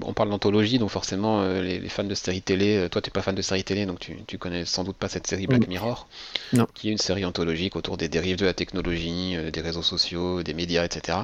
On 0.03 0.13
parle 0.13 0.29
d'anthologie, 0.29 0.79
donc 0.79 0.89
forcément, 0.89 1.41
euh, 1.41 1.61
les, 1.61 1.89
fans 1.89 2.03
de 2.03 2.15
séries 2.15 2.41
télé, 2.41 2.77
euh, 2.77 2.89
toi 2.89 3.01
tu 3.01 3.09
n'es 3.09 3.11
pas 3.11 3.21
fan 3.21 3.35
de 3.35 3.41
séries 3.41 3.63
télé, 3.63 3.85
donc 3.85 3.99
tu, 3.99 4.17
tu 4.25 4.37
connais 4.37 4.65
sans 4.65 4.83
doute 4.83 4.97
pas 4.97 5.09
cette 5.09 5.27
série 5.27 5.45
Black 5.45 5.67
Mirror, 5.67 6.07
non. 6.53 6.67
qui 6.73 6.89
est 6.89 6.91
une 6.91 6.97
série 6.97 7.23
anthologique 7.23 7.75
autour 7.75 7.97
des 7.97 8.09
dérives 8.09 8.37
de 8.37 8.45
la 8.45 8.53
technologie, 8.53 9.35
des 9.51 9.61
réseaux 9.61 9.83
sociaux, 9.83 10.41
des 10.41 10.53
médias, 10.53 10.83
etc. 10.83 11.19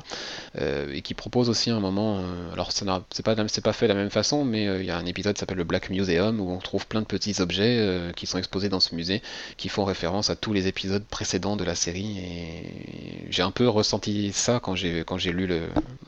et 0.59 1.01
qui 1.01 1.13
propose 1.13 1.49
aussi 1.49 1.69
un 1.71 1.79
moment. 1.79 2.23
alors, 2.53 2.71
c'est 2.71 2.85
pas, 2.85 3.35
pas 3.35 3.73
fait 3.73 3.87
de 3.87 3.93
la 3.93 3.99
même 3.99 4.09
façon, 4.09 4.45
mais 4.45 4.65
il 4.79 4.85
y 4.85 4.91
a 4.91 4.97
un 4.97 5.05
épisode 5.05 5.33
qui 5.33 5.39
s'appelle 5.39 5.57
le 5.57 5.63
Black 5.63 5.89
Museum 5.89 6.39
où 6.39 6.51
on 6.51 6.57
trouve 6.59 6.85
plein 6.87 7.01
de 7.01 7.07
petits 7.07 7.41
objets 7.41 8.11
qui 8.15 8.27
sont 8.27 8.37
exposés 8.37 8.69
dans 8.69 8.79
ce 8.79 8.93
musée, 8.93 9.21
qui 9.57 9.69
font 9.69 9.85
référence 9.85 10.29
à 10.29 10.35
tous 10.35 10.53
les 10.53 10.67
épisodes 10.67 11.03
précédents 11.03 11.55
de 11.55 11.63
la 11.63 11.75
série. 11.75 12.19
Et 12.19 13.27
j'ai 13.29 13.41
un 13.41 13.51
peu 13.51 13.67
ressenti 13.67 14.31
ça 14.33 14.59
quand 14.59 14.75
j'ai 14.75 15.31
lu 15.31 15.47
le, 15.47 15.61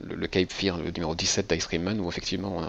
le, 0.03 0.27
Cape 0.27 0.50
Le 0.63 0.91
numéro 0.91 1.15
17 1.15 1.51
d'Ice 1.51 1.65
Cream 1.65 1.87
où 1.99 2.07
effectivement, 2.09 2.61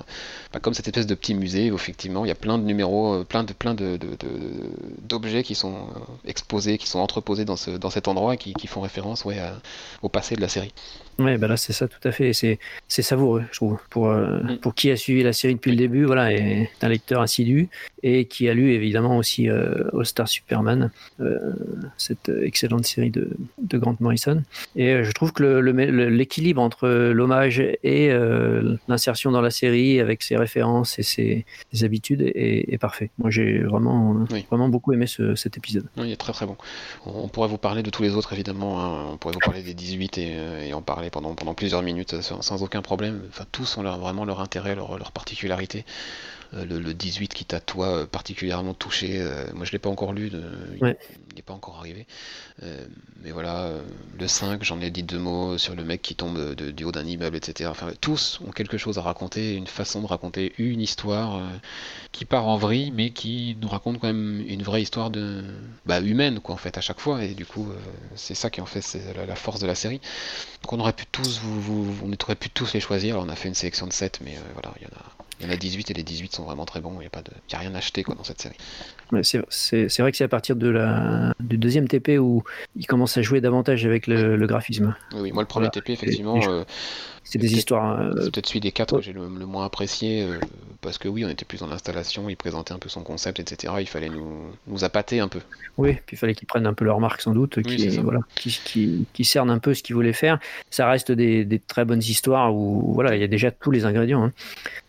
bah, 0.52 0.60
comme 0.60 0.72
cette 0.72 0.88
espèce 0.88 1.06
de 1.06 1.14
petit 1.14 1.34
musée, 1.34 1.70
où 1.70 1.74
effectivement, 1.74 2.24
il 2.24 2.28
y 2.28 2.30
a 2.30 2.34
plein 2.34 2.58
de 2.58 2.64
numéros, 2.64 3.14
euh, 3.14 3.24
plein 3.24 3.44
de 3.44 3.52
plein 3.52 3.74
de, 3.74 3.98
d'objets 5.02 5.42
qui 5.42 5.54
sont 5.54 5.74
euh, 5.74 6.00
exposés, 6.24 6.78
qui 6.78 6.88
sont 6.88 7.00
entreposés 7.00 7.44
dans, 7.44 7.56
ce, 7.56 7.70
dans 7.70 7.90
cet 7.90 8.08
endroit, 8.08 8.36
qui, 8.36 8.54
qui 8.54 8.66
font 8.66 8.80
référence 8.80 9.24
ouais, 9.24 9.38
au 10.00 10.08
passé 10.08 10.36
de 10.36 10.40
la 10.40 10.48
série. 10.48 10.72
Ouais, 11.18 11.36
bah 11.36 11.46
là 11.46 11.56
c'est 11.56 11.72
ça 11.72 11.88
tout 11.88 12.00
à 12.04 12.10
fait. 12.10 12.32
C'est 12.32 12.58
c'est 12.88 13.02
savoureux, 13.02 13.44
je 13.50 13.56
trouve, 13.56 13.78
pour 13.90 14.08
euh, 14.08 14.38
mm. 14.38 14.58
pour 14.58 14.74
qui 14.74 14.90
a 14.90 14.96
suivi 14.96 15.22
la 15.22 15.32
série 15.32 15.54
depuis 15.54 15.70
le 15.70 15.76
début, 15.76 16.04
voilà, 16.04 16.32
et 16.32 16.70
un 16.80 16.88
lecteur 16.88 17.20
assidu 17.20 17.68
et 18.02 18.24
qui 18.24 18.48
a 18.48 18.54
lu 18.54 18.72
évidemment 18.72 19.16
aussi 19.16 19.48
euh, 19.48 19.84
All 19.96 20.06
Star 20.06 20.26
Superman, 20.26 20.90
euh, 21.20 21.38
cette 21.98 22.30
excellente 22.42 22.86
série 22.86 23.10
de 23.10 23.30
de 23.58 23.78
Grant 23.78 23.96
Morrison. 24.00 24.42
Et 24.74 25.04
je 25.04 25.12
trouve 25.12 25.32
que 25.32 25.42
l'équilibre 25.42 26.62
entre 26.62 26.88
l'hommage 26.88 27.60
et 27.60 28.10
l'insertion 28.88 29.30
dans 29.30 29.40
la 29.40 29.50
série 29.50 30.00
avec 30.00 30.22
ses 30.22 30.36
références 30.36 30.98
et 30.98 31.02
ses, 31.02 31.44
habitudes 31.82 32.22
est, 32.22 32.78
parfait. 32.78 33.10
Moi 33.18 33.30
j'ai 33.30 33.58
vraiment 33.58 34.24
vraiment 34.50 34.68
beaucoup 34.68 34.92
aimé 34.92 35.06
cet 35.06 35.56
épisode. 35.56 35.86
Oui, 35.96 36.08
il 36.08 36.12
est 36.12 36.16
très 36.16 36.32
très 36.32 36.46
bon. 36.46 36.56
On, 37.06 37.28
pourrait 37.28 37.48
vous 37.48 37.58
parler 37.58 37.82
de 37.82 37.90
tous 37.90 38.02
les 38.02 38.14
autres 38.14 38.32
évidemment. 38.32 38.80
Hein. 38.80 39.10
On 39.12 39.16
pourrait 39.16 39.34
vous 39.34 39.40
parler 39.40 39.62
des 39.62 39.74
18 39.74 40.18
et, 40.18 40.68
et 40.68 40.74
en 40.74 40.82
parler 40.82 41.01
pendant, 41.10 41.54
plusieurs 41.54 41.82
minutes 41.82 42.20
sans, 42.20 42.62
aucun 42.62 42.82
problème. 42.82 43.22
Enfin, 43.28 43.44
tous 43.52 43.76
ont 43.78 43.82
vraiment 43.82 44.24
leur 44.24 44.40
intérêt, 44.40 44.74
leur, 44.74 44.98
leur 44.98 45.12
particularité. 45.12 45.84
Euh, 46.54 46.64
le, 46.66 46.92
18 46.92 47.32
qui 47.32 47.44
t'a 47.44 47.60
toi 47.60 47.88
euh, 47.88 48.06
particulièrement 48.06 48.74
touché. 48.74 49.20
Euh, 49.20 49.46
moi 49.54 49.64
je 49.64 49.72
l'ai 49.72 49.78
pas 49.78 49.88
encore 49.88 50.12
lu, 50.12 50.30
il 51.32 51.36
n'est 51.36 51.42
pas 51.42 51.54
encore 51.54 51.78
arrivé. 51.78 52.06
mais 52.60 53.30
voilà, 53.30 53.72
le 54.18 54.28
5, 54.28 54.62
j'en 54.62 54.80
ai 54.80 54.90
dit 54.90 55.02
deux 55.02 55.18
mots 55.18 55.58
sur 55.58 55.74
le 55.74 55.84
mec 55.84 56.02
qui 56.02 56.14
tombe 56.14 56.54
du 56.54 56.84
haut 56.84 56.92
d'un 56.92 57.06
immeuble, 57.06 57.36
etc. 57.36 57.70
Enfin, 57.70 57.88
tous 58.00 58.40
ont 58.46 58.50
quelque 58.50 58.76
chose 58.76 58.98
à 58.98 59.02
raconter, 59.02 59.54
une 59.54 59.66
façon 59.66 60.02
de 60.02 60.06
raconter 60.06 60.52
une 60.58 60.80
histoire 60.80 61.40
qui 62.12 62.24
part 62.24 62.46
en 62.46 62.56
vrille, 62.56 62.90
mais 62.92 63.10
qui 63.10 63.56
nous 63.60 63.68
raconte 63.68 63.98
quand 63.98 64.06
même 64.06 64.44
une 64.46 64.62
vraie 64.62 64.82
histoire 64.82 65.10
de 65.10 65.42
bah, 65.86 66.00
humaine, 66.00 66.40
quoi, 66.40 66.54
en 66.54 66.58
fait, 66.58 66.76
à 66.78 66.80
chaque 66.80 67.00
fois. 67.00 67.24
Et 67.24 67.34
du 67.34 67.46
coup, 67.46 67.68
c'est 68.14 68.34
ça 68.34 68.50
qui 68.50 68.60
en 68.60 68.66
fait 68.66 68.82
c'est 68.82 69.14
la, 69.14 69.36
force 69.36 69.60
de 69.60 69.66
la 69.66 69.74
série. 69.74 70.00
Donc 70.62 70.72
on 70.72 70.80
aurait 70.80 70.92
pu 70.92 71.06
tous, 71.10 71.40
vous, 71.40 71.96
on 72.04 72.12
aurait 72.24 72.36
tous 72.36 72.72
les 72.74 72.80
choisir. 72.80 73.14
Alors 73.14 73.26
on 73.26 73.30
a 73.30 73.36
fait 73.36 73.48
une 73.48 73.54
sélection 73.54 73.86
de 73.86 73.92
7, 73.92 74.20
mais 74.24 74.36
voilà, 74.54 74.74
il 74.80 74.82
y 74.82 74.86
en 74.86 74.96
a 74.96 75.22
il 75.42 75.46
y 75.46 75.50
en 75.50 75.52
a 75.52 75.56
18 75.56 75.90
et 75.90 75.94
les 75.94 76.04
18 76.04 76.36
sont 76.36 76.44
vraiment 76.44 76.64
très 76.64 76.80
bons. 76.80 76.92
Il 76.94 77.00
n'y 77.00 77.06
a, 77.06 77.10
pas 77.10 77.22
de... 77.22 77.32
a 77.52 77.58
rien 77.58 77.74
acheté 77.74 78.04
quoi, 78.04 78.14
dans 78.14 78.22
cette 78.22 78.40
série. 78.40 78.56
c'est 79.22 79.38
vrai 79.98 80.12
que 80.12 80.16
c'est 80.16 80.24
à 80.24 80.28
partir 80.28 80.54
de 80.54 80.68
la, 80.68 81.21
du 81.40 81.58
deuxième 81.58 81.88
TP 81.88 82.18
où 82.18 82.42
il 82.76 82.86
commence 82.86 83.16
à 83.16 83.22
jouer 83.22 83.40
davantage 83.40 83.84
avec 83.86 84.06
le, 84.06 84.46
graphisme. 84.46 84.94
Oui, 85.14 85.32
moi 85.32 85.42
le 85.42 85.48
premier 85.48 85.68
TP, 85.70 85.90
effectivement, 85.90 86.40
euh, 86.48 86.64
c'est 87.24 87.38
des 87.38 87.54
histoires. 87.54 88.00
Euh, 88.00 88.12
c'est 88.16 88.32
peut-être 88.32 88.46
celui 88.46 88.60
des 88.60 88.72
quatre 88.72 88.96
que 88.96 89.02
j'ai 89.02 89.12
le, 89.12 89.28
moins 89.28 89.64
apprécié 89.64 90.22
euh, 90.22 90.38
parce 90.80 90.98
que 90.98 91.08
oui, 91.08 91.24
on 91.24 91.28
était 91.28 91.44
plus 91.44 91.60
dans 91.60 91.66
l'installation, 91.66 92.28
il 92.28 92.36
présentait 92.36 92.72
un 92.72 92.78
peu 92.78 92.88
son 92.88 93.02
concept, 93.02 93.38
etc. 93.38 93.74
Il 93.80 93.86
fallait 93.86 94.08
nous, 94.08 94.42
nous 94.66 94.84
appâter 94.84 95.20
un 95.20 95.28
peu. 95.28 95.40
Oui, 95.78 95.94
puis 96.06 96.16
il 96.16 96.18
fallait 96.18 96.34
qu'ils 96.34 96.48
prennent 96.48 96.66
un 96.66 96.74
peu 96.74 96.84
leur 96.84 96.98
marque 97.00 97.20
sans 97.20 97.32
doute, 97.32 97.62
qui, 97.62 97.88
voilà, 97.98 98.20
qui, 98.34 99.06
qui, 99.12 99.24
cernent 99.24 99.50
un 99.50 99.58
peu 99.58 99.74
ce 99.74 99.82
qu'ils 99.82 99.94
voulaient 99.94 100.12
faire. 100.12 100.40
Ça 100.70 100.88
reste 100.88 101.12
des, 101.12 101.44
des, 101.44 101.60
très 101.60 101.84
bonnes 101.84 102.00
histoires 102.00 102.54
où 102.54 102.92
voilà, 102.92 103.14
il 103.14 103.20
y 103.20 103.24
a 103.24 103.28
déjà 103.28 103.50
tous 103.50 103.70
les 103.70 103.84
ingrédients. 103.84 104.24
Hein. 104.24 104.32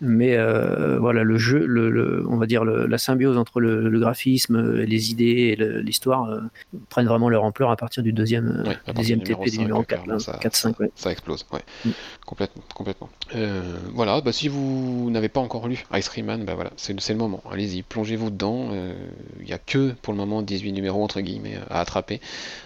Mais 0.01 0.35
euh, 0.35 0.97
voilà, 0.99 1.23
le 1.23 1.37
jeu, 1.37 1.63
le, 1.65 2.25
on 2.27 2.37
va 2.37 2.47
dire 2.47 2.65
la 2.65 2.97
symbiose 2.97 3.37
entre 3.37 3.59
le, 3.59 3.99
graphisme, 3.99 4.81
les 4.81 5.11
idées 5.11 5.55
et 5.57 5.81
l'histoire 5.81 6.41
prennent 6.89 7.07
vraiment 7.07 7.29
leur 7.29 7.43
ampleur 7.43 7.69
à 7.69 7.77
partir 7.77 8.01
du 8.03 8.11
deuxième, 8.11 8.63
deuxième 8.95 9.21
TP, 9.21 9.49
du 9.49 9.59
numéro 9.59 9.83
4, 9.83 10.07
4-5. 10.07 10.73
Ouais. 10.79 10.91
Ça 10.95 11.11
explose, 11.11 11.45
ouais. 11.53 11.61
Mm. 11.85 11.91
Complètement, 12.25 12.63
complètement. 12.73 13.09
Euh, 13.35 13.77
voilà, 13.93 14.21
bah, 14.21 14.31
si 14.31 14.47
vous 14.47 15.09
n'avez 15.11 15.27
pas 15.27 15.41
encore 15.41 15.67
lu 15.67 15.85
Ice 15.93 16.07
Cream 16.07 16.27
Man, 16.27 16.45
bah 16.45 16.55
voilà, 16.55 16.71
c'est 16.77 16.93
le 16.93 17.15
moment. 17.17 17.43
Allez-y, 17.51 17.81
plongez-vous 17.81 18.29
dedans. 18.29 18.69
Euh, 18.71 18.93
il 19.41 19.45
n'y 19.45 19.51
a 19.51 19.57
que 19.57 19.91
pour 20.01 20.13
le 20.13 20.17
moment 20.17 20.41
18 20.41 20.71
numéros 20.71 21.03
entre 21.03 21.19
guillemets 21.19 21.57
à 21.69 21.81
attraper. 21.81 22.21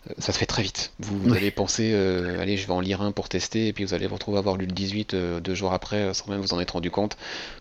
Euh, 0.10 0.14
ça 0.20 0.32
se 0.32 0.38
fait 0.38 0.46
très 0.46 0.62
vite. 0.62 0.92
Vous, 1.00 1.34
allez 1.34 1.50
penser, 1.50 1.92
allez, 2.40 2.56
je 2.56 2.68
vais 2.68 2.74
en 2.74 2.82
lire 2.82 3.02
un 3.02 3.12
pour 3.12 3.30
tester, 3.30 3.68
et 3.68 3.74
puis 3.74 3.84
vous 3.84 3.96
allez 3.96 4.06
vous 4.06 4.16
retrouver 4.16 4.38
à 4.38 4.40
avoir 4.40 4.58
lu 4.58 4.68
le 4.68 4.72
18 4.72 5.16
deux 5.16 5.56
jours 5.56 5.74
après 5.74 6.14
sans 6.14 6.28
même 6.28 6.42
vous 6.42 6.54
en 6.54 6.60
être 6.60 6.72
rendu 6.72 6.92
compte. 6.92 7.18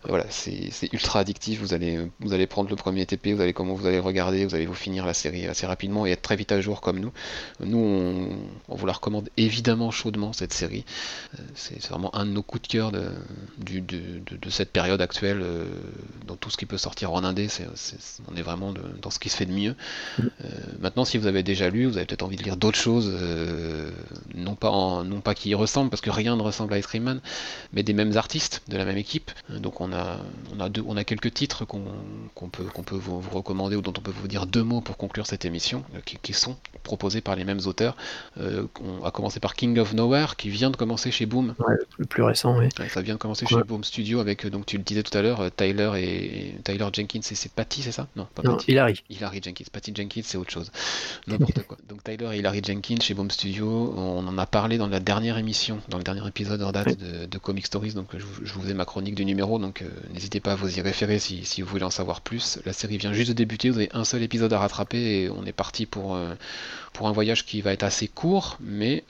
voilà, 0.07 0.27
c'est 0.29 0.93
ultra 0.93 1.21
addictif. 1.21 1.61
Vous 1.61 1.73
allez, 1.73 1.99
vous 2.21 2.35
allez 2.35 2.47
prendre 2.47 2.69
le 2.69 2.77
premier 2.77 3.07
TP, 3.07 3.29
vous 3.29 3.41
allez 3.41 3.55
comment 3.55 3.73
vous 3.73 3.87
allez 3.87 4.01
regarder, 4.01 4.45
vous 4.45 4.55
allez 4.55 4.67
vous 4.67 4.75
finir 4.75 5.07
la 5.07 5.15
série 5.15 5.47
assez 5.47 5.67
rapidement 5.67 6.07
et 6.07 6.11
être 6.11 6.23
très 6.23 6.37
vite 6.37 6.53
à 6.53 6.61
jour 6.61 6.83
comme 6.83 7.01
nous. 7.01 7.13
Nous, 7.61 7.79
on, 7.79 8.29
on 8.69 8.75
vous 8.75 8.87
la 8.87 8.93
recommande 8.93 9.31
évidemment 9.39 9.91
chaudement 9.91 10.35
cette 10.35 10.53
série. 10.53 10.85
c'est 11.55 11.86
c'est 11.87 11.93
vraiment 11.93 12.15
un 12.17 12.27
de 12.27 12.33
nos 12.33 12.43
coups 12.43 12.63
de 12.63 12.67
cœur 12.67 12.91
de, 12.91 14.51
cette 14.51 14.73
période 14.73 15.01
actuelle, 15.01 15.41
euh, 15.41 15.67
dans 16.27 16.35
tout 16.35 16.51
ce 16.51 16.57
qui 16.57 16.67
peut 16.67 16.79
sortir 16.79 17.13
en 17.13 17.23
indé, 17.23 17.47
on 18.29 18.37
est 18.37 18.43
vraiment 18.43 18.75
dans 19.01 19.11
ce 19.11 19.21
qui 19.21 19.29
se 19.29 19.37
fait 19.37 19.47
de 19.47 19.53
mieux. 19.53 19.77
Euh, 20.19 20.49
maintenant, 20.81 21.05
si 21.05 21.17
vous 21.17 21.29
avez 21.29 21.45
déjà 21.45 21.71
lu, 21.71 21.87
vous 21.87 21.97
avez 21.97 22.07
peut-être 22.07 22.25
envie 22.25 22.37
de 22.37 22.43
lire 22.43 22.57
d'autres 22.57 22.79
choses, 22.79 23.09
euh, 23.13 23.93
non, 24.35 24.57
pas 24.57 25.35
qui 25.35 25.51
y 25.51 25.55
ressemblent, 25.55 25.91
parce 25.91 26.01
que 26.01 26.11
rien 26.11 26.35
ne 26.35 26.43
ressemble 26.43 26.75
à 26.75 26.79
Ice 26.79 26.89
Cream 26.89 27.05
Man, 27.05 27.21
mais 27.73 27.85
des 27.85 27.93
mêmes 27.93 28.17
artistes, 28.17 28.63
de 28.67 28.77
la 28.77 28.85
même 28.85 28.99
équipe. 28.99 29.31
Donc 29.49 29.81
on 29.81 29.93
a, 29.93 31.05
quelques 31.05 31.35
titres 31.35 31.65
qu'on, 31.65 32.49
peut, 32.51 32.65
qu'on 32.65 32.83
peut 32.83 32.97
vous, 32.97 33.21
recommander 33.31 33.77
ou 33.77 33.83
dont 33.83 33.95
on 33.97 34.01
peut 34.01 34.13
vous 34.13 34.27
dire 34.27 34.47
deux 34.47 34.65
mots 34.65 34.81
pour 34.81 34.97
conclure 34.97 35.27
cette 35.27 35.45
émission, 35.45 35.85
qui, 36.05 36.33
sont 36.33 36.57
proposés 36.83 37.21
par 37.21 37.37
les 37.37 37.45
mêmes 37.45 37.61
auteurs. 37.67 37.97
on 38.37 39.05
a 39.05 39.11
commencé 39.13 39.39
par 39.39 39.55
King 39.55 39.79
of 39.79 39.95
Nowhere, 39.95 40.35
qui 40.37 40.49
vient 40.49 40.71
de 40.71 40.77
commencer 40.77 41.13
chez 41.13 41.27
Boom 41.27 41.55
le 41.99 42.05
plus 42.05 42.23
récent, 42.23 42.59
oui. 42.59 42.69
ça 42.89 43.03
vient 43.03 43.15
de 43.15 43.19
commencer 43.19 43.47
chez 43.47 43.63
Boom 43.67 43.85
Studio 43.85 44.21
avec, 44.21 44.45
euh, 44.45 44.51
donc 44.51 44.67
tu 44.67 44.77
le 44.77 44.83
disais 44.83 45.03
tout 45.03 45.17
à 45.17 45.23
l'heure, 45.23 45.41
euh, 45.41 45.49
Tyler 45.55 45.91
et 45.97 46.55
Tyler 46.65 46.87
Jenkins, 46.93 47.21
et 47.21 47.35
c'est 47.35 47.53
Patty, 47.53 47.83
c'est 47.83 47.93
ça? 47.93 48.07
Non, 48.17 48.27
pas 48.35 48.43
non, 48.43 48.59
Hilary. 48.69 49.03
Hilary 49.11 49.41
Jenkins. 49.43 49.65
Patty 49.73 49.93
Jenkins, 49.95 50.23
c'est 50.25 50.39
autre 50.39 50.51
chose. 50.51 50.71
N'importe 51.27 51.63
quoi. 51.67 51.77
Donc 51.89 52.05
Tyler 52.05 52.29
et 52.33 52.39
Hilary 52.39 52.63
Jenkins 52.65 53.01
chez 53.01 53.15
Boom 53.15 53.31
Studio, 53.31 53.95
on 53.97 54.27
en 54.27 54.39
a 54.39 54.47
parlé 54.47 54.79
dans 54.79 54.89
la 54.89 55.01
dernière 55.01 55.39
émission, 55.39 55.81
dans 55.89 55.99
le 55.99 56.05
dernier 56.05 56.27
épisode 56.27 56.63
en 56.63 56.73
date 56.73 56.99
de, 56.99 57.39
Comic 57.39 57.67
Stories, 57.67 57.93
donc 57.93 58.09
je, 58.17 58.25
vous 58.25 58.63
faisais 58.63 58.75
ma 58.75 58.85
chronique 58.85 59.15
du 59.15 59.25
numéro, 59.25 59.59
donc 59.59 59.83
euh, 59.83 59.89
n'hésitez 60.13 60.41
pas 60.41 60.53
à 60.53 60.57
vous 60.57 60.79
y 60.79 60.81
référer 60.81 61.19
si, 61.19 61.45
si, 61.45 61.63
vous 61.63 61.69
voulez 61.69 61.85
en 61.85 61.91
savoir 61.91 62.23
plus. 62.23 62.59
La 62.65 62.73
série 62.73 62.97
vient 62.97 63.13
juste 63.13 63.29
de 63.29 63.35
débuter, 63.35 63.71
vous 63.71 63.79
avez 63.79 63.91
un 63.93 64.05
seul 64.05 64.23
épisode 64.23 64.53
à 64.53 64.59
rattraper 64.59 64.99
et 64.99 65.31
on 65.31 65.45
est 65.45 65.53
parti 65.53 65.87
pour, 65.87 66.19
pour 66.97 67.09
un 67.09 67.13
voyage 67.13 67.45
qui 67.45 67.61
va 67.61 67.73
être 67.73 67.83
assez 67.83 68.09
court, 68.09 68.59
mais 68.61 69.05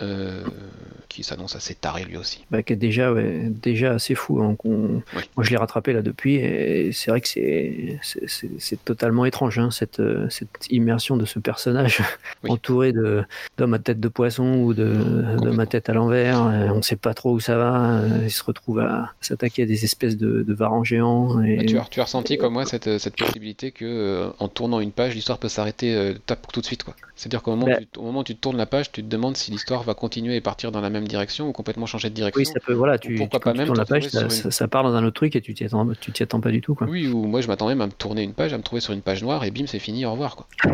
qui 1.09 1.22
s'annonce 1.22 1.55
assez 1.57 1.74
taré 1.74 2.05
lui 2.05 2.16
aussi. 2.16 2.45
Bah, 2.51 2.62
qui 2.62 2.72
est 2.72 2.76
déjà, 2.76 3.12
ouais, 3.12 3.45
déjà 3.49 3.93
assez 3.95 4.14
fou. 4.14 4.43
hein. 4.43 4.57
Moi, 4.64 5.45
je 5.45 5.51
l'ai 5.51 5.57
rattrapé 5.57 5.93
là 5.93 6.03
depuis, 6.03 6.34
et 6.37 6.91
c'est 6.93 7.11
vrai 7.11 7.20
que 7.20 7.28
c'est, 7.28 7.99
c'est, 8.03 8.28
c'est- 8.28 8.51
c'est 8.59 8.84
totalement 8.84 9.24
étrange, 9.24 9.59
hein, 9.59 9.70
cette, 9.70 10.01
euh, 10.01 10.26
cette 10.30 10.66
immersion 10.70 11.16
de 11.16 11.24
ce 11.24 11.39
personnage 11.39 12.03
Oui. 12.43 12.51
entouré 12.51 12.93
de, 12.93 13.22
d'hommes 13.57 13.74
à 13.74 13.78
tête 13.78 14.01
de 14.01 14.09
poisson 14.09 14.57
ou 14.59 14.74
de, 14.74 14.93
d'hommes 15.41 15.61
à 15.61 15.66
tête 15.66 15.89
à 15.89 15.95
l'envers. 15.95 16.43
Euh, 16.43 16.68
On 16.72 16.76
ne 16.78 16.82
sait 16.82 16.97
pas 16.97 17.14
trop 17.14 17.32
où 17.32 17.41
ça 17.41 17.57
va. 17.57 18.01
Euh, 18.01 18.09
Il 18.24 18.30
se 18.30 18.43
retrouve 18.43 18.80
à 18.80 19.12
s'attaquer 19.20 19.62
à 19.62 19.66
des 19.66 19.84
espèces 19.84 20.16
de, 20.16 20.43
de 20.43 20.55
varans 20.55 20.84
géants. 20.84 21.43
Et... 21.45 21.57
Bah, 21.57 21.64
tu, 21.64 21.78
as, 21.78 21.87
tu 21.91 22.01
as 22.01 22.05
ressenti 22.05 22.37
comme 22.37 22.55
moi 22.55 22.66
cette, 22.66 22.99
cette 22.99 23.16
possibilité 23.16 23.70
que 23.70 23.84
euh, 23.84 24.28
en 24.39 24.49
tournant 24.49 24.80
une 24.80 24.93
page, 24.93 25.14
l'histoire 25.14 25.39
peut 25.39 25.49
s'arrêter 25.49 25.95
euh, 25.95 26.14
tape 26.26 26.47
tout 26.53 26.61
de 26.61 26.66
suite. 26.66 26.82
quoi. 26.82 26.95
C'est-à-dire 27.14 27.43
qu'au 27.43 27.53
moment, 27.53 27.66
Bah. 27.66 27.76
Tu- 27.81 27.99
au 27.99 28.03
moment 28.03 28.20
où 28.20 28.24
tu 28.24 28.37
tournes 28.37 28.57
la 28.57 28.66
page, 28.66 28.93
tu 28.93 29.03
te 29.03 29.09
demandes 29.09 29.37
si 29.37 29.51
l'histoire 29.51 29.83
va 29.83 29.95
continuer 29.95 30.37
et 30.37 30.41
partir 30.41 30.72
dans 30.72 30.81
la 30.81 30.91
même 30.91 31.07
direction 31.09 31.49
ou 31.49 31.53
complètement 31.53 31.87
changer 31.87 32.11
de 32.11 32.14
direction. 32.14 32.39
Oui, 32.41 32.47
ça 32.47 32.61
peut. 32.61 32.72
Voilà, 32.74 32.99
tu, 32.99 33.14
pourquoi 33.16 33.39
tu- 33.39 33.43
quand 33.45 33.51
pas 33.51 33.53
tu 33.53 33.59
même 33.59 33.66
tournes 33.66 33.79
la 33.79 33.85
page, 33.85 34.09
ça, 34.09 34.64
une- 34.64 34.68
part 34.70 34.83
dans 34.83 34.95
un 34.95 35.05
autre 35.05 35.14
truc 35.16 35.37
et 35.37 35.41
tu 35.41 35.55
t'y 35.55 35.64
attends, 35.64 35.87
tu 36.01 36.12
t'y 36.12 36.22
attends 36.22 36.41
pas 36.41 36.51
du 36.51 36.61
tout. 36.61 36.74
Quoi. 36.74 36.87
Oui, 36.89 37.07
ou 37.09 37.24
moi 37.27 37.41
je 37.41 37.49
m'attendais 37.49 37.74
même 37.74 37.83
à 37.83 37.87
me 37.87 37.93
tourner 37.93 38.22
une 38.22 38.35
page, 38.35 38.53
à 38.53 38.59
me 38.59 38.62
trouver 38.62 38.81
sur 38.81 38.93
une 38.93 39.03
page 39.03 39.22
noire 39.22 39.45
et 39.45 39.51
bim, 39.51 39.66
c'est 39.66 39.79
fini, 39.79 40.05
au 40.07 40.12
revoir. 40.12 40.37
Quoi. 40.37 40.47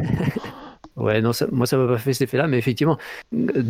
Ouais, 0.94 1.22
non, 1.22 1.32
ça- 1.32 1.46
moi 1.50 1.64
ça 1.66 1.78
m'a 1.78 1.86
pas 1.86 1.96
fait 1.96 2.12
cet 2.12 2.28
effet-là, 2.28 2.46
mais 2.48 2.58
effectivement, 2.58 2.98
euh, 3.34 3.62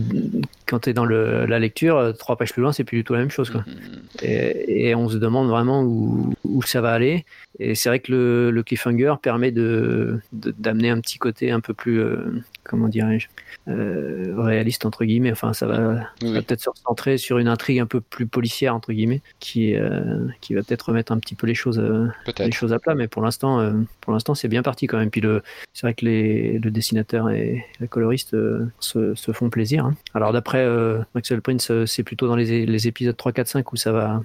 quand 0.67 0.81
tu 0.81 0.91
es 0.91 0.93
dans 0.93 1.05
le, 1.05 1.47
la 1.47 1.61
lecture, 1.61 1.97
euh, 1.97 2.13
trois 2.13 2.35
pages 2.37 2.53
plus 2.53 2.63
loin, 2.63 2.73
c'est 2.73 2.83
plus 2.83 2.99
du 2.99 3.05
tout 3.05 3.13
la 3.13 3.21
même 3.21 3.31
chose. 3.31 3.49
Quoi. 3.49 3.61
Mm, 3.61 4.25
Et, 4.25 4.89
et 4.89 4.95
on 4.97 5.09
se 5.09 5.19
demande 5.19 5.49
vraiment 5.49 5.85
où, 5.85 6.35
où 6.43 6.63
ça 6.63 6.81
va 6.81 6.91
aller. 6.91 7.25
Et 7.61 7.77
c'est 7.77 7.89
vrai 7.91 8.01
que 8.01 8.11
le, 8.11 8.51
le 8.51 8.63
cliffhanger 8.65 9.15
permet 9.23 9.53
de 9.53 10.19
de- 10.33 10.53
d'amener 10.59 10.91
un 10.91 11.01
petit 11.01 11.19
côté 11.19 11.53
un 11.53 11.61
peu 11.61 11.75
plus, 11.75 12.01
euh, 12.01 12.43
comment 12.65 12.89
dirais-je, 12.89 13.29
euh, 13.69 14.35
réaliste 14.37 14.87
entre 14.87 15.05
guillemets. 15.05 15.33
Enfin, 15.33 15.53
ça 15.53 15.67
va, 15.67 16.09
Oui, 16.23 16.33
peut-être 16.33 16.61
se 16.61 16.71
recentrer 16.71 17.19
sur 17.19 17.39
une 17.39 17.49
intrigue 17.49 17.79
un 17.81 17.87
peu 17.87 18.01
plus 18.01 18.27
policière 18.27 18.75
entre 18.75 18.93
guillemets, 18.93 19.21
qui 19.41 19.75
euh, 19.77 20.27
qui 20.41 20.55
va 20.55 20.63
peut-être 20.63 20.89
remettre 20.89 21.13
un 21.13 21.19
petit 21.19 21.35
peu 21.35 21.47
les 21.47 21.55
choses. 21.55 21.79
euh, 21.79 22.09
les 22.39 22.53
choses 22.53 22.73
à 22.73 22.79
plat, 22.79 22.95
mais 22.95 23.09
pour 23.09 23.23
l'instant, 23.23 23.73
pour 24.01 24.13
l'instant, 24.13 24.35
c'est 24.35 24.49
bien 24.49 24.63
parti 24.63 24.87
quand 24.87 24.99
même. 24.99 25.11
Puis 25.11 25.21
le, 25.21 25.43
c'est 25.73 25.87
vrai 25.87 25.95
que 25.95 26.05
les, 26.05 26.59
le 26.59 26.71
dessinateur 26.71 27.31
et 27.31 27.65
la 27.81 27.87
coloriste 27.87 28.37
se, 28.81 29.15
se 29.15 29.33
font 29.33 29.51
plaisir. 29.51 29.87
hein. 29.87 29.95
Alors 30.15 30.33
d'après 30.33 30.67
Maxwell 31.15 31.41
Prince, 31.43 31.71
c'est 31.87 32.03
plutôt 32.03 32.27
dans 32.29 32.37
les, 32.37 32.67
les 32.67 32.89
épisodes 32.89 33.17
3, 33.17 33.33
4, 33.33 33.47
5 33.49 33.73
où 33.73 33.77
ça 33.77 33.93
va, 33.93 34.23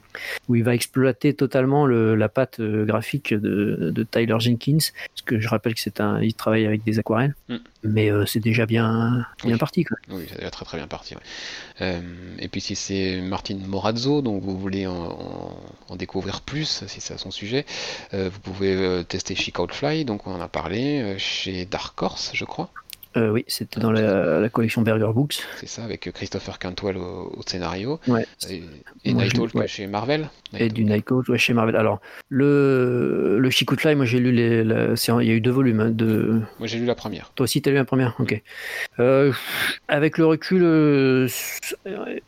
où 0.47 0.55
il 0.55 0.63
va 0.63 0.73
exploiter 0.75 1.33
totalement 1.33 1.85
le, 1.85 2.15
la 2.15 2.29
patte 2.29 2.61
graphique 2.61 3.33
de, 3.33 3.91
de 3.93 4.03
Tyler 4.03 4.35
Jenkins, 4.39 4.77
parce 4.77 5.21
que 5.25 5.39
je 5.39 5.47
rappelle 5.47 5.73
que 5.73 5.81
c'est 5.81 6.01
un, 6.01 6.21
il 6.21 6.33
travaille 6.33 6.65
avec 6.65 6.83
des 6.83 6.99
aquarelles, 6.99 7.35
Mm. 7.49 7.55
mais 7.83 8.11
euh, 8.11 8.25
c'est 8.27 8.39
déjà 8.39 8.65
bien, 8.65 9.25
bien 9.43 9.53
Oui. 9.53 9.57
parti. 9.57 9.83
Quoi. 9.83 9.97
Oui, 10.09 10.25
ça 10.29 10.45
a 10.45 10.49
très 10.51 10.65
très 10.65 10.77
bien 10.77 10.87
parti. 10.87 11.15
ouais. 11.15 11.21
Euh, 11.81 12.01
et 12.39 12.47
puis 12.47 12.61
si 12.61 12.75
c'est 12.75 13.21
Martin 13.21 13.57
Morazzo, 13.65 14.21
donc 14.21 14.43
vous 14.43 14.57
voulez 14.57 14.85
en, 14.87 14.93
en- 14.95 15.57
en 15.89 15.95
découvrir 15.95 16.41
plus, 16.41 16.83
si 16.87 17.01
c'est 17.01 17.13
à 17.13 17.17
son 17.17 17.31
sujet, 17.31 17.65
euh, 18.13 18.29
vous 18.31 18.39
pouvez 18.39 18.75
euh, 18.75 19.03
tester 19.03 19.35
Chic 19.35 19.57
Outfly, 19.59 20.05
donc 20.05 20.27
on 20.27 20.33
en 20.35 20.41
a 20.41 20.47
parlé, 20.47 21.15
chez 21.17 21.65
Dark 21.65 22.01
Horse, 22.01 22.31
je 22.33 22.45
crois. 22.45 22.69
Euh, 23.17 23.31
oui, 23.31 23.43
c'était 23.47 23.79
dans 23.79 23.91
la, 23.91 24.39
la 24.39 24.49
collection 24.49 24.81
Burger 24.83 25.11
Books. 25.13 25.39
C'est 25.57 25.67
ça, 25.67 25.83
avec 25.83 26.11
Christopher 26.13 26.59
Cantwell 26.59 26.97
au, 26.97 27.33
au 27.35 27.41
scénario. 27.45 27.99
Ouais. 28.07 28.25
Et, 28.49 28.63
et 29.05 29.13
Moi, 29.13 29.23
je- 29.25 29.57
ouais. 29.57 29.67
chez 29.67 29.87
Marvel. 29.87 30.29
Et 30.57 30.69
du 30.69 30.83
Nightcoat 30.85 31.23
ouais, 31.29 31.37
chez 31.37 31.53
Marvel. 31.53 31.75
Alors, 31.75 31.99
le, 32.29 33.37
le 33.39 33.49
moi 33.95 34.05
j'ai 34.05 34.19
lu 34.19 34.31
les. 34.31 34.63
la- 34.63 34.93
il 35.19 35.27
y 35.27 35.31
a 35.31 35.33
eu 35.33 35.41
deux 35.41 35.51
volumes. 35.51 35.79
hein, 35.79 35.89
de... 35.89 36.41
Moi 36.59 36.67
j'ai 36.67 36.77
lu 36.77 36.85
la 36.85 36.95
première. 36.95 37.31
Toi 37.35 37.45
aussi, 37.45 37.61
t'as 37.61 37.71
lu 37.71 37.77
la 37.77 37.85
première? 37.85 38.15
Ok. 38.19 38.39
Euh, 38.99 39.31
avec 39.87 40.17
le 40.17 40.25
recul, 40.25 40.61
euh, 40.63 41.27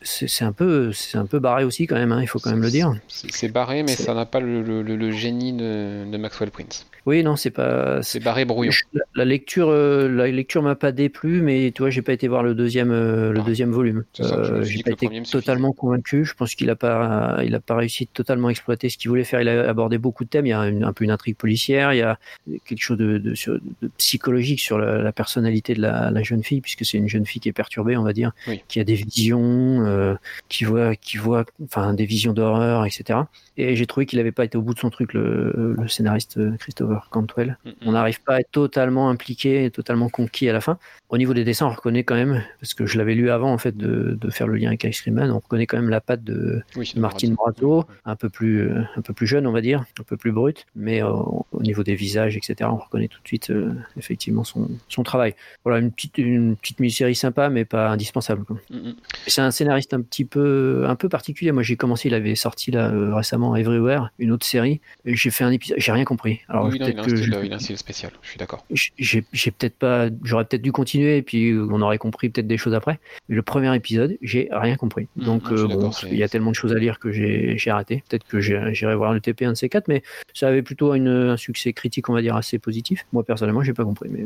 c'est 0.01 0.43
un, 0.43 0.51
peu, 0.51 0.91
un 1.13 1.25
peu 1.25 1.39
barré 1.39 1.63
aussi 1.63 1.87
quand 1.87 1.95
même, 1.95 2.11
hein, 2.11 2.21
il 2.21 2.27
faut 2.27 2.39
quand 2.39 2.49
même 2.49 2.61
le 2.61 2.71
dire. 2.71 2.93
C'est 3.07 3.49
barré, 3.51 3.83
mais 3.83 3.95
ça 3.95 4.13
n'a 4.13 4.25
pas 4.25 4.39
le, 4.39 4.61
le- 4.63 4.81
le- 4.81 4.95
le 4.95 5.11
génie 5.11 5.53
de, 5.53 6.09
de 6.09 6.17
Maxwell 6.17 6.51
Prince. 6.51 6.85
Oui, 7.05 7.23
non, 7.23 7.35
c'est 7.35 7.49
pas. 7.51 8.01
C'est 8.03 8.19
barré 8.19 8.45
brouillon. 8.45 8.71
La, 9.15 9.25
lecture, 9.25 9.69
euh, 9.69 10.07
la 10.07 10.27
lecture 10.27 10.61
m'a 10.61 10.75
pas 10.75 10.91
déplu, 10.91 11.41
mais 11.41 11.71
tu 11.73 11.81
vois, 11.81 11.89
j'ai 11.89 12.01
pas 12.01 12.13
été 12.13 12.27
voir 12.27 12.43
le 12.43 12.53
deuxième, 12.55 12.91
euh, 12.91 13.31
le 13.31 13.39
Ah. 13.39 13.43
deuxième 13.43 13.71
volume. 13.71 14.03
Dit 14.13 14.23
j'ai 14.63 14.83
pas 14.83 14.91
été 14.91 15.09
totalement 15.23 15.71
convaincu. 15.71 16.25
Je 16.25 16.33
pense 16.33 16.55
qu'il 16.55 16.69
a 16.69 16.75
pas, 16.75 17.39
il 17.43 17.55
a 17.55 17.59
pas 17.59 17.75
réussi 17.75 18.05
de 18.05 18.09
totalement 18.13 18.49
exploiter 18.49 18.89
ce 18.89 18.97
qu'il 18.97 19.09
voulait 19.09 19.23
faire. 19.23 19.41
Il 19.41 19.49
a 19.49 19.67
abordé 19.69 19.97
beaucoup 19.97 20.23
de 20.23 20.29
thèmes. 20.29 20.45
Il 20.45 20.49
y 20.49 20.53
a 20.53 20.67
une- 20.67 20.83
un 20.83 20.93
peu 20.93 21.03
une 21.03 21.11
intrigue 21.11 21.35
policière. 21.35 21.93
Il 21.93 21.97
y 21.97 22.01
a 22.01 22.17
quelque 22.65 22.81
chose 22.81 22.97
de, 22.97 23.17
de- 23.17 23.35
sur- 23.35 23.59
de 23.81 23.87
psychologique 23.97 24.59
sur 24.59 24.77
la, 24.77 24.97
la 25.01 25.11
personnalité 25.11 25.73
de 25.73 25.81
la, 25.81 26.11
la 26.11 26.23
jeune 26.23 26.43
fille, 26.43 26.61
puisque 26.61 26.85
c'est 26.85 26.97
une 26.97 27.07
jeune 27.09 27.25
fille 27.25 27.41
qui 27.41 27.49
est 27.49 27.53
perturbée, 27.53 27.97
on 27.97 28.03
va 28.03 28.13
dire, 28.13 28.31
Oui. 28.47 28.61
qui 28.67 28.79
a 28.79 28.83
des 28.83 28.95
visions, 28.95 29.85
euh, 29.85 30.15
qui 30.49 30.63
voit, 30.63 30.95
qui 30.95 31.17
voit, 31.17 31.45
enfin, 31.63 31.93
des 31.93 32.05
visions 32.05 32.33
d'horreur, 32.33 32.85
etc. 32.85 33.19
Et 33.57 33.75
j'ai 33.75 33.85
trouvé 33.85 34.05
qu'il 34.05 34.19
avait 34.19 34.31
pas 34.31 34.45
été 34.45 34.57
au 34.57 34.61
bout 34.61 34.73
de 34.73 34.79
son 34.79 34.89
truc, 34.89 35.13
le, 35.13 35.75
le 35.77 35.87
scénariste 35.87 36.37
euh, 36.37 36.55
Christopher 36.59 36.88
Cantwell 37.09 37.49
Mm, 37.65 37.69
mm. 37.69 37.73
on 37.85 37.91
n'arrive 37.91 38.21
pas 38.21 38.35
à 38.35 38.39
être 38.39 38.51
totalement 38.51 39.09
impliqué 39.09 39.65
et 39.65 39.71
totalement 39.71 40.09
conquis 40.09 40.49
à 40.49 40.53
la 40.53 40.61
fin. 40.61 40.77
Au 41.09 41.17
niveau 41.17 41.33
des 41.33 41.43
dessins, 41.43 41.65
on 41.65 41.71
reconnaît 41.71 42.03
quand 42.03 42.15
même, 42.15 42.43
parce 42.59 42.73
que 42.73 42.85
je 42.85 42.97
l'avais 42.97 43.15
lu 43.15 43.29
avant 43.31 43.51
en 43.51 43.57
fait 43.57 43.75
de, 43.75 44.17
de 44.19 44.29
faire 44.29 44.47
le 44.47 44.55
lien 44.57 44.67
avec 44.69 44.83
Ice 44.83 45.01
Cream 45.01 45.15
Man, 45.15 45.31
on 45.31 45.39
reconnaît 45.39 45.65
quand 45.65 45.77
même 45.77 45.89
la 45.89 46.01
patte 46.01 46.23
de 46.23 46.61
Oui, 46.75 46.91
Martin 46.97 47.33
Brazo, 47.33 47.85
un 48.05 48.15
peu 48.15 48.29
plus 48.29 48.61
euh, 48.61 48.83
un 48.95 49.01
peu 49.01 49.13
plus 49.13 49.27
jeune 49.27 49.47
on 49.47 49.51
va 49.51 49.61
dire, 49.61 49.85
un 49.99 50.03
peu 50.03 50.17
plus 50.17 50.31
brut, 50.31 50.65
mais 50.75 51.03
euh, 51.03 51.09
au 51.09 51.61
niveau 51.61 51.83
des 51.83 51.95
visages 51.95 52.37
etc, 52.37 52.69
on 52.71 52.77
reconnaît 52.77 53.07
tout 53.07 53.21
de 53.21 53.27
suite 53.27 53.49
euh, 53.49 53.73
effectivement 53.97 54.43
son, 54.43 54.69
son 54.87 55.03
travail. 55.03 55.35
Voilà 55.63 55.79
une 55.79 55.91
petite 55.91 56.17
une 56.17 56.55
petite 56.55 56.79
mini-série 56.79 57.15
sympa 57.15 57.49
mais 57.49 57.65
pas 57.65 57.89
indispensable. 57.89 58.43
Mm. 58.69 58.91
C'est 59.27 59.41
un 59.41 59.51
scénariste 59.51 59.93
un 59.93 60.01
petit 60.01 60.25
peu 60.25 60.85
un 60.87 60.95
peu 60.95 61.09
particulier. 61.09 61.51
Moi 61.51 61.63
j'ai 61.63 61.75
commencé, 61.75 62.07
il 62.09 62.13
avait 62.13 62.35
sorti 62.35 62.71
là 62.71 62.91
euh, 62.91 63.15
récemment 63.15 63.55
Everywhere, 63.55 64.11
une 64.19 64.31
autre 64.31 64.45
série. 64.45 64.79
et 65.05 65.15
J'ai 65.15 65.31
fait 65.31 65.43
un 65.43 65.51
épisode, 65.51 65.79
j'ai 65.79 65.91
rien 65.91 66.05
compris. 66.05 66.41
Alors 66.47 66.67
Oui, 66.67 66.78
non, 66.79 66.87
il, 66.87 66.99
a 66.99 67.03
que 67.03 67.09
style, 67.15 67.17
je- 67.33 67.45
il 67.45 67.51
a 67.53 67.55
un 67.55 67.59
style 67.59 67.77
spécial, 67.77 68.11
je 68.21 68.29
suis 68.29 68.37
d'accord. 68.37 68.65
j'ai 68.97 69.21
peut-être 69.21 69.77
pas 69.77 70.07
j'aurais 70.23 70.45
peut-être 70.45 70.61
dû 70.61 70.71
continuer 70.71 71.17
et 71.17 71.21
puis 71.21 71.51
euh, 71.51 71.67
on 71.71 71.81
aurait 71.81 71.97
compris 71.97 72.29
peut-être 72.29 72.47
des 72.47 72.57
choses 72.57 72.73
après 72.73 72.99
mais 73.27 73.35
le 73.35 73.41
premier 73.41 73.73
épisode 73.75 74.17
j'ai 74.21 74.47
rien 74.51 74.75
compris 74.75 75.07
Mm, 75.15 75.23
donc 75.23 75.49
non, 75.51 75.57
euh, 75.57 75.67
bon, 75.67 75.91
il 76.11 76.17
y 76.17 76.23
a 76.23 76.29
tellement 76.29 76.51
de 76.51 76.55
choses 76.55 76.71
à 76.73 76.79
lire 76.79 76.99
que 76.99 77.11
j'ai 77.11 77.57
arrêté 77.69 78.03
peut-être 78.09 78.25
que 78.27 78.39
j'irai 78.39 78.95
voir 78.95 79.13
le 79.13 79.21
TP 79.21 79.43
un 79.45 79.51
de 79.51 79.57
ces 79.57 79.69
quatre 79.69 79.87
mais 79.87 80.03
ça 80.33 80.47
avait 80.47 80.61
plutôt 80.61 80.93
une- 80.93 81.07
un 81.07 81.37
succès 81.37 81.73
critique 81.73 82.09
on 82.09 82.13
va 82.13 82.21
dire 82.21 82.35
assez 82.35 82.59
positif 82.59 83.05
moi 83.13 83.23
personnellement 83.23 83.63
j'ai 83.63 83.73
pas 83.73 83.83
compris 83.85 84.09
mais 84.09 84.25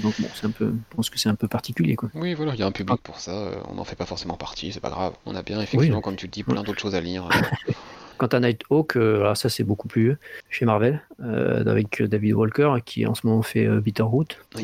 donc 0.00 0.20
bon 0.20 0.28
c'est 0.34 0.46
un 0.46 0.50
peu 0.50 0.66
je 0.90 0.96
pense 0.96 1.10
que 1.10 1.18
c'est 1.18 1.28
un 1.28 1.34
peu 1.34 1.48
particulier 1.48 1.96
quoi 1.96 2.10
Oui, 2.14 2.34
voilà, 2.34 2.54
il 2.54 2.60
y 2.60 2.62
a 2.62 2.66
un 2.66 2.72
public 2.72 3.00
pour 3.02 3.18
ça, 3.20 3.32
euh, 3.32 3.54
on 3.68 3.74
n'en 3.74 3.84
fait 3.84 3.96
pas 3.96 4.06
forcément 4.06 4.36
partie, 4.36 4.72
c'est 4.72 4.80
pas 4.80 4.90
grave. 4.90 5.12
On 5.26 5.34
a 5.34 5.42
bien, 5.42 5.60
effectivement, 5.60 5.96
Oui. 5.98 6.02
comme 6.02 6.16
tu 6.16 6.26
le 6.26 6.30
dis, 6.30 6.42
plein 6.42 6.62
d'autres 6.62 6.80
choses 6.80 6.94
à 6.94 7.00
lire. 7.00 7.28
Quant 8.18 8.26
à 8.26 8.40
Nighthawk, 8.40 8.96
euh, 8.96 9.20
alors 9.20 9.36
ça 9.36 9.48
c'est 9.48 9.64
beaucoup 9.64 9.88
plus 9.88 10.02
vieux, 10.02 10.18
chez 10.50 10.64
Marvel, 10.64 11.02
euh, 11.22 11.64
avec 11.66 12.02
David 12.02 12.34
Walker 12.34 12.74
qui 12.84 13.06
en 13.06 13.14
ce 13.14 13.26
moment 13.26 13.42
fait 13.42 13.66
euh, 13.66 13.80
Bitterroot. 13.80 14.38
Oui. 14.56 14.62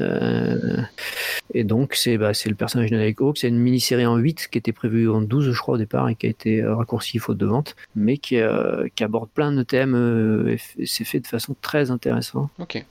Et 1.54 1.64
donc 1.64 1.94
c'est 1.94 2.16
bah, 2.18 2.34
c'est 2.34 2.48
le 2.48 2.54
personnage 2.54 2.90
de 2.90 2.96
Nighthawk, 2.96 3.38
c'est 3.38 3.48
une 3.48 3.58
mini-série 3.58 4.06
en 4.06 4.16
8 4.16 4.48
qui 4.50 4.58
était 4.58 4.72
prévue 4.72 5.10
en 5.10 5.20
12 5.20 5.52
je 5.52 5.58
crois 5.58 5.74
au 5.74 5.78
départ 5.78 6.08
et 6.08 6.14
qui 6.14 6.26
a 6.26 6.30
été 6.30 6.64
raccourcie 6.64 7.18
faute 7.18 7.36
de 7.36 7.46
vente, 7.46 7.76
mais 7.94 8.16
qui, 8.16 8.38
qui 8.94 9.04
aborde 9.04 9.28
plein 9.30 9.52
de 9.52 9.62
thèmes 9.62 10.48
et 10.48 10.86
c'est 10.86 11.04
fait 11.04 11.20
de 11.20 11.26
façon 11.26 11.54
très 11.60 11.90
intéressante. 11.90 12.50
Ok, 12.58 12.84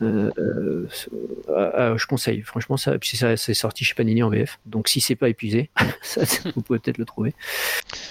je 1.97 2.07
conseille, 2.07 2.41
franchement, 2.41 2.77
ça, 2.77 2.97
puis 2.97 3.17
ça, 3.17 3.37
c'est 3.37 3.53
sorti 3.53 3.83
chez 3.83 3.95
Panini 3.95 4.23
en 4.23 4.29
VF. 4.29 4.59
Donc 4.65 4.87
si 4.87 5.01
c'est 5.01 5.15
pas 5.15 5.29
épuisé, 5.29 5.69
ça, 6.01 6.21
vous 6.55 6.61
pouvez 6.61 6.79
peut-être 6.79 6.97
le 6.97 7.05
trouver. 7.05 7.33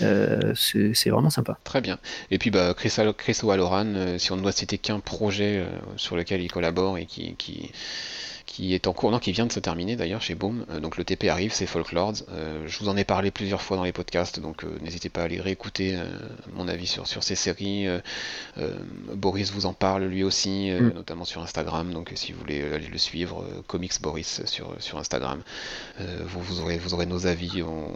Euh, 0.02 0.52
c'est 0.54 0.94
c'est 0.94 1.10
vraiment 1.10 1.30
sympa. 1.30 1.58
très 1.64 1.80
bien. 1.80 1.98
Et 2.30 2.38
puis, 2.40 2.50
bah, 2.50 2.74
Chris, 2.76 2.92
Al- 2.96 3.14
Chris 3.14 3.38
O'Halloran, 3.44 3.86
euh, 3.94 4.18
si 4.18 4.32
on 4.32 4.36
ne 4.36 4.42
doit 4.42 4.50
citer 4.52 4.78
qu'un 4.78 4.98
projet 4.98 5.58
euh, 5.58 5.66
sur 5.96 6.16
lequel 6.16 6.40
il 6.42 6.50
collabore 6.50 6.98
et 6.98 7.06
qui, 7.06 7.34
qui, 7.36 7.70
qui 8.46 8.74
est 8.74 8.88
en 8.88 8.92
cours, 8.92 9.12
non, 9.12 9.20
qui 9.20 9.30
vient 9.30 9.46
de 9.46 9.52
se 9.52 9.60
terminer 9.60 9.94
d'ailleurs 9.94 10.22
chez 10.22 10.34
Boom. 10.34 10.66
Euh, 10.70 10.80
donc 10.80 10.96
le 10.96 11.04
TP 11.04 11.28
arrive, 11.28 11.52
c'est 11.52 11.66
Folklords. 11.66 12.14
Je 12.66 12.78
vous 12.80 12.88
en 12.88 12.96
ai 12.96 13.04
parlé 13.04 13.30
plusieurs 13.30 13.62
fois 13.62 13.76
dans 13.76 13.84
les 13.84 13.92
podcasts, 13.92 14.40
donc 14.40 14.64
n'hésitez 14.82 15.08
pas 15.08 15.20
à 15.20 15.24
aller 15.24 15.40
réécouter 15.40 15.96
mon 16.54 16.66
avis 16.66 16.86
sur, 16.88 17.06
sur 17.06 17.22
ces 17.22 17.36
séries. 17.36 17.86
Boris 19.14 19.52
vous 19.52 19.66
en 19.66 19.72
parle 19.72 20.04
lui 20.04 20.24
aussi, 20.24 20.70
Mm. 20.70 20.92
notamment 20.94 21.24
sur 21.24 21.42
Instagram. 21.42 21.92
Donc 21.92 22.10
si 22.16 22.32
vous 22.32 22.40
voulez 22.40 22.62
aller 22.62 22.88
le 22.88 22.98
suivre, 22.98 23.44
Comics 23.66 24.00
Boris 24.00 24.42
sur, 24.46 24.74
sur 24.80 24.98
Instagram. 24.98 25.42
Vous, 25.98 26.40
vous, 26.40 26.60
aurez, 26.60 26.78
vous 26.78 26.94
aurez 26.94 27.06
nos 27.06 27.26
avis. 27.26 27.62
On, 27.62 27.92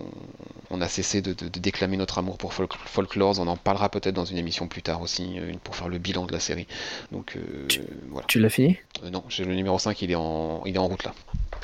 on 0.75 0.81
a 0.81 0.89
cessé 0.89 1.22
de, 1.22 1.33
de- 1.33 1.49
de 1.49 1.59
déclamer 1.61 1.97
notre 1.97 2.18
amour 2.18 2.37
pour 2.39 2.53
Folk, 2.55 2.72
Folklores. 2.87 3.39
On 3.41 3.47
en 3.47 3.57
parlera 3.57 3.89
peut-être 3.89 4.14
dans 4.14 4.25
une 4.25 4.39
émission 4.39 4.66
plus 4.68 4.83
tard 4.83 5.01
aussi, 5.03 5.39
euh, 5.39 5.53
pour 5.62 5.77
faire 5.77 5.89
le 5.89 5.99
bilan 5.99 6.27
de 6.27 6.33
la 6.33 6.41
série. 6.41 6.66
Donc 7.12 7.37
euh, 7.37 7.66
voilà. 8.11 8.27
Tu 8.27 8.39
l'as 8.41 8.49
fini? 8.51 8.77
Euh, 9.05 9.11
non, 9.11 9.25
j'ai 9.29 9.45
le 9.45 9.55
numéro 9.55 9.79
5, 9.79 10.01
il 10.03 10.11
est 10.11 10.14
en, 10.16 10.62
il 10.66 10.75
est 10.75 10.79
en 10.79 10.87
route 10.89 11.05
là. 11.05 11.14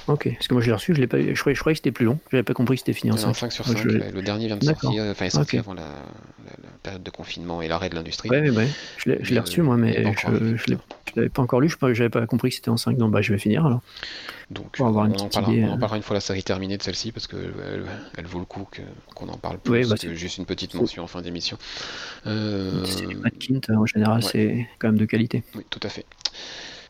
Ok, 0.07 0.29
parce 0.33 0.49
que 0.49 0.55
moi 0.55 0.63
je 0.63 0.69
l'ai 0.69 0.73
reçu, 0.73 0.95
je 0.95 1.01
l'ai 1.01 1.07
pas, 1.07 1.19
je 1.21 1.39
croyais, 1.39 1.55
je 1.55 1.61
croyais 1.61 1.75
que 1.75 1.79
c'était 1.79 1.93
plus 1.93 2.07
long. 2.07 2.19
J'avais 2.31 2.43
pas 2.43 2.55
compris 2.55 2.77
que 2.77 2.81
c'était 2.81 2.93
fini 2.95 3.13
en 3.13 3.17
Il 3.17 3.21
est 3.21 3.25
en 3.25 3.35
5. 3.35 3.51
5 3.51 3.53
sur 3.53 3.67
Moi, 3.67 3.77
5. 3.77 3.83
je 3.83 3.89
Le 4.15 4.23
dernier 4.23 4.47
vient 4.47 4.57
de 4.57 4.65
D'accord. 4.65 4.83
sortir, 4.93 5.05
enfin 5.11 5.25
il 5.25 5.29
est 5.29 5.31
sorti 5.31 5.59
avant 5.59 5.75
la, 5.75 5.83
la- 5.83 5.87
la 6.65 6.71
période 6.83 7.03
de 7.03 7.11
confinement 7.11 7.61
et 7.63 7.69
l'arrêt 7.69 7.91
de 7.91 7.95
l'industrie. 7.95 8.31
Ouais, 8.31 8.49
ouais, 8.51 8.69
je 8.99 9.11
l'ai, 9.11 9.19
je 9.23 9.35
l'ai 9.35 9.41
reçu 9.41 9.61
moi, 9.63 9.77
mais 9.77 10.03
je, 10.17 10.57
je 10.57 10.67
l'ai 10.71 10.79
l'avais 11.17 11.29
pas 11.29 11.43
encore 11.43 11.61
lu, 11.61 11.69
je 11.69 11.77
n'avais 11.85 12.09
pas 12.09 12.27
compris 12.27 12.49
que 12.51 12.57
c'était 12.57 12.71
en 12.71 12.77
5, 12.77 12.97
donc 12.97 13.11
bah, 13.13 13.21
je 13.21 13.33
vais 13.33 13.39
finir 13.39 13.67
alors. 13.67 13.81
Donc 14.51 14.77
on, 14.81 14.85
en 14.87 15.29
parlera, 15.29 15.97
une 15.97 16.03
fois 16.03 16.15
la 16.15 16.21
série 16.21 16.43
terminée 16.43 16.77
de 16.77 16.83
celle-ci 16.83 17.13
parce 17.13 17.29
qu'elle 17.29 17.85
elle 18.19 18.27
vaut 18.27 18.41
le 18.41 18.45
coup 18.45 18.67
qu'on 19.15 19.29
en 19.29 19.37
parle 19.37 19.59
plus. 19.59 19.89
Bah, 19.89 19.95
c'est 19.97 20.15
juste 20.17 20.39
une 20.39 20.47
petite 20.47 20.75
mention 20.75 21.05
en 21.05 21.07
fin 21.07 21.23
d'émission. 21.23 21.57
Euh... 22.27 22.85
C'est 22.85 23.07
du 23.07 23.17
en 23.71 23.87
général, 23.87 24.23
c'est 24.25 24.69
quand 24.79 24.89
même 24.89 24.99
de 24.99 25.05
qualité. 25.05 25.45
Oui, 25.55 25.65
tout 25.71 25.81
à 25.85 25.89
fait. 25.89 26.05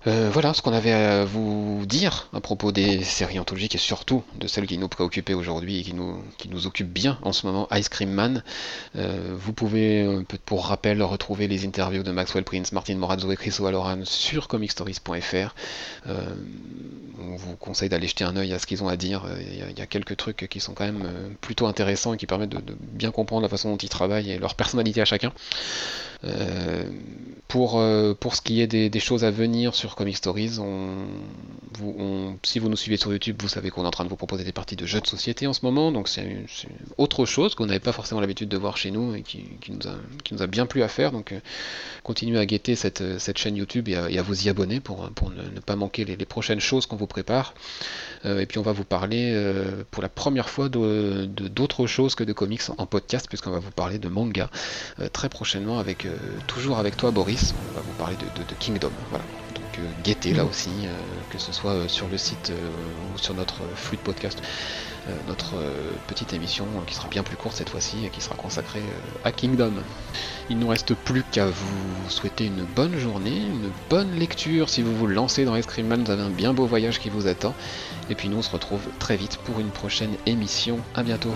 Euh, 0.06 0.30
voilà 0.32 0.54
ce 0.54 0.62
qu'on 0.62 0.72
avait 0.72 0.92
à 0.92 1.26
vous 1.26 1.84
dire 1.84 2.28
à 2.32 2.40
propos 2.40 2.72
des 2.72 3.04
séries 3.04 3.38
anthologiques 3.38 3.74
et 3.74 3.78
surtout 3.78 4.22
de 4.36 4.46
celles 4.46 4.66
qui 4.66 4.78
nous 4.78 4.88
préoccupaient 4.88 5.34
aujourd'hui 5.34 5.80
et 5.80 5.82
qui 5.82 5.92
nous, 5.92 6.24
qui 6.38 6.48
occupent 6.66 6.92
bien 6.92 7.18
en 7.20 7.32
ce 7.32 7.46
moment, 7.46 7.68
Ice 7.74 7.90
Cream 7.90 8.10
Man. 8.10 8.42
Euh, 8.96 9.34
vous 9.36 9.52
pouvez, 9.52 10.08
pour 10.46 10.66
rappel, 10.66 11.02
retrouver 11.02 11.48
les 11.48 11.66
interviews 11.66 12.02
de 12.02 12.12
Maxwell 12.12 12.44
Prince, 12.44 12.72
Martin 12.72 12.96
Morazzo 12.96 13.30
et 13.30 13.36
Chris 13.36 13.54
O'Halloran 13.60 14.04
sur 14.04 14.48
comicstories.fr. 14.48 15.54
Euh, 16.06 16.34
on 17.20 17.36
vous 17.36 17.56
conseille 17.56 17.90
d'aller 17.90 18.08
jeter 18.08 18.24
un 18.24 18.36
œil 18.36 18.54
à 18.54 18.58
ce 18.58 18.66
qu'ils 18.66 18.82
ont 18.82 18.88
à 18.88 18.96
dire. 18.96 19.26
Il 19.38 19.78
y, 19.78 19.82
a, 19.82 19.86
quelques 19.86 20.16
trucs 20.16 20.48
qui 20.48 20.60
sont 20.60 20.72
quand 20.72 20.86
même 20.86 21.06
plutôt 21.42 21.66
intéressants 21.66 22.14
et 22.14 22.16
qui 22.16 22.26
permettent 22.26 22.50
de, 22.50 22.76
bien 22.80 23.10
comprendre 23.10 23.42
la 23.42 23.48
façon 23.50 23.70
dont 23.70 23.76
ils 23.76 23.90
travaillent 23.90 24.30
et 24.30 24.38
leur 24.38 24.54
personnalité 24.54 25.02
à 25.02 25.04
chacun. 25.04 25.32
pour, 27.48 27.82
pour 28.20 28.34
ce 28.34 28.40
qui 28.40 28.62
est 28.62 28.66
des, 28.66 28.88
des 28.88 29.00
choses 29.00 29.24
à 29.24 29.30
venir 29.30 29.74
sur 29.74 29.89
Comic 29.94 30.16
Stories. 30.16 30.58
Si 32.42 32.58
vous 32.58 32.68
nous 32.68 32.76
suivez 32.76 32.96
sur 32.96 33.12
YouTube, 33.12 33.36
vous 33.40 33.48
savez 33.48 33.70
qu'on 33.70 33.84
est 33.84 33.86
en 33.86 33.90
train 33.90 34.04
de 34.04 34.08
vous 34.08 34.16
proposer 34.16 34.44
des 34.44 34.52
parties 34.52 34.76
de 34.76 34.86
jeux 34.86 35.00
de 35.00 35.06
société 35.06 35.46
en 35.46 35.52
ce 35.52 35.64
moment, 35.64 35.92
donc 35.92 36.08
c'est 36.08 36.44
autre 36.98 37.24
chose 37.24 37.54
qu'on 37.54 37.66
n'avait 37.66 37.80
pas 37.80 37.92
forcément 37.92 38.20
l'habitude 38.20 38.48
de 38.48 38.56
voir 38.56 38.76
chez 38.76 38.90
nous 38.90 39.14
et 39.14 39.22
qui, 39.22 39.44
nous, 39.68 40.42
a, 40.42 40.46
bien 40.46 40.66
plu 40.66 40.82
à 40.82 40.88
faire. 40.88 41.12
Donc 41.12 41.32
euh, 41.32 41.40
continuez 42.02 42.38
à 42.38 42.46
guetter 42.46 42.74
cette, 42.76 43.18
cette 43.18 43.38
chaîne 43.38 43.56
YouTube 43.56 43.88
et 43.88 43.96
à, 43.96 44.22
vous 44.22 44.46
y 44.46 44.48
abonner 44.48 44.80
pour, 44.80 45.10
ne, 45.30 45.60
pas 45.60 45.76
manquer 45.76 46.04
les, 46.04 46.16
prochaines 46.26 46.60
choses 46.60 46.86
qu'on 46.86 46.96
vous 46.96 47.06
prépare. 47.06 47.54
Euh, 48.24 48.40
et 48.40 48.46
puis 48.46 48.58
on 48.58 48.62
va 48.62 48.72
vous 48.72 48.84
parler 48.84 49.32
euh, 49.34 49.84
pour 49.90 50.02
la 50.02 50.08
première 50.08 50.48
fois 50.50 50.68
d'autres 50.68 51.86
choses 51.86 52.14
que 52.14 52.24
de 52.24 52.32
comics 52.32 52.62
en 52.76 52.86
podcast, 52.86 53.26
puisqu'on 53.28 53.50
va 53.50 53.58
vous 53.58 53.70
parler 53.70 53.98
de 53.98 54.08
manga 54.08 54.50
très 55.12 55.28
prochainement 55.28 55.78
avec 55.78 56.06
toujours 56.46 56.78
avec 56.78 56.96
toi 56.96 57.10
Boris. 57.10 57.54
On 57.70 57.74
va 57.74 57.80
vous 57.80 57.94
parler 57.94 58.16
de, 58.16 58.42
de 58.42 58.54
Kingdom. 58.58 58.90
Voilà 59.10 59.24
guetter 60.04 60.34
là 60.34 60.44
aussi, 60.44 60.70
euh, 60.84 60.92
que 61.30 61.38
ce 61.38 61.52
soit 61.52 61.72
euh, 61.72 61.88
sur 61.88 62.08
le 62.08 62.18
site 62.18 62.50
euh, 62.50 63.14
ou 63.14 63.18
sur 63.18 63.34
notre 63.34 63.62
flux 63.74 63.96
de 63.96 64.02
podcast. 64.02 64.40
notre 65.26 65.54
petite 66.06 66.34
émission 66.34 66.66
qui 66.86 66.94
sera 66.94 67.08
bien 67.08 67.22
plus 67.22 67.36
courte 67.36 67.56
cette 67.56 67.70
fois-ci 67.70 68.04
et 68.04 68.10
qui 68.10 68.20
sera 68.20 68.36
consacrée 68.36 68.82
à 69.24 69.32
Kingdom. 69.32 69.72
Il 70.50 70.56
ne 70.56 70.62
nous 70.62 70.68
reste 70.68 70.94
plus 70.94 71.24
qu'à 71.24 71.46
vous 71.46 72.08
souhaiter 72.08 72.46
une 72.46 72.64
bonne 72.64 72.96
journée, 72.98 73.38
une 73.38 73.70
bonne 73.88 74.14
lecture 74.16 74.68
si 74.68 74.82
vous 74.82 74.94
vous 74.94 75.06
lancez 75.06 75.44
dans 75.44 75.56
Ice 75.56 75.66
Man, 75.78 76.04
vous 76.04 76.10
avez 76.10 76.22
un 76.22 76.30
bien 76.30 76.52
beau 76.52 76.66
voyage 76.66 77.00
qui 77.00 77.08
vous 77.08 77.26
attend. 77.26 77.54
Et 78.10 78.14
puis 78.14 78.28
nous 78.28 78.38
on 78.38 78.42
se 78.42 78.50
retrouve 78.50 78.82
très 78.98 79.16
vite 79.16 79.38
pour 79.38 79.58
une 79.58 79.70
prochaine 79.70 80.14
émission. 80.26 80.78
A 80.94 81.02
bientôt 81.02 81.34